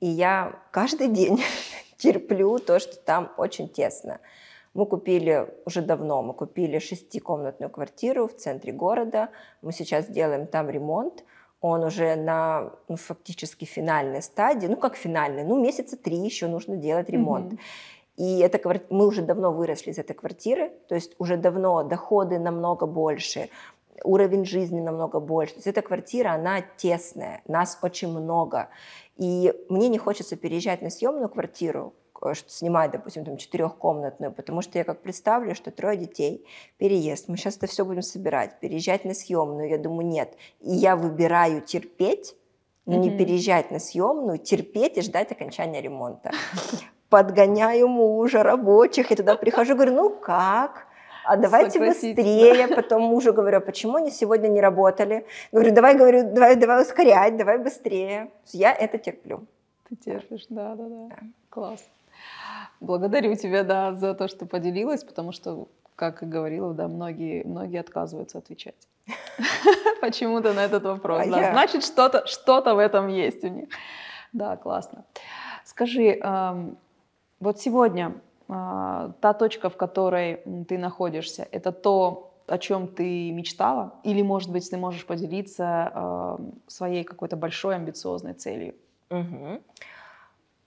И 0.01 0.07
я 0.07 0.59
каждый 0.73 1.09
день 1.09 1.41
терплю 2.03 2.59
то, 2.59 2.79
что 2.79 2.97
там 2.97 3.33
очень 3.37 3.69
тесно. 3.69 4.19
Мы 4.75 4.87
купили 4.87 5.49
уже 5.67 5.83
давно, 5.83 6.23
мы 6.23 6.35
купили 6.35 6.79
шестикомнатную 6.79 7.71
квартиру 7.71 8.27
в 8.27 8.35
центре 8.35 8.73
города. 8.73 9.29
Мы 9.61 9.73
сейчас 9.73 10.07
делаем 10.07 10.47
там 10.47 10.71
ремонт. 10.71 11.25
Он 11.61 11.85
уже 11.85 12.17
на 12.17 12.73
ну, 12.89 12.97
фактически 12.97 13.65
финальной 13.65 14.23
стадии. 14.23 14.67
Ну, 14.67 14.77
как 14.77 14.97
финальный? 14.97 15.45
Ну, 15.45 15.63
месяца 15.63 15.97
три 15.97 16.17
еще 16.17 16.49
нужно 16.49 16.77
делать 16.77 17.09
ремонт. 17.09 17.53
Mm-hmm. 17.53 17.59
И 18.17 18.39
это, 18.41 18.59
мы 18.91 19.07
уже 19.07 19.23
давно 19.23 19.53
выросли 19.53 19.91
из 19.91 19.99
этой 19.99 20.15
квартиры, 20.15 20.71
то 20.89 20.95
есть 20.95 21.15
уже 21.19 21.37
давно 21.37 21.83
доходы 21.83 22.39
намного 22.39 22.87
больше, 22.87 23.49
уровень 24.05 24.45
жизни 24.45 24.81
намного 24.81 25.19
больше. 25.21 25.55
То 25.55 25.59
есть 25.59 25.67
эта 25.67 25.83
квартира, 25.83 26.33
она 26.33 26.63
тесная, 26.77 27.43
нас 27.47 27.79
очень 27.83 28.09
много. 28.09 28.69
И 29.17 29.53
мне 29.69 29.89
не 29.89 29.99
хочется 29.99 30.37
переезжать 30.37 30.83
на 30.83 30.91
съемную 30.91 31.29
квартиру, 31.29 31.95
э, 32.23 32.33
снимать, 32.47 32.91
допустим, 32.93 33.25
там 33.25 33.37
четырехкомнатную, 33.37 34.33
потому 34.33 34.63
что 34.63 34.79
я 34.79 34.85
как 34.85 35.03
представлю, 35.03 35.55
что 35.55 35.71
трое 35.71 35.97
детей, 35.97 36.47
переезд, 36.79 37.29
мы 37.29 37.37
сейчас 37.37 37.57
это 37.57 37.67
все 37.67 37.85
будем 37.85 38.03
собирать, 38.03 38.59
переезжать 38.61 39.05
на 39.05 39.15
съемную, 39.15 39.69
я 39.69 39.79
думаю, 39.79 40.07
нет. 40.07 40.37
И 40.61 40.73
я 40.73 40.97
выбираю 40.97 41.61
терпеть, 41.61 42.37
но 42.87 42.95
mm-hmm. 42.95 42.99
не 42.99 43.11
переезжать 43.19 43.71
на 43.71 43.79
съемную, 43.79 44.39
терпеть 44.39 44.97
и 44.97 45.03
ждать 45.03 45.31
окончания 45.31 45.81
ремонта. 45.81 46.33
Подгоняю 47.09 47.89
мужа, 47.89 48.43
рабочих, 48.43 49.13
и 49.13 49.15
туда 49.15 49.37
прихожу, 49.37 49.75
говорю, 49.75 49.93
ну 49.93 50.11
как? 50.11 50.87
А 51.25 51.37
давайте 51.37 51.79
быстрее. 51.79 52.69
Потом 52.69 53.03
мужу 53.03 53.33
говорю, 53.33 53.59
а 53.59 53.61
почему 53.61 53.97
они 53.97 54.11
сегодня 54.11 54.49
не 54.49 54.61
работали? 54.61 55.27
Говорю, 55.53 55.73
давай, 55.73 55.97
говорю, 55.97 56.33
давай, 56.33 56.57
давай 56.57 56.83
ускорять, 56.83 57.37
давай 57.37 57.59
быстрее. 57.59 58.31
Я 58.53 58.73
это 58.73 58.99
терплю. 58.99 59.47
Ты 59.89 59.97
терпишь, 59.97 60.47
да, 60.49 60.75
да, 60.75 60.85
да. 60.89 61.17
Класс. 61.51 61.85
Благодарю 62.81 63.35
тебя, 63.37 63.63
да, 63.63 63.95
за 63.95 64.15
то, 64.15 64.29
что 64.29 64.47
поделилась, 64.47 65.05
потому 65.05 65.33
что, 65.33 65.69
как 65.97 66.23
и 66.23 66.27
говорила, 66.27 66.75
да, 66.75 66.89
многие, 66.89 67.45
многие 67.45 67.81
отказываются 67.81 68.39
отвечать. 68.39 68.89
Почему-то 70.01 70.53
на 70.53 70.65
этот 70.65 70.85
вопрос. 70.85 71.27
А 71.27 71.31
да. 71.31 71.53
Значит, 71.53 71.85
что-то 71.85 72.27
что 72.27 72.61
в 72.63 72.79
этом 72.79 73.09
есть 73.09 73.45
у 73.45 73.49
них. 73.49 73.69
Да, 74.33 74.57
классно. 74.57 75.05
Скажи, 75.65 76.21
вот 77.39 77.61
сегодня 77.61 78.15
та 78.47 79.33
точка, 79.39 79.71
в 79.71 79.77
которой 79.77 80.43
ты 80.69 80.79
находишься, 80.79 81.47
это 81.51 81.73
то, 81.73 82.33
о 82.47 82.59
чем 82.59 82.89
ты 82.89 83.33
мечтала? 83.33 83.95
Или, 84.05 84.23
может 84.23 84.51
быть, 84.51 84.69
ты 84.69 84.77
можешь 84.77 85.07
поделиться 85.07 85.93
э, 85.95 86.39
своей 86.67 87.05
какой-то 87.05 87.37
большой 87.37 87.77
амбициозной 87.77 88.35
целью? 88.35 88.75
Угу. 89.11 89.61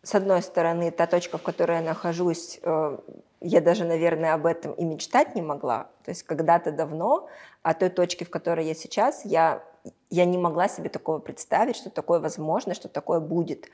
С 0.02 0.16
одной 0.16 0.42
стороны, 0.42 0.92
та 0.92 1.08
точка, 1.08 1.38
в 1.38 1.44
которой 1.44 1.78
я 1.78 1.84
нахожусь, 1.84 2.60
э, 2.64 2.98
я 3.42 3.62
даже, 3.62 3.86
наверное, 3.86 4.34
об 4.34 4.46
этом 4.46 4.74
и 4.74 4.84
мечтать 4.84 5.36
не 5.36 5.42
могла. 5.42 5.90
То 6.04 6.12
есть 6.12 6.24
когда-то 6.24 6.72
давно 6.72 7.28
о 7.64 7.74
той 7.74 7.90
точке, 7.90 8.26
в 8.26 8.30
которой 8.30 8.66
я 8.66 8.74
сейчас, 8.74 9.26
я, 9.26 9.64
я 10.10 10.26
не 10.26 10.38
могла 10.38 10.68
себе 10.68 10.90
такого 10.90 11.20
представить, 11.20 11.76
что 11.76 11.90
такое 11.90 12.20
возможно, 12.20 12.74
что 12.74 12.88
такое 12.88 13.20
будет 13.20 13.66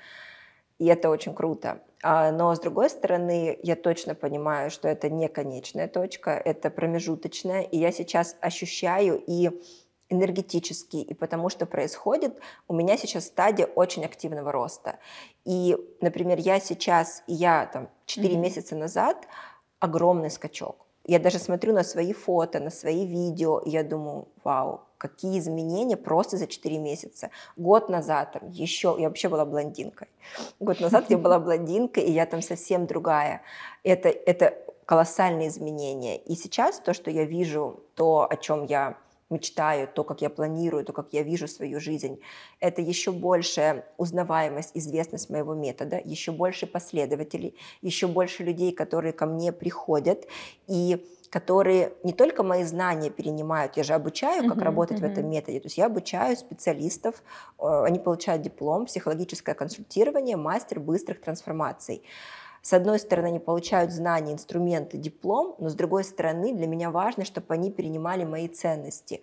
и 0.82 0.86
это 0.86 1.12
очень 1.12 1.36
круто. 1.36 1.80
А, 2.02 2.32
но 2.32 2.56
с 2.56 2.60
другой 2.60 2.90
стороны, 2.90 3.60
я 3.62 3.76
точно 3.76 4.16
понимаю, 4.16 4.72
что 4.72 4.88
это 4.88 5.12
не 5.12 5.28
конечная 5.28 5.88
точка, 5.88 6.32
это 6.32 6.72
промежуточная, 6.72 7.62
и 7.62 7.78
я 7.78 7.92
сейчас 7.92 8.36
ощущаю 8.42 9.22
и 9.28 9.52
энергетически, 10.10 10.98
и 10.98 11.14
потому 11.14 11.50
что 11.50 11.68
происходит, 11.68 12.40
у 12.68 12.74
меня 12.74 12.98
сейчас 12.98 13.28
стадия 13.28 13.68
очень 13.68 14.04
активного 14.04 14.52
роста. 14.52 14.98
И, 15.46 15.78
например, 16.02 16.40
я 16.40 16.60
сейчас, 16.60 17.24
я 17.28 17.68
там 17.68 17.88
4 18.08 18.34
mm-hmm. 18.34 18.40
месяца 18.40 18.76
назад, 18.76 19.28
огромный 19.80 20.32
скачок. 20.32 20.88
Я 21.06 21.20
даже 21.20 21.38
смотрю 21.38 21.74
на 21.74 21.84
свои 21.84 22.12
фото, 22.12 22.60
на 22.60 22.72
свои 22.72 23.06
видео, 23.06 23.60
и 23.60 23.70
я 23.70 23.84
думаю, 23.84 24.30
вау, 24.44 24.82
какие 25.02 25.40
изменения 25.40 25.98
просто 25.98 26.38
за 26.38 26.46
4 26.46 26.78
месяца. 26.78 27.32
Год 27.58 27.90
назад 27.90 28.34
там 28.34 28.52
еще, 28.52 28.96
я 29.00 29.08
вообще 29.08 29.30
была 29.30 29.46
блондинкой. 29.46 30.08
Год 30.60 30.80
назад 30.80 31.06
я 31.10 31.18
была 31.18 31.40
блондинкой, 31.40 32.04
и 32.04 32.12
я 32.12 32.28
там 32.28 32.44
совсем 32.44 32.86
другая. 32.86 33.42
Это, 33.84 34.10
это 34.10 34.54
колоссальные 34.86 35.48
изменения. 35.48 36.18
И 36.18 36.36
сейчас 36.36 36.80
то, 36.80 36.94
что 36.94 37.10
я 37.10 37.26
вижу, 37.26 37.80
то, 37.96 38.28
о 38.30 38.38
чем 38.38 38.66
я 38.66 38.98
мечтаю, 39.32 39.88
то, 39.88 40.04
как 40.04 40.22
я 40.22 40.30
планирую, 40.30 40.86
то, 40.86 40.94
как 40.94 41.08
я 41.14 41.24
вижу 41.24 41.48
свою 41.48 41.80
жизнь, 41.80 42.20
это 42.60 42.84
еще 42.84 43.12
больше 43.12 43.84
узнаваемость, 43.98 44.72
известность 44.76 45.32
моего 45.32 45.56
метода, 45.56 46.00
еще 46.04 46.32
больше 46.32 46.68
последователей, 46.68 47.56
еще 47.82 48.08
больше 48.08 48.44
людей, 48.44 48.72
которые 48.72 49.14
ко 49.14 49.26
мне 49.26 49.52
приходят 49.52 50.28
и 50.68 51.04
которые 51.32 51.94
не 52.04 52.14
только 52.14 52.44
мои 52.44 52.64
знания 52.64 53.10
перенимают, 53.10 53.78
я 53.78 53.84
же 53.84 53.94
обучаю, 53.94 54.48
как 54.48 54.58
uh-huh, 54.58 54.64
работать 54.64 55.00
uh-huh. 55.00 55.08
в 55.08 55.12
этом 55.12 55.30
методе, 55.30 55.60
то 55.60 55.68
есть 55.68 55.78
я 55.78 55.88
обучаю 55.88 56.36
специалистов, 56.36 57.24
э, 57.58 57.84
они 57.86 57.98
получают 57.98 58.44
диплом, 58.44 58.86
психологическое 58.86 59.56
консультирование, 59.56 60.36
мастер 60.36 60.80
быстрых 60.80 61.22
трансформаций 61.22 62.04
с 62.62 62.74
одной 62.74 63.00
стороны, 63.00 63.28
они 63.28 63.40
получают 63.40 63.92
знания, 63.92 64.34
инструменты, 64.34 64.98
диплом, 64.98 65.56
но 65.58 65.70
с 65.70 65.74
другой 65.74 66.04
стороны, 66.04 66.54
для 66.54 66.68
меня 66.68 66.92
важно, 66.92 67.26
чтобы 67.26 67.54
они 67.54 67.72
перенимали 67.72 68.24
мои 68.24 68.48
ценности. 68.48 69.22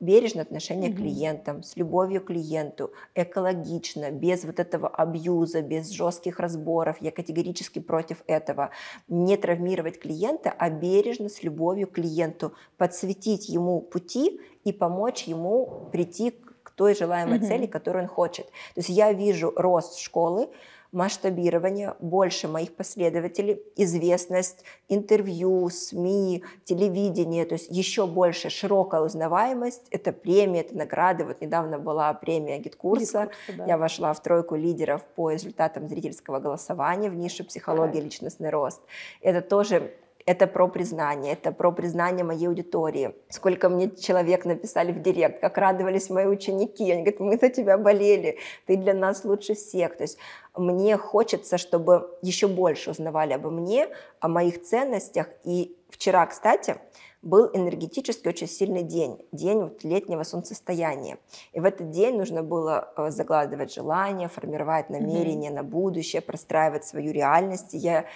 Бережное 0.00 0.44
отношение 0.44 0.90
mm-hmm. 0.90 0.94
к 0.94 0.96
клиентам, 0.96 1.62
с 1.62 1.76
любовью 1.76 2.22
к 2.22 2.28
клиенту, 2.28 2.90
экологично, 3.14 4.10
без 4.10 4.44
вот 4.44 4.58
этого 4.58 4.88
абьюза, 4.88 5.60
без 5.60 5.90
жестких 5.90 6.40
разборов. 6.40 6.96
Я 7.00 7.10
категорически 7.10 7.80
против 7.80 8.22
этого. 8.26 8.70
Не 9.08 9.36
травмировать 9.36 10.00
клиента, 10.00 10.54
а 10.56 10.70
бережно, 10.70 11.28
с 11.28 11.42
любовью 11.42 11.86
к 11.86 11.92
клиенту, 11.92 12.54
подсветить 12.78 13.50
ему 13.50 13.82
пути 13.82 14.40
и 14.64 14.72
помочь 14.72 15.24
ему 15.24 15.88
прийти 15.92 16.30
к 16.62 16.70
той 16.70 16.94
желаемой 16.94 17.38
mm-hmm. 17.38 17.46
цели, 17.46 17.66
которую 17.66 18.04
он 18.04 18.08
хочет. 18.08 18.46
То 18.46 18.78
есть 18.78 18.88
я 18.88 19.12
вижу 19.12 19.52
рост 19.54 19.98
школы, 19.98 20.48
масштабирование, 20.92 21.94
больше 22.00 22.48
моих 22.48 22.74
последователей, 22.74 23.62
известность, 23.76 24.64
интервью, 24.88 25.68
СМИ, 25.70 26.44
телевидение, 26.64 27.44
то 27.44 27.54
есть 27.54 27.68
еще 27.70 28.06
больше 28.06 28.50
широкая 28.50 29.02
узнаваемость, 29.02 29.86
это 29.90 30.12
премия, 30.12 30.60
это 30.60 30.76
награды. 30.76 31.24
Вот 31.24 31.40
недавно 31.40 31.78
была 31.78 32.12
премия 32.14 32.58
Гиткурса, 32.58 33.30
да. 33.56 33.66
я 33.66 33.78
вошла 33.78 34.12
в 34.12 34.22
тройку 34.22 34.56
лидеров 34.56 35.04
по 35.14 35.30
результатам 35.30 35.88
зрительского 35.88 36.40
голосования 36.40 37.10
в 37.10 37.14
нише 37.14 37.44
психология, 37.44 38.00
личностный 38.00 38.50
рост. 38.50 38.80
Это 39.20 39.40
тоже 39.40 39.92
это 40.26 40.46
про 40.46 40.68
признание, 40.68 41.32
это 41.32 41.52
про 41.52 41.72
признание 41.72 42.24
моей 42.24 42.48
аудитории. 42.48 43.14
Сколько 43.28 43.68
мне 43.68 43.90
человек 43.90 44.44
написали 44.44 44.92
в 44.92 45.02
директ, 45.02 45.40
как 45.40 45.58
радовались 45.58 46.10
мои 46.10 46.26
ученики. 46.26 46.90
Они 46.90 47.02
говорят, 47.02 47.20
мы 47.20 47.38
за 47.38 47.48
тебя 47.48 47.78
болели, 47.78 48.38
ты 48.66 48.76
для 48.76 48.94
нас 48.94 49.24
лучше 49.24 49.54
всех. 49.54 49.96
То 49.96 50.04
есть 50.04 50.18
мне 50.56 50.96
хочется, 50.96 51.58
чтобы 51.58 52.16
еще 52.22 52.48
больше 52.48 52.90
узнавали 52.90 53.32
обо 53.32 53.50
мне, 53.50 53.88
о 54.20 54.28
моих 54.28 54.62
ценностях. 54.62 55.28
И 55.44 55.76
вчера, 55.90 56.26
кстати, 56.26 56.76
был 57.22 57.50
энергетически 57.52 58.28
очень 58.28 58.48
сильный 58.48 58.82
день, 58.82 59.18
день 59.30 59.60
вот 59.60 59.84
летнего 59.84 60.22
солнцестояния. 60.22 61.18
И 61.52 61.60
в 61.60 61.64
этот 61.64 61.90
день 61.90 62.16
нужно 62.16 62.42
было 62.42 62.92
э, 62.96 63.10
загладывать 63.10 63.74
желания, 63.74 64.28
формировать 64.28 64.88
намерения 64.88 65.50
mm-hmm. 65.50 65.54
на 65.54 65.62
будущее, 65.62 66.22
простраивать 66.22 66.84
свою 66.84 67.12
реальность. 67.12 67.74
И 67.74 67.78
я 67.78 68.06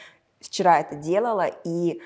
вчера 0.45 0.81
это 0.81 0.97
делала, 0.97 1.47
и 1.65 2.01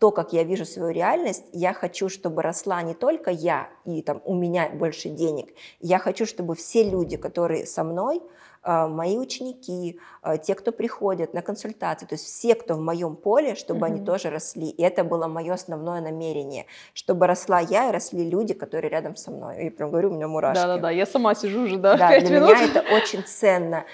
то, 0.00 0.10
как 0.10 0.32
я 0.32 0.44
вижу 0.44 0.64
свою 0.64 0.92
реальность, 0.92 1.44
я 1.52 1.74
хочу, 1.74 2.08
чтобы 2.08 2.40
росла 2.40 2.80
не 2.82 2.94
только 2.94 3.30
я, 3.30 3.68
и 3.84 4.00
там 4.00 4.22
у 4.24 4.34
меня 4.34 4.70
больше 4.70 5.10
денег, 5.10 5.48
я 5.80 5.98
хочу, 5.98 6.24
чтобы 6.24 6.54
все 6.54 6.82
люди, 6.82 7.18
которые 7.18 7.66
со 7.66 7.84
мной, 7.84 8.22
э, 8.64 8.86
мои 8.86 9.18
ученики, 9.18 10.00
э, 10.22 10.38
те, 10.38 10.54
кто 10.54 10.72
приходят 10.72 11.34
на 11.34 11.42
консультации, 11.42 12.06
то 12.06 12.14
есть 12.14 12.24
все, 12.24 12.54
кто 12.54 12.76
в 12.76 12.80
моем 12.80 13.14
поле, 13.14 13.54
чтобы 13.54 13.80
mm-hmm. 13.80 13.90
они 13.90 14.04
тоже 14.06 14.30
росли. 14.30 14.70
И 14.70 14.82
это 14.82 15.04
было 15.04 15.26
мое 15.26 15.52
основное 15.52 16.00
намерение, 16.00 16.64
чтобы 16.94 17.26
росла 17.26 17.60
я 17.60 17.90
и 17.90 17.92
росли 17.92 18.24
люди, 18.24 18.54
которые 18.54 18.90
рядом 18.90 19.16
со 19.16 19.30
мной. 19.30 19.64
Я 19.64 19.70
прям 19.70 19.90
говорю, 19.90 20.12
у 20.12 20.14
меня 20.14 20.28
мурашки. 20.28 20.62
Да-да-да, 20.62 20.90
я 20.90 21.04
сама 21.04 21.34
сижу 21.34 21.64
уже, 21.64 21.76
да, 21.76 21.98
Да, 21.98 22.18
для 22.20 22.40
минут. 22.40 22.48
меня 22.48 22.64
это 22.64 22.80
очень 22.94 23.22
ценно. 23.22 23.84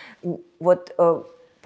Вот 0.60 0.94
э, 0.96 1.22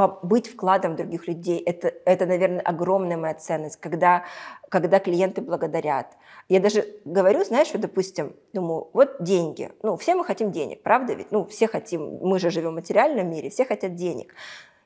быть 0.08 0.48
вкладом 0.48 0.96
других 0.96 1.28
людей. 1.28 1.58
Это, 1.58 1.92
это, 2.04 2.26
наверное, 2.26 2.60
огромная 2.60 3.16
моя 3.16 3.34
ценность, 3.34 3.80
когда, 3.80 4.24
когда 4.68 4.98
клиенты 4.98 5.40
благодарят. 5.40 6.06
Я 6.48 6.60
даже 6.60 6.86
говорю, 7.04 7.44
знаешь, 7.44 7.70
вот, 7.72 7.80
допустим, 7.80 8.34
думаю, 8.52 8.88
вот 8.92 9.16
деньги. 9.20 9.70
Ну, 9.82 9.96
все 9.96 10.14
мы 10.14 10.24
хотим 10.24 10.52
денег, 10.52 10.82
правда 10.82 11.14
ведь? 11.14 11.30
Ну, 11.30 11.44
все 11.46 11.66
хотим, 11.66 12.18
мы 12.20 12.38
же 12.38 12.50
живем 12.50 12.70
в 12.70 12.74
материальном 12.74 13.30
мире, 13.30 13.50
все 13.50 13.64
хотят 13.64 13.94
денег. 13.94 14.34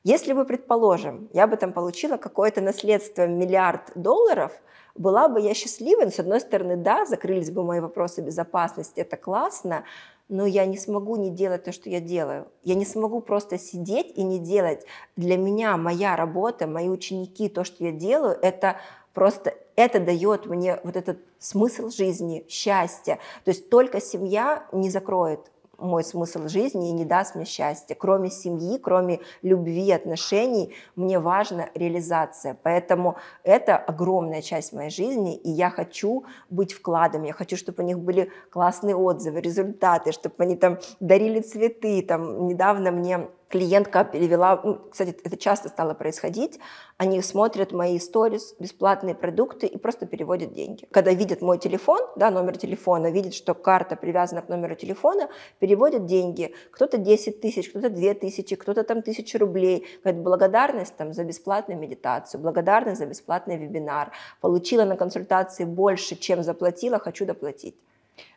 Если 0.03 0.33
бы, 0.33 0.45
предположим, 0.45 1.29
я 1.33 1.47
бы 1.47 1.57
там 1.57 1.73
получила 1.73 2.17
какое-то 2.17 2.61
наследство 2.61 3.25
миллиард 3.25 3.91
долларов, 3.95 4.51
была 4.93 5.27
бы 5.27 5.41
я 5.41 5.53
счастлива, 5.53 6.05
но 6.05 6.11
с 6.11 6.19
одной 6.19 6.39
стороны, 6.39 6.77
да, 6.77 7.05
закрылись 7.05 7.51
бы 7.51 7.63
мои 7.63 7.79
вопросы 7.79 8.21
безопасности, 8.21 9.01
это 9.01 9.17
классно, 9.17 9.83
но 10.27 10.45
я 10.45 10.65
не 10.65 10.77
смогу 10.77 11.15
не 11.15 11.29
делать 11.29 11.63
то, 11.63 11.71
что 11.71 11.89
я 11.89 11.99
делаю. 11.99 12.47
Я 12.63 12.75
не 12.75 12.85
смогу 12.85 13.21
просто 13.21 13.57
сидеть 13.57 14.11
и 14.15 14.23
не 14.23 14.39
делать. 14.39 14.85
Для 15.15 15.37
меня 15.37 15.77
моя 15.77 16.15
работа, 16.15 16.67
мои 16.67 16.89
ученики, 16.89 17.47
то, 17.47 17.63
что 17.63 17.83
я 17.83 17.91
делаю, 17.91 18.37
это 18.41 18.77
просто 19.13 19.53
это 19.75 19.99
дает 19.99 20.45
мне 20.45 20.79
вот 20.83 20.95
этот 20.95 21.19
смысл 21.39 21.89
жизни, 21.89 22.45
счастье. 22.49 23.19
То 23.43 23.51
есть 23.51 23.69
только 23.69 24.01
семья 24.01 24.67
не 24.71 24.89
закроет 24.89 25.51
мой 25.77 26.03
смысл 26.03 26.47
жизни 26.47 26.89
и 26.89 26.93
не 26.93 27.05
даст 27.05 27.35
мне 27.35 27.45
счастья. 27.45 27.95
Кроме 27.95 28.29
семьи, 28.29 28.77
кроме 28.77 29.19
любви, 29.41 29.91
отношений, 29.91 30.73
мне 30.95 31.19
важна 31.19 31.69
реализация. 31.75 32.57
Поэтому 32.63 33.17
это 33.43 33.77
огромная 33.77 34.41
часть 34.41 34.73
моей 34.73 34.89
жизни, 34.89 35.35
и 35.35 35.49
я 35.49 35.69
хочу 35.69 36.25
быть 36.49 36.73
вкладом, 36.73 37.23
я 37.23 37.33
хочу, 37.33 37.57
чтобы 37.57 37.83
у 37.83 37.85
них 37.85 37.99
были 37.99 38.31
классные 38.49 38.95
отзывы, 38.95 39.41
результаты, 39.41 40.11
чтобы 40.11 40.35
они 40.39 40.55
там 40.55 40.79
дарили 40.99 41.39
цветы. 41.39 42.01
Там 42.01 42.47
недавно 42.47 42.91
мне 42.91 43.27
клиентка 43.49 44.03
перевела, 44.03 44.59
ну, 44.63 44.79
кстати, 44.91 45.17
это 45.23 45.37
часто 45.37 45.69
стало 45.69 45.93
происходить, 45.93 46.59
они 46.97 47.21
смотрят 47.21 47.71
мои 47.71 47.99
сторис, 47.99 48.55
бесплатные 48.59 49.15
продукты 49.15 49.67
и 49.67 49.77
просто 49.77 50.05
переводят 50.05 50.53
деньги. 50.53 50.87
Когда 50.91 51.11
видят 51.11 51.41
мой 51.41 51.57
телефон, 51.57 51.99
да, 52.15 52.31
номер 52.31 52.57
телефона, 52.57 53.11
видят, 53.11 53.33
что 53.33 53.53
карта 53.53 53.95
привязана 53.95 54.41
к 54.41 54.49
номеру 54.49 54.75
телефона, 54.75 55.29
переводят 55.59 56.05
деньги. 56.05 56.53
Кто-то 56.71 56.97
10 56.97 57.41
тысяч, 57.41 57.69
кто-то 57.69 57.89
2 57.89 58.13
тысячи, 58.15 58.55
кто-то 58.55 58.83
там 58.83 59.01
тысячу 59.01 59.37
рублей. 59.37 59.85
Говорит, 60.03 60.23
благодарность 60.23 60.95
там 60.95 61.13
за 61.13 61.23
бесплатную 61.23 61.79
медитацию, 61.79 62.41
благодарность 62.41 62.99
за 62.99 63.05
бесплатный 63.05 63.57
вебинар. 63.57 64.11
Получила 64.41 64.85
на 64.85 64.95
консультации 64.95 65.65
больше, 65.65 66.15
чем 66.15 66.43
заплатила, 66.43 66.99
хочу 66.99 67.25
доплатить. 67.25 67.75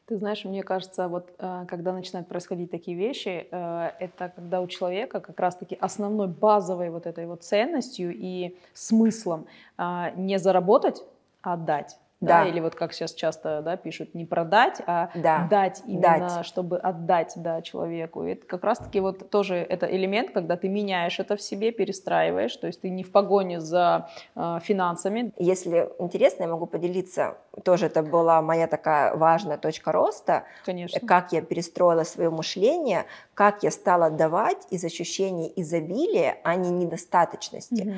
Ты 0.09 0.17
знаешь, 0.17 0.43
мне 0.47 0.63
кажется, 0.63 1.07
вот 1.07 1.35
э, 1.39 1.67
когда 1.69 1.93
начинают 1.93 2.29
происходить 2.29 2.71
такие 2.71 2.97
вещи, 2.97 3.47
э, 3.51 3.91
это 4.01 4.33
когда 4.35 4.63
у 4.63 4.67
человека 4.67 5.21
как 5.21 5.39
раз-таки 5.39 5.77
основной 5.79 6.29
базовой 6.29 6.89
вот 6.89 7.07
этой 7.07 7.27
вот 7.27 7.43
ценностью 7.45 8.17
и 8.17 8.57
смыслом 8.73 9.47
э, 9.77 10.13
не 10.17 10.39
заработать, 10.39 11.03
а 11.43 11.53
отдать 11.53 11.99
да. 12.21 12.43
да, 12.43 12.49
или 12.49 12.61
вот 12.61 12.75
как 12.75 12.93
сейчас 12.93 13.15
часто 13.15 13.63
да, 13.63 13.77
пишут, 13.77 14.15
не 14.15 14.25
продать, 14.25 14.81
а 14.87 15.11
да. 15.15 15.47
дать 15.49 15.83
именно, 15.87 16.19
дать. 16.19 16.47
чтобы 16.47 16.79
отдать 16.79 17.35
да, 17.37 17.63
человеку. 17.63 18.25
И 18.25 18.33
это 18.33 18.47
как 18.47 18.65
раз-таки 18.65 19.01
вот 19.01 19.31
тоже 19.31 19.57
это 19.57 19.87
элемент, 19.87 20.33
когда 20.33 20.57
ты 20.57 20.69
меняешь 20.69 21.21
это 21.21 21.37
в 21.37 21.43
себе, 21.43 21.71
перестраиваешь, 21.71 22.57
то 22.57 22.67
есть 22.67 22.81
ты 22.81 22.91
не 22.91 23.05
в 23.05 23.13
погоне 23.13 23.61
за 23.61 24.09
э, 24.35 24.59
финансами. 24.63 25.33
Если 25.39 25.89
интересно, 25.99 26.45
я 26.45 26.49
могу 26.49 26.67
поделиться, 26.67 27.37
тоже 27.65 27.87
это 27.87 28.03
была 28.03 28.43
моя 28.43 28.67
такая 28.67 29.15
важная 29.15 29.59
точка 29.59 29.93
роста, 29.93 30.45
Конечно. 30.65 31.01
как 31.07 31.33
я 31.33 31.41
перестроила 31.41 32.03
свое 32.03 32.31
мышление, 32.31 33.05
как 33.35 33.63
я 33.63 33.71
стала 33.71 34.11
давать 34.11 34.67
из 34.71 34.85
ощущения 34.85 35.53
изобилия, 35.61 36.39
а 36.43 36.57
не 36.57 36.71
недостаточности. 36.71 37.83
Угу. 37.83 37.97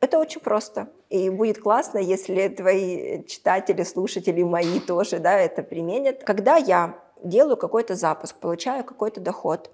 Это 0.00 0.18
очень 0.18 0.40
просто. 0.40 0.88
И 1.10 1.28
будет 1.28 1.60
классно, 1.60 1.98
если 1.98 2.48
твои 2.48 3.22
читатели, 3.24 3.82
слушатели 3.82 4.42
мои 4.42 4.80
тоже 4.80 5.18
да, 5.18 5.38
это 5.38 5.62
применят. 5.62 6.24
Когда 6.24 6.56
я 6.56 6.98
делаю 7.22 7.56
какой-то 7.56 7.94
запуск, 7.94 8.36
получаю 8.36 8.82
какой-то 8.82 9.20
доход, 9.20 9.70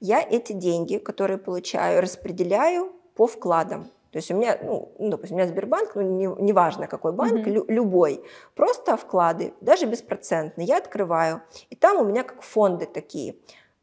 я 0.00 0.20
эти 0.22 0.52
деньги, 0.52 0.96
которые 0.96 1.38
получаю, 1.38 2.00
распределяю 2.00 2.92
по 3.14 3.26
вкладам. 3.26 3.90
То 4.12 4.18
есть 4.18 4.30
у 4.30 4.34
меня, 4.34 4.58
ну, 4.62 4.94
ну 4.98 5.10
допустим, 5.10 5.36
у 5.36 5.38
меня 5.38 5.48
Сбербанк, 5.48 5.94
ну, 5.94 6.36
неважно 6.40 6.82
не, 6.82 6.86
какой 6.86 7.12
банк, 7.12 7.46
mm-hmm. 7.46 7.50
лю, 7.50 7.64
любой, 7.68 8.24
просто 8.54 8.96
вклады, 8.96 9.52
даже 9.60 9.84
беспроцентные, 9.84 10.66
я 10.66 10.78
открываю, 10.78 11.42
и 11.68 11.76
там 11.76 11.98
у 11.98 12.04
меня 12.04 12.22
как 12.22 12.40
фонды 12.40 12.86
такие. 12.86 13.36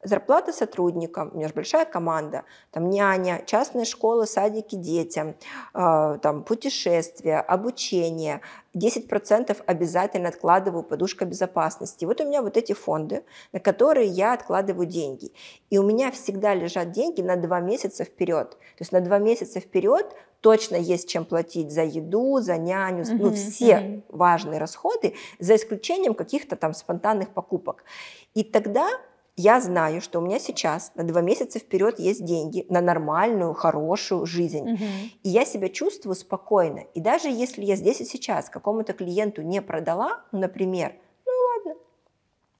Зарплата 0.03 0.53
сотрудникам, 0.53 1.31
у 1.33 1.37
меня 1.37 1.47
же 1.47 1.53
большая 1.53 1.85
команда, 1.85 2.43
там 2.71 2.89
няня, 2.89 3.43
частные 3.45 3.85
школы, 3.85 4.27
садики 4.27 4.75
детям, 4.75 5.35
э, 5.73 6.17
там 6.21 6.43
путешествия, 6.43 7.39
обучение, 7.39 8.41
10% 8.75 9.61
обязательно 9.65 10.29
откладываю 10.29 10.83
подушка 10.83 11.25
безопасности. 11.25 12.05
Вот 12.05 12.21
у 12.21 12.25
меня 12.25 12.41
вот 12.41 12.57
эти 12.57 12.73
фонды, 12.73 13.23
на 13.51 13.59
которые 13.59 14.07
я 14.07 14.33
откладываю 14.33 14.87
деньги. 14.87 15.31
И 15.69 15.77
у 15.77 15.83
меня 15.83 16.11
всегда 16.11 16.53
лежат 16.55 16.91
деньги 16.91 17.21
на 17.21 17.35
два 17.35 17.59
месяца 17.59 18.03
вперед. 18.03 18.51
То 18.51 18.81
есть 18.81 18.91
на 18.91 19.01
два 19.01 19.19
месяца 19.19 19.59
вперед 19.59 20.15
точно 20.41 20.75
есть 20.75 21.07
чем 21.07 21.23
платить 21.25 21.71
за 21.71 21.83
еду, 21.83 22.39
за 22.41 22.57
няню, 22.57 23.03
uh-huh, 23.03 23.17
ну 23.17 23.31
все 23.31 24.03
важные 24.09 24.59
расходы, 24.59 25.15
за 25.39 25.55
исключением 25.55 26.13
каких-то 26.13 26.55
там 26.57 26.73
спонтанных 26.73 27.29
покупок. 27.29 27.85
И 28.33 28.43
тогда 28.43 28.89
я 29.35 29.59
знаю, 29.61 30.01
что 30.01 30.19
у 30.19 30.21
меня 30.21 30.39
сейчас 30.39 30.91
на 30.95 31.03
два 31.03 31.21
месяца 31.21 31.59
вперед 31.59 31.99
есть 31.99 32.23
деньги 32.23 32.65
на 32.69 32.81
нормальную, 32.81 33.53
хорошую 33.53 34.25
жизнь. 34.25 34.73
Угу. 34.73 34.83
И 35.23 35.29
я 35.29 35.45
себя 35.45 35.69
чувствую 35.69 36.15
спокойно. 36.15 36.81
И 36.93 37.01
даже 37.01 37.29
если 37.29 37.63
я 37.63 37.75
здесь 37.75 38.01
и 38.01 38.05
сейчас 38.05 38.49
какому-то 38.49 38.93
клиенту 38.93 39.41
не 39.41 39.61
продала, 39.61 40.21
ну, 40.31 40.39
например, 40.39 40.93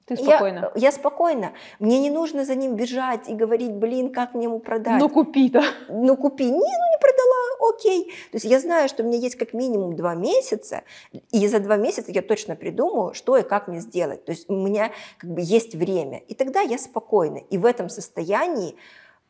ты 0.06 0.16
спокойно. 0.16 0.70
Я, 0.74 0.88
я 0.88 0.92
спокойно. 0.92 1.52
Мне 1.78 1.98
не 1.98 2.10
нужно 2.10 2.44
за 2.44 2.54
ним 2.54 2.76
бежать 2.76 3.28
и 3.28 3.34
говорить, 3.34 3.72
блин, 3.72 4.12
как 4.12 4.34
мне 4.34 4.44
ему 4.44 4.58
продать. 4.58 5.00
Ну 5.00 5.08
купи, 5.08 5.48
да. 5.48 5.64
Ну 5.88 6.16
купи. 6.16 6.44
Не, 6.44 6.50
ну 6.50 6.58
не 6.58 6.98
продала, 7.00 7.70
окей. 7.70 8.06
То 8.30 8.36
есть 8.36 8.44
я 8.44 8.60
знаю, 8.60 8.88
что 8.88 9.02
у 9.02 9.06
меня 9.06 9.18
есть 9.18 9.36
как 9.36 9.54
минимум 9.54 9.96
два 9.96 10.14
месяца, 10.14 10.82
и 11.30 11.48
за 11.48 11.58
два 11.58 11.76
месяца 11.76 12.12
я 12.12 12.20
точно 12.20 12.54
придумаю, 12.54 13.14
что 13.14 13.36
и 13.38 13.42
как 13.42 13.66
мне 13.68 13.80
сделать. 13.80 14.24
То 14.24 14.32
есть 14.32 14.50
у 14.50 14.54
меня 14.54 14.92
как 15.16 15.30
бы 15.30 15.40
есть 15.42 15.74
время. 15.74 16.18
И 16.28 16.34
тогда 16.34 16.60
я 16.60 16.76
спокойна. 16.76 17.38
И 17.38 17.56
в 17.56 17.64
этом 17.64 17.88
состоянии 17.88 18.76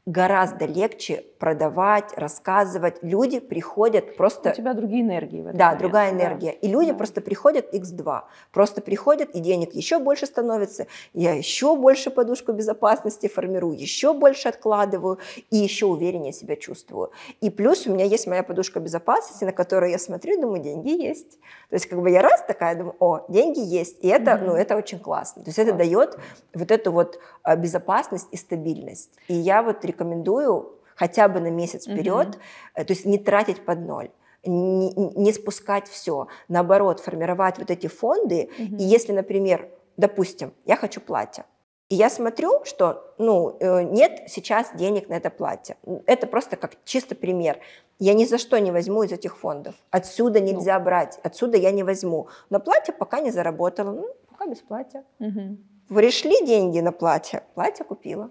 гораздо 0.06 0.66
легче 0.66 1.24
продавать, 1.38 2.12
рассказывать. 2.16 2.96
Люди 3.02 3.38
приходят 3.38 4.16
просто... 4.16 4.50
У 4.50 4.54
тебя 4.54 4.74
другие 4.74 5.02
энергии 5.02 5.40
в 5.40 5.46
этом 5.46 5.58
Да, 5.58 5.66
момент. 5.66 5.80
другая 5.80 6.12
энергия. 6.12 6.52
Да. 6.52 6.58
И 6.66 6.70
люди 6.70 6.90
да. 6.90 6.96
просто 6.96 7.20
приходят 7.20 7.74
x2. 7.74 8.22
Просто 8.52 8.80
приходят, 8.80 9.30
и 9.30 9.40
денег 9.40 9.74
еще 9.74 9.98
больше 9.98 10.26
становится. 10.26 10.86
Я 11.12 11.34
еще 11.34 11.76
больше 11.76 12.10
подушку 12.10 12.52
безопасности 12.52 13.28
формирую, 13.28 13.78
еще 13.78 14.12
больше 14.12 14.48
откладываю, 14.48 15.18
и 15.50 15.56
еще 15.56 15.86
увереннее 15.86 16.32
себя 16.32 16.56
чувствую. 16.56 17.10
И 17.40 17.50
плюс 17.50 17.86
у 17.86 17.92
меня 17.92 18.04
есть 18.04 18.26
моя 18.26 18.42
подушка 18.42 18.80
безопасности, 18.80 19.44
на 19.44 19.52
которую 19.52 19.90
я 19.90 19.98
смотрю, 19.98 20.40
думаю, 20.40 20.62
деньги 20.62 20.90
есть. 20.90 21.38
То 21.70 21.76
есть 21.76 21.86
как 21.86 22.00
бы 22.00 22.10
я 22.10 22.22
раз 22.22 22.42
такая 22.46 22.74
думаю, 22.76 22.96
о, 23.00 23.24
деньги 23.28 23.60
есть. 23.60 24.02
И 24.02 24.08
это, 24.08 24.32
mm-hmm. 24.32 24.44
ну, 24.44 24.54
это 24.54 24.76
очень 24.76 24.98
классно. 24.98 25.42
То 25.42 25.48
есть 25.48 25.58
это 25.58 25.72
дает 25.72 26.18
вот 26.54 26.70
эту 26.70 26.92
вот 26.92 27.18
а, 27.42 27.56
безопасность 27.56 28.28
и 28.30 28.36
стабильность. 28.36 29.10
И 29.28 29.34
я 29.34 29.62
вот 29.62 29.80
рекомендую 29.94 30.80
хотя 30.96 31.28
бы 31.28 31.40
на 31.40 31.50
месяц 31.50 31.86
вперед, 31.86 32.28
угу. 32.28 32.84
то 32.84 32.92
есть 32.92 33.04
не 33.04 33.18
тратить 33.18 33.64
под 33.64 33.80
ноль. 33.80 34.10
Не, 34.46 34.92
не 34.92 35.32
спускать 35.32 35.88
все, 35.88 36.26
наоборот, 36.48 37.00
формировать 37.00 37.58
вот 37.58 37.70
эти 37.70 37.86
фонды. 37.86 38.50
Угу. 38.58 38.76
И 38.76 38.82
если, 38.82 39.12
например, 39.12 39.68
допустим, 39.96 40.52
я 40.66 40.76
хочу 40.76 41.00
платье, 41.00 41.44
и 41.88 41.96
я 41.96 42.10
смотрю, 42.10 42.64
что 42.64 43.14
ну, 43.18 43.56
э, 43.60 43.82
нет 43.82 44.24
сейчас 44.26 44.72
денег 44.74 45.08
на 45.08 45.14
это 45.14 45.30
платье. 45.30 45.76
Это 46.06 46.26
просто 46.26 46.56
как 46.56 46.72
чисто 46.84 47.14
пример. 47.14 47.58
Я 47.98 48.14
ни 48.14 48.24
за 48.24 48.38
что 48.38 48.58
не 48.58 48.70
возьму 48.70 49.02
из 49.02 49.12
этих 49.12 49.36
фондов. 49.38 49.74
Отсюда 49.90 50.40
ну. 50.40 50.46
нельзя 50.46 50.78
ну. 50.78 50.84
брать, 50.84 51.18
отсюда 51.22 51.58
я 51.58 51.70
не 51.72 51.82
возьму. 51.82 52.28
Но 52.50 52.58
платье 52.58 52.94
пока 52.94 53.20
не 53.20 53.30
заработала. 53.30 53.92
Ну, 53.92 54.08
пока 54.30 54.46
без 54.46 54.60
платья. 54.60 55.04
Угу. 55.20 55.94
Пришли 55.94 56.44
деньги 56.46 56.80
на 56.80 56.92
платье, 56.92 57.42
платье 57.54 57.84
купила. 57.84 58.30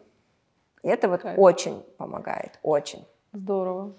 И 0.84 0.88
это 0.88 1.08
вот 1.08 1.22
Кайф. 1.22 1.40
очень 1.40 1.82
помогает, 1.98 2.60
очень. 2.62 3.04
Здорово. 3.32 3.94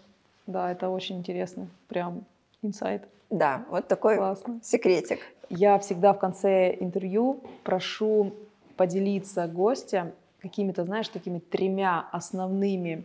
Да, 0.46 0.70
это 0.70 0.90
очень 0.90 1.18
интересно. 1.18 1.68
Прям 1.88 2.24
инсайт. 2.62 3.02
Да, 3.30 3.64
вот 3.70 3.88
такой 3.88 4.16
Классно. 4.18 4.60
секретик. 4.62 5.20
Я 5.48 5.78
всегда 5.78 6.12
в 6.12 6.18
конце 6.18 6.76
интервью 6.78 7.40
прошу 7.64 8.34
поделиться 8.76 9.46
гостя 9.48 10.12
какими-то, 10.40 10.84
знаешь, 10.84 11.08
такими 11.08 11.38
тремя 11.38 12.06
основными, 12.12 13.04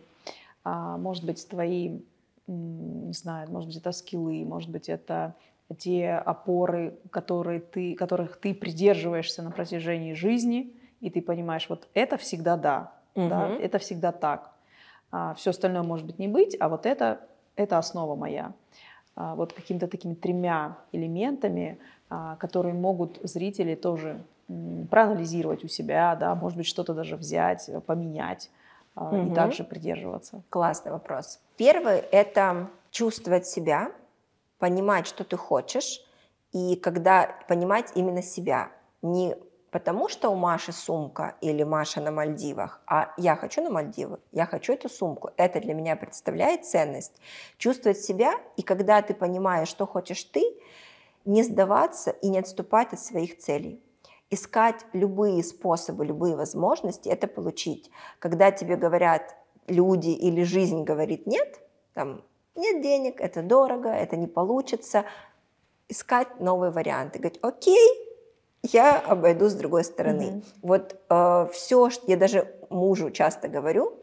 а, 0.62 0.98
может 0.98 1.24
быть, 1.24 1.48
твои, 1.48 2.00
не 2.46 3.12
знаю, 3.14 3.50
может 3.50 3.68
быть, 3.68 3.78
это 3.78 3.92
скиллы, 3.92 4.44
может 4.44 4.68
быть, 4.68 4.88
это 4.90 5.34
те 5.78 6.10
опоры, 6.14 6.98
которые 7.10 7.60
ты, 7.60 7.94
которых 7.94 8.38
ты 8.38 8.52
придерживаешься 8.52 9.42
на 9.42 9.50
протяжении 9.50 10.12
жизни, 10.12 10.74
и 11.00 11.08
ты 11.08 11.22
понимаешь, 11.22 11.66
вот 11.68 11.88
это 11.94 12.18
всегда 12.18 12.56
да, 12.56 12.92
Угу. 13.20 13.28
Да, 13.28 13.48
это 13.48 13.78
всегда 13.78 14.12
так. 14.12 14.50
А, 15.10 15.34
все 15.34 15.50
остальное 15.50 15.82
может 15.82 16.06
быть 16.06 16.18
не 16.18 16.28
быть, 16.28 16.56
а 16.58 16.68
вот 16.68 16.86
это, 16.86 17.20
это 17.56 17.78
основа 17.78 18.16
моя. 18.16 18.52
А, 19.16 19.34
вот 19.34 19.52
какими-то 19.52 19.88
такими 19.88 20.14
тремя 20.14 20.76
элементами, 20.92 21.78
а, 22.08 22.36
которые 22.36 22.74
могут 22.74 23.18
зрители 23.22 23.74
тоже 23.74 24.22
проанализировать 24.90 25.64
у 25.64 25.68
себя, 25.68 26.16
да, 26.16 26.34
может 26.34 26.58
быть, 26.58 26.66
что-то 26.66 26.92
даже 26.92 27.16
взять, 27.16 27.70
поменять 27.86 28.50
угу. 28.96 29.16
и 29.16 29.34
также 29.34 29.62
придерживаться. 29.62 30.42
Классный 30.50 30.90
вопрос. 30.90 31.40
Первый– 31.56 31.98
это 32.12 32.68
чувствовать 32.90 33.46
себя, 33.46 33.92
понимать, 34.58 35.06
что 35.06 35.22
ты 35.22 35.36
хочешь, 35.36 36.04
и 36.52 36.74
когда 36.74 37.30
понимать 37.46 37.92
именно 37.94 38.22
себя, 38.22 38.70
не 39.02 39.36
потому 39.70 40.08
что 40.08 40.30
у 40.30 40.36
Маши 40.36 40.72
сумка 40.72 41.36
или 41.40 41.62
Маша 41.62 42.00
на 42.00 42.10
Мальдивах, 42.10 42.80
а 42.86 43.12
я 43.16 43.36
хочу 43.36 43.62
на 43.62 43.70
Мальдивы, 43.70 44.18
я 44.32 44.46
хочу 44.46 44.72
эту 44.72 44.88
сумку. 44.88 45.30
Это 45.36 45.60
для 45.60 45.74
меня 45.74 45.96
представляет 45.96 46.64
ценность. 46.64 47.20
Чувствовать 47.58 48.00
себя, 48.00 48.34
и 48.56 48.62
когда 48.62 49.00
ты 49.02 49.14
понимаешь, 49.14 49.68
что 49.68 49.86
хочешь 49.86 50.24
ты, 50.24 50.42
не 51.24 51.42
сдаваться 51.42 52.10
и 52.10 52.28
не 52.28 52.38
отступать 52.38 52.92
от 52.92 53.00
своих 53.00 53.38
целей. 53.38 53.82
Искать 54.30 54.86
любые 54.92 55.42
способы, 55.42 56.04
любые 56.04 56.36
возможности 56.36 57.08
это 57.08 57.26
получить. 57.26 57.90
Когда 58.18 58.50
тебе 58.50 58.76
говорят 58.76 59.36
люди 59.66 60.10
или 60.10 60.42
жизнь 60.44 60.84
говорит 60.84 61.26
нет, 61.26 61.60
там 61.94 62.22
нет 62.54 62.82
денег, 62.82 63.20
это 63.20 63.42
дорого, 63.42 63.88
это 63.90 64.16
не 64.16 64.26
получится, 64.26 65.04
искать 65.88 66.40
новые 66.40 66.70
варианты. 66.70 67.18
Говорить, 67.18 67.40
окей, 67.42 68.09
я 68.62 68.98
обойду 68.98 69.48
с 69.48 69.54
другой 69.54 69.84
стороны. 69.84 70.22
Mm-hmm. 70.22 70.44
Вот 70.62 71.00
э, 71.08 71.48
все, 71.52 71.90
что 71.90 72.10
я 72.10 72.16
даже 72.16 72.54
мужу 72.68 73.10
часто 73.10 73.48
говорю, 73.48 73.98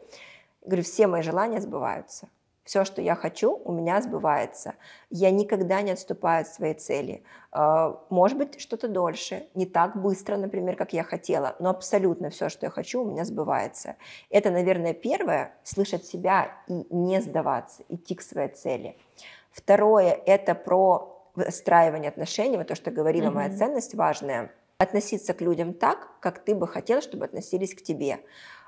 говорю, 0.64 0.82
все 0.82 1.06
мои 1.06 1.22
желания 1.22 1.60
сбываются. 1.60 2.28
Все, 2.64 2.84
что 2.84 3.00
я 3.00 3.14
хочу, 3.14 3.56
у 3.64 3.72
меня 3.72 4.02
сбывается. 4.02 4.74
Я 5.08 5.30
никогда 5.30 5.80
не 5.80 5.92
отступаю 5.92 6.42
от 6.42 6.48
своей 6.48 6.74
цели. 6.74 7.22
Э, 7.52 7.94
может 8.10 8.36
быть, 8.36 8.60
что-то 8.60 8.88
дольше, 8.88 9.46
не 9.54 9.64
так 9.64 10.00
быстро, 10.00 10.36
например, 10.36 10.76
как 10.76 10.92
я 10.92 11.02
хотела, 11.02 11.56
но 11.60 11.70
абсолютно 11.70 12.28
все, 12.28 12.48
что 12.48 12.66
я 12.66 12.70
хочу, 12.70 13.02
у 13.02 13.10
меня 13.10 13.24
сбывается. 13.24 13.96
Это, 14.28 14.50
наверное, 14.50 14.92
первое, 14.92 15.54
слышать 15.62 16.04
себя 16.04 16.52
и 16.66 16.86
не 16.90 17.22
сдаваться, 17.22 17.84
идти 17.88 18.14
к 18.14 18.22
своей 18.22 18.48
цели. 18.48 18.98
Второе, 19.50 20.10
это 20.26 20.54
про 20.54 21.17
выстраивание 21.44 22.10
отношений, 22.10 22.56
вот 22.56 22.68
то, 22.68 22.74
что 22.74 22.90
говорила 22.90 23.28
mm-hmm. 23.28 23.34
моя 23.34 23.56
ценность 23.56 23.94
важная, 23.94 24.52
относиться 24.78 25.34
к 25.34 25.40
людям 25.40 25.74
так, 25.74 26.08
как 26.20 26.44
ты 26.44 26.54
бы 26.54 26.68
хотел, 26.68 27.02
чтобы 27.02 27.24
относились 27.24 27.74
к 27.74 27.82
тебе. 27.82 28.20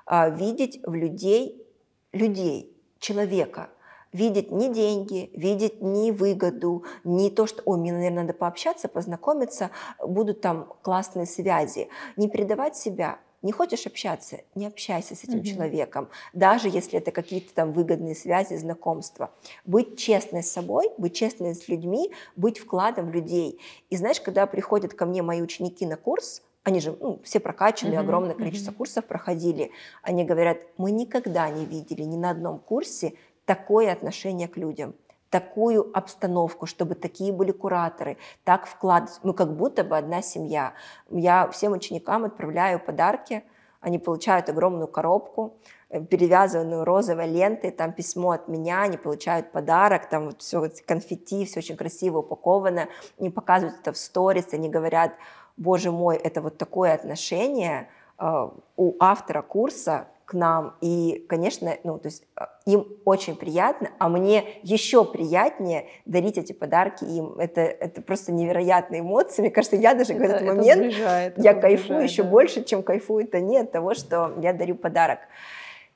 А, 0.05 0.29
видеть 0.29 0.81
в 0.83 0.93
людей, 0.93 1.65
людей, 2.11 2.75
человека, 2.99 3.69
видеть 4.11 4.51
не 4.51 4.73
деньги, 4.73 5.31
видеть 5.33 5.81
не 5.81 6.11
выгоду, 6.11 6.83
не 7.03 7.29
то, 7.29 7.47
что, 7.47 7.61
ой, 7.65 7.77
мне, 7.77 7.93
наверное, 7.93 8.23
надо 8.23 8.33
пообщаться, 8.33 8.87
познакомиться, 8.87 9.71
будут 9.99 10.41
там 10.41 10.73
классные 10.81 11.25
связи. 11.25 11.87
Не 12.17 12.27
предавать 12.27 12.75
себя, 12.75 13.19
не 13.41 13.51
хочешь 13.51 13.87
общаться, 13.87 14.41
не 14.55 14.67
общайся 14.67 15.15
с 15.15 15.23
этим 15.23 15.39
mm-hmm. 15.39 15.43
человеком, 15.43 16.09
даже 16.33 16.69
если 16.69 16.99
это 16.99 17.11
какие-то 17.11 17.53
там 17.53 17.73
выгодные 17.73 18.15
связи, 18.15 18.55
знакомства. 18.55 19.31
Быть 19.65 19.97
честной 19.97 20.43
с 20.43 20.51
собой, 20.51 20.89
быть 20.97 21.15
честной 21.15 21.55
с 21.55 21.67
людьми, 21.67 22.11
быть 22.35 22.59
вкладом 22.59 23.09
в 23.09 23.13
людей. 23.13 23.59
И 23.89 23.97
знаешь, 23.97 24.21
когда 24.21 24.45
приходят 24.45 24.93
ко 24.93 25.05
мне 25.05 25.21
мои 25.21 25.41
ученики 25.41 25.85
на 25.85 25.97
курс, 25.97 26.43
они 26.63 26.79
же 26.79 26.95
ну, 26.99 27.19
все 27.23 27.39
прокачанные, 27.39 27.97
mm-hmm. 27.97 28.03
огромное 28.03 28.35
количество 28.35 28.71
mm-hmm. 28.71 28.75
курсов 28.75 29.05
проходили, 29.05 29.71
они 30.03 30.23
говорят, 30.23 30.59
мы 30.77 30.91
никогда 30.91 31.49
не 31.49 31.65
видели 31.65 32.03
ни 32.03 32.17
на 32.17 32.29
одном 32.29 32.59
курсе 32.59 33.13
такое 33.45 33.91
отношение 33.91 34.47
к 34.47 34.57
людям 34.57 34.93
такую 35.31 35.89
обстановку, 35.97 36.67
чтобы 36.67 36.93
такие 36.93 37.33
были 37.33 37.51
кураторы, 37.51 38.17
так 38.43 38.67
вкладывать. 38.67 39.19
Мы 39.23 39.33
как 39.33 39.55
будто 39.55 39.83
бы 39.83 39.97
одна 39.97 40.21
семья. 40.21 40.73
Я 41.09 41.49
всем 41.49 41.71
ученикам 41.71 42.25
отправляю 42.25 42.79
подарки, 42.79 43.43
они 43.79 43.97
получают 43.97 44.49
огромную 44.49 44.87
коробку, 44.87 45.55
э, 45.89 46.01
перевязанную 46.01 46.83
розовой 46.83 47.27
лентой, 47.27 47.71
там 47.71 47.93
письмо 47.93 48.31
от 48.31 48.47
меня, 48.47 48.83
они 48.83 48.97
получают 48.97 49.51
подарок, 49.51 50.09
там 50.09 50.25
вот 50.25 50.41
все 50.41 50.69
конфетти, 50.85 51.45
все 51.45 51.59
очень 51.59 51.77
красиво 51.77 52.19
упаковано, 52.19 52.89
они 53.19 53.29
показывают 53.29 53.79
это 53.79 53.93
в 53.93 53.97
сторис, 53.97 54.53
они 54.53 54.69
говорят, 54.69 55.13
боже 55.57 55.91
мой, 55.91 56.17
это 56.17 56.41
вот 56.41 56.57
такое 56.57 56.93
отношение, 56.93 57.87
э, 58.19 58.49
у 58.75 58.95
автора 58.99 59.41
курса 59.41 60.07
к 60.25 60.33
нам, 60.33 60.75
и, 60.81 61.25
конечно, 61.27 61.75
ну, 61.83 61.97
то 61.97 62.07
есть 62.07 62.23
э, 62.39 62.43
им 62.65 62.87
очень 63.05 63.35
приятно, 63.35 63.91
а 63.99 64.09
мне 64.09 64.59
еще 64.63 65.03
приятнее 65.03 65.87
дарить 66.05 66.37
эти 66.37 66.53
подарки 66.53 67.03
им. 67.03 67.39
Это, 67.39 67.61
это 67.61 68.01
просто 68.01 68.31
невероятные 68.31 69.01
эмоции. 69.01 69.41
Мне 69.41 69.51
кажется, 69.51 69.75
я 69.75 69.93
даже 69.93 70.13
это, 70.13 70.21
в 70.21 70.23
этот 70.23 70.41
это 70.41 70.45
момент 70.45 70.81
сближает, 70.81 71.37
я 71.37 71.53
кайфую 71.53 71.77
сближает, 71.77 72.09
еще 72.11 72.23
да. 72.23 72.29
больше, 72.29 72.63
чем 72.63 72.83
кайфуют 72.83 73.33
они 73.33 73.57
от 73.57 73.71
того, 73.71 73.93
что 73.93 74.35
я 74.41 74.53
дарю 74.53 74.75
подарок. 74.75 75.19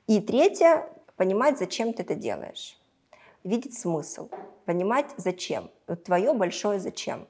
И 0.08 0.20
третье, 0.20 0.88
понимать, 1.16 1.60
зачем 1.60 1.94
ты 1.94 2.04
это 2.04 2.16
делаешь. 2.16 2.78
Видеть 3.44 3.78
смысл, 3.78 4.30
понимать, 4.66 5.08
зачем. 5.18 5.70
Вот 5.88 6.04
твое 6.04 6.34
большое 6.34 6.80
зачем. 6.80 7.28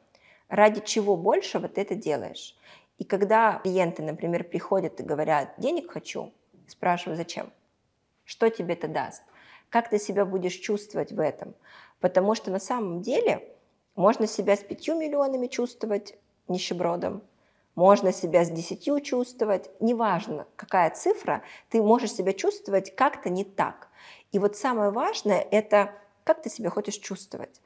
Ради 0.47 0.81
чего 0.85 1.17
большего 1.17 1.67
ты 1.67 1.81
это 1.81 1.95
делаешь. 1.95 2.55
И 2.97 3.03
когда 3.03 3.59
клиенты, 3.63 4.01
например, 4.01 4.45
приходят 4.45 5.01
и 5.01 5.03
говорят, 5.03 5.55
денег 5.57 5.91
хочу, 5.91 6.31
Спрашиваю, 6.67 7.15
зачем? 7.15 7.51
Что 8.25 8.49
тебе 8.49 8.73
это 8.73 8.87
даст? 8.87 9.23
Как 9.69 9.89
ты 9.89 9.99
себя 9.99 10.25
будешь 10.25 10.55
чувствовать 10.55 11.11
в 11.11 11.19
этом? 11.19 11.55
Потому 11.99 12.35
что 12.35 12.51
на 12.51 12.59
самом 12.59 13.01
деле 13.01 13.47
можно 13.95 14.27
себя 14.27 14.57
с 14.57 14.59
пятью 14.63 14.97
миллионами 14.99 15.47
чувствовать 15.47 16.17
нищебродом, 16.47 17.23
можно 17.75 18.11
себя 18.11 18.43
с 18.43 18.49
десятью 18.49 18.99
чувствовать, 19.01 19.69
неважно, 19.79 20.47
какая 20.55 20.89
цифра, 20.91 21.43
ты 21.69 21.81
можешь 21.81 22.13
себя 22.13 22.33
чувствовать 22.33 22.95
как-то 22.95 23.29
не 23.29 23.43
так. 23.43 23.89
И 24.31 24.39
вот 24.39 24.55
самое 24.55 24.91
важное– 24.91 25.45
это 25.51 25.93
как 26.23 26.41
ты 26.41 26.49
себя 26.49 26.69
хочешь 26.69 26.97
чувствовать 26.97 27.61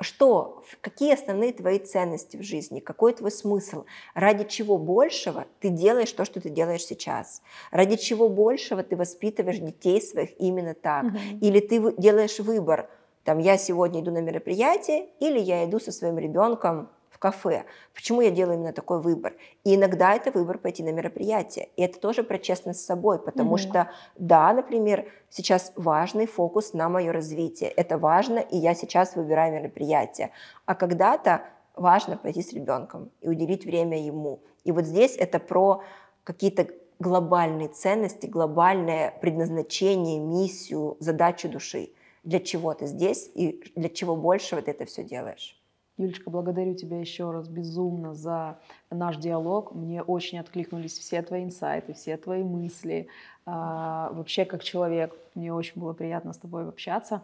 что, 0.00 0.62
какие 0.80 1.14
основные 1.14 1.52
твои 1.52 1.78
ценности 1.78 2.36
в 2.36 2.42
жизни, 2.42 2.80
какой 2.80 3.14
твой 3.14 3.30
смысл, 3.30 3.84
ради 4.14 4.44
чего 4.44 4.78
большего 4.78 5.46
ты 5.60 5.68
делаешь 5.68 6.12
то, 6.12 6.24
что 6.24 6.40
ты 6.40 6.50
делаешь 6.50 6.84
сейчас, 6.84 7.42
ради 7.70 7.96
чего 7.96 8.28
большего 8.28 8.82
ты 8.82 8.96
воспитываешь 8.96 9.58
детей 9.58 10.00
своих 10.02 10.38
именно 10.40 10.74
так, 10.74 11.04
угу. 11.04 11.18
или 11.40 11.60
ты 11.60 11.94
делаешь 11.96 12.38
выбор, 12.38 12.88
там, 13.24 13.38
я 13.38 13.58
сегодня 13.58 14.02
иду 14.02 14.12
на 14.12 14.20
мероприятие, 14.20 15.08
или 15.18 15.40
я 15.40 15.64
иду 15.64 15.80
со 15.80 15.90
своим 15.90 16.16
ребенком 16.16 16.90
в 17.16 17.18
кафе. 17.18 17.64
Почему 17.94 18.20
я 18.20 18.30
делаю 18.30 18.58
именно 18.58 18.74
такой 18.74 19.00
выбор? 19.00 19.34
И 19.64 19.74
иногда 19.74 20.14
это 20.14 20.30
выбор 20.30 20.58
пойти 20.58 20.82
на 20.82 20.92
мероприятие. 20.92 21.70
И 21.76 21.82
это 21.82 21.98
тоже 21.98 22.22
про 22.22 22.38
честность 22.38 22.80
с 22.80 22.84
собой, 22.84 23.18
потому 23.18 23.54
mm-hmm. 23.54 23.68
что, 23.70 23.90
да, 24.16 24.52
например, 24.52 25.06
сейчас 25.30 25.72
важный 25.76 26.26
фокус 26.26 26.74
на 26.74 26.90
мое 26.90 27.12
развитие. 27.12 27.70
Это 27.70 27.96
важно, 27.96 28.38
и 28.38 28.58
я 28.58 28.74
сейчас 28.74 29.16
выбираю 29.16 29.54
мероприятие. 29.54 30.30
А 30.66 30.74
когда-то 30.74 31.44
важно 31.74 32.18
пойти 32.18 32.42
с 32.42 32.52
ребенком 32.52 33.10
и 33.22 33.28
уделить 33.28 33.64
время 33.64 33.98
ему. 33.98 34.40
И 34.64 34.72
вот 34.72 34.84
здесь 34.84 35.16
это 35.16 35.38
про 35.38 35.82
какие-то 36.22 36.68
глобальные 36.98 37.68
ценности, 37.68 38.26
глобальное 38.26 39.14
предназначение, 39.22 40.18
миссию, 40.18 40.98
задачу 41.00 41.48
души. 41.48 41.92
Для 42.24 42.40
чего 42.40 42.74
ты 42.74 42.86
здесь 42.86 43.30
и 43.34 43.72
для 43.74 43.88
чего 43.88 44.16
большего 44.16 44.60
ты 44.60 44.72
это 44.72 44.84
все 44.84 45.02
делаешь. 45.02 45.55
Юлечка, 45.98 46.30
благодарю 46.30 46.74
тебя 46.74 47.00
еще 47.00 47.30
раз 47.30 47.48
безумно 47.48 48.12
за 48.14 48.58
наш 48.90 49.16
диалог. 49.16 49.74
Мне 49.74 50.02
очень 50.02 50.38
откликнулись 50.38 50.98
все 50.98 51.22
твои 51.22 51.44
инсайты, 51.44 51.94
все 51.94 52.18
твои 52.18 52.42
мысли. 52.42 53.08
А, 53.46 54.10
вообще, 54.12 54.44
как 54.44 54.62
человек, 54.62 55.16
мне 55.34 55.54
очень 55.54 55.80
было 55.80 55.94
приятно 55.94 56.34
с 56.34 56.38
тобой 56.38 56.68
общаться. 56.68 57.22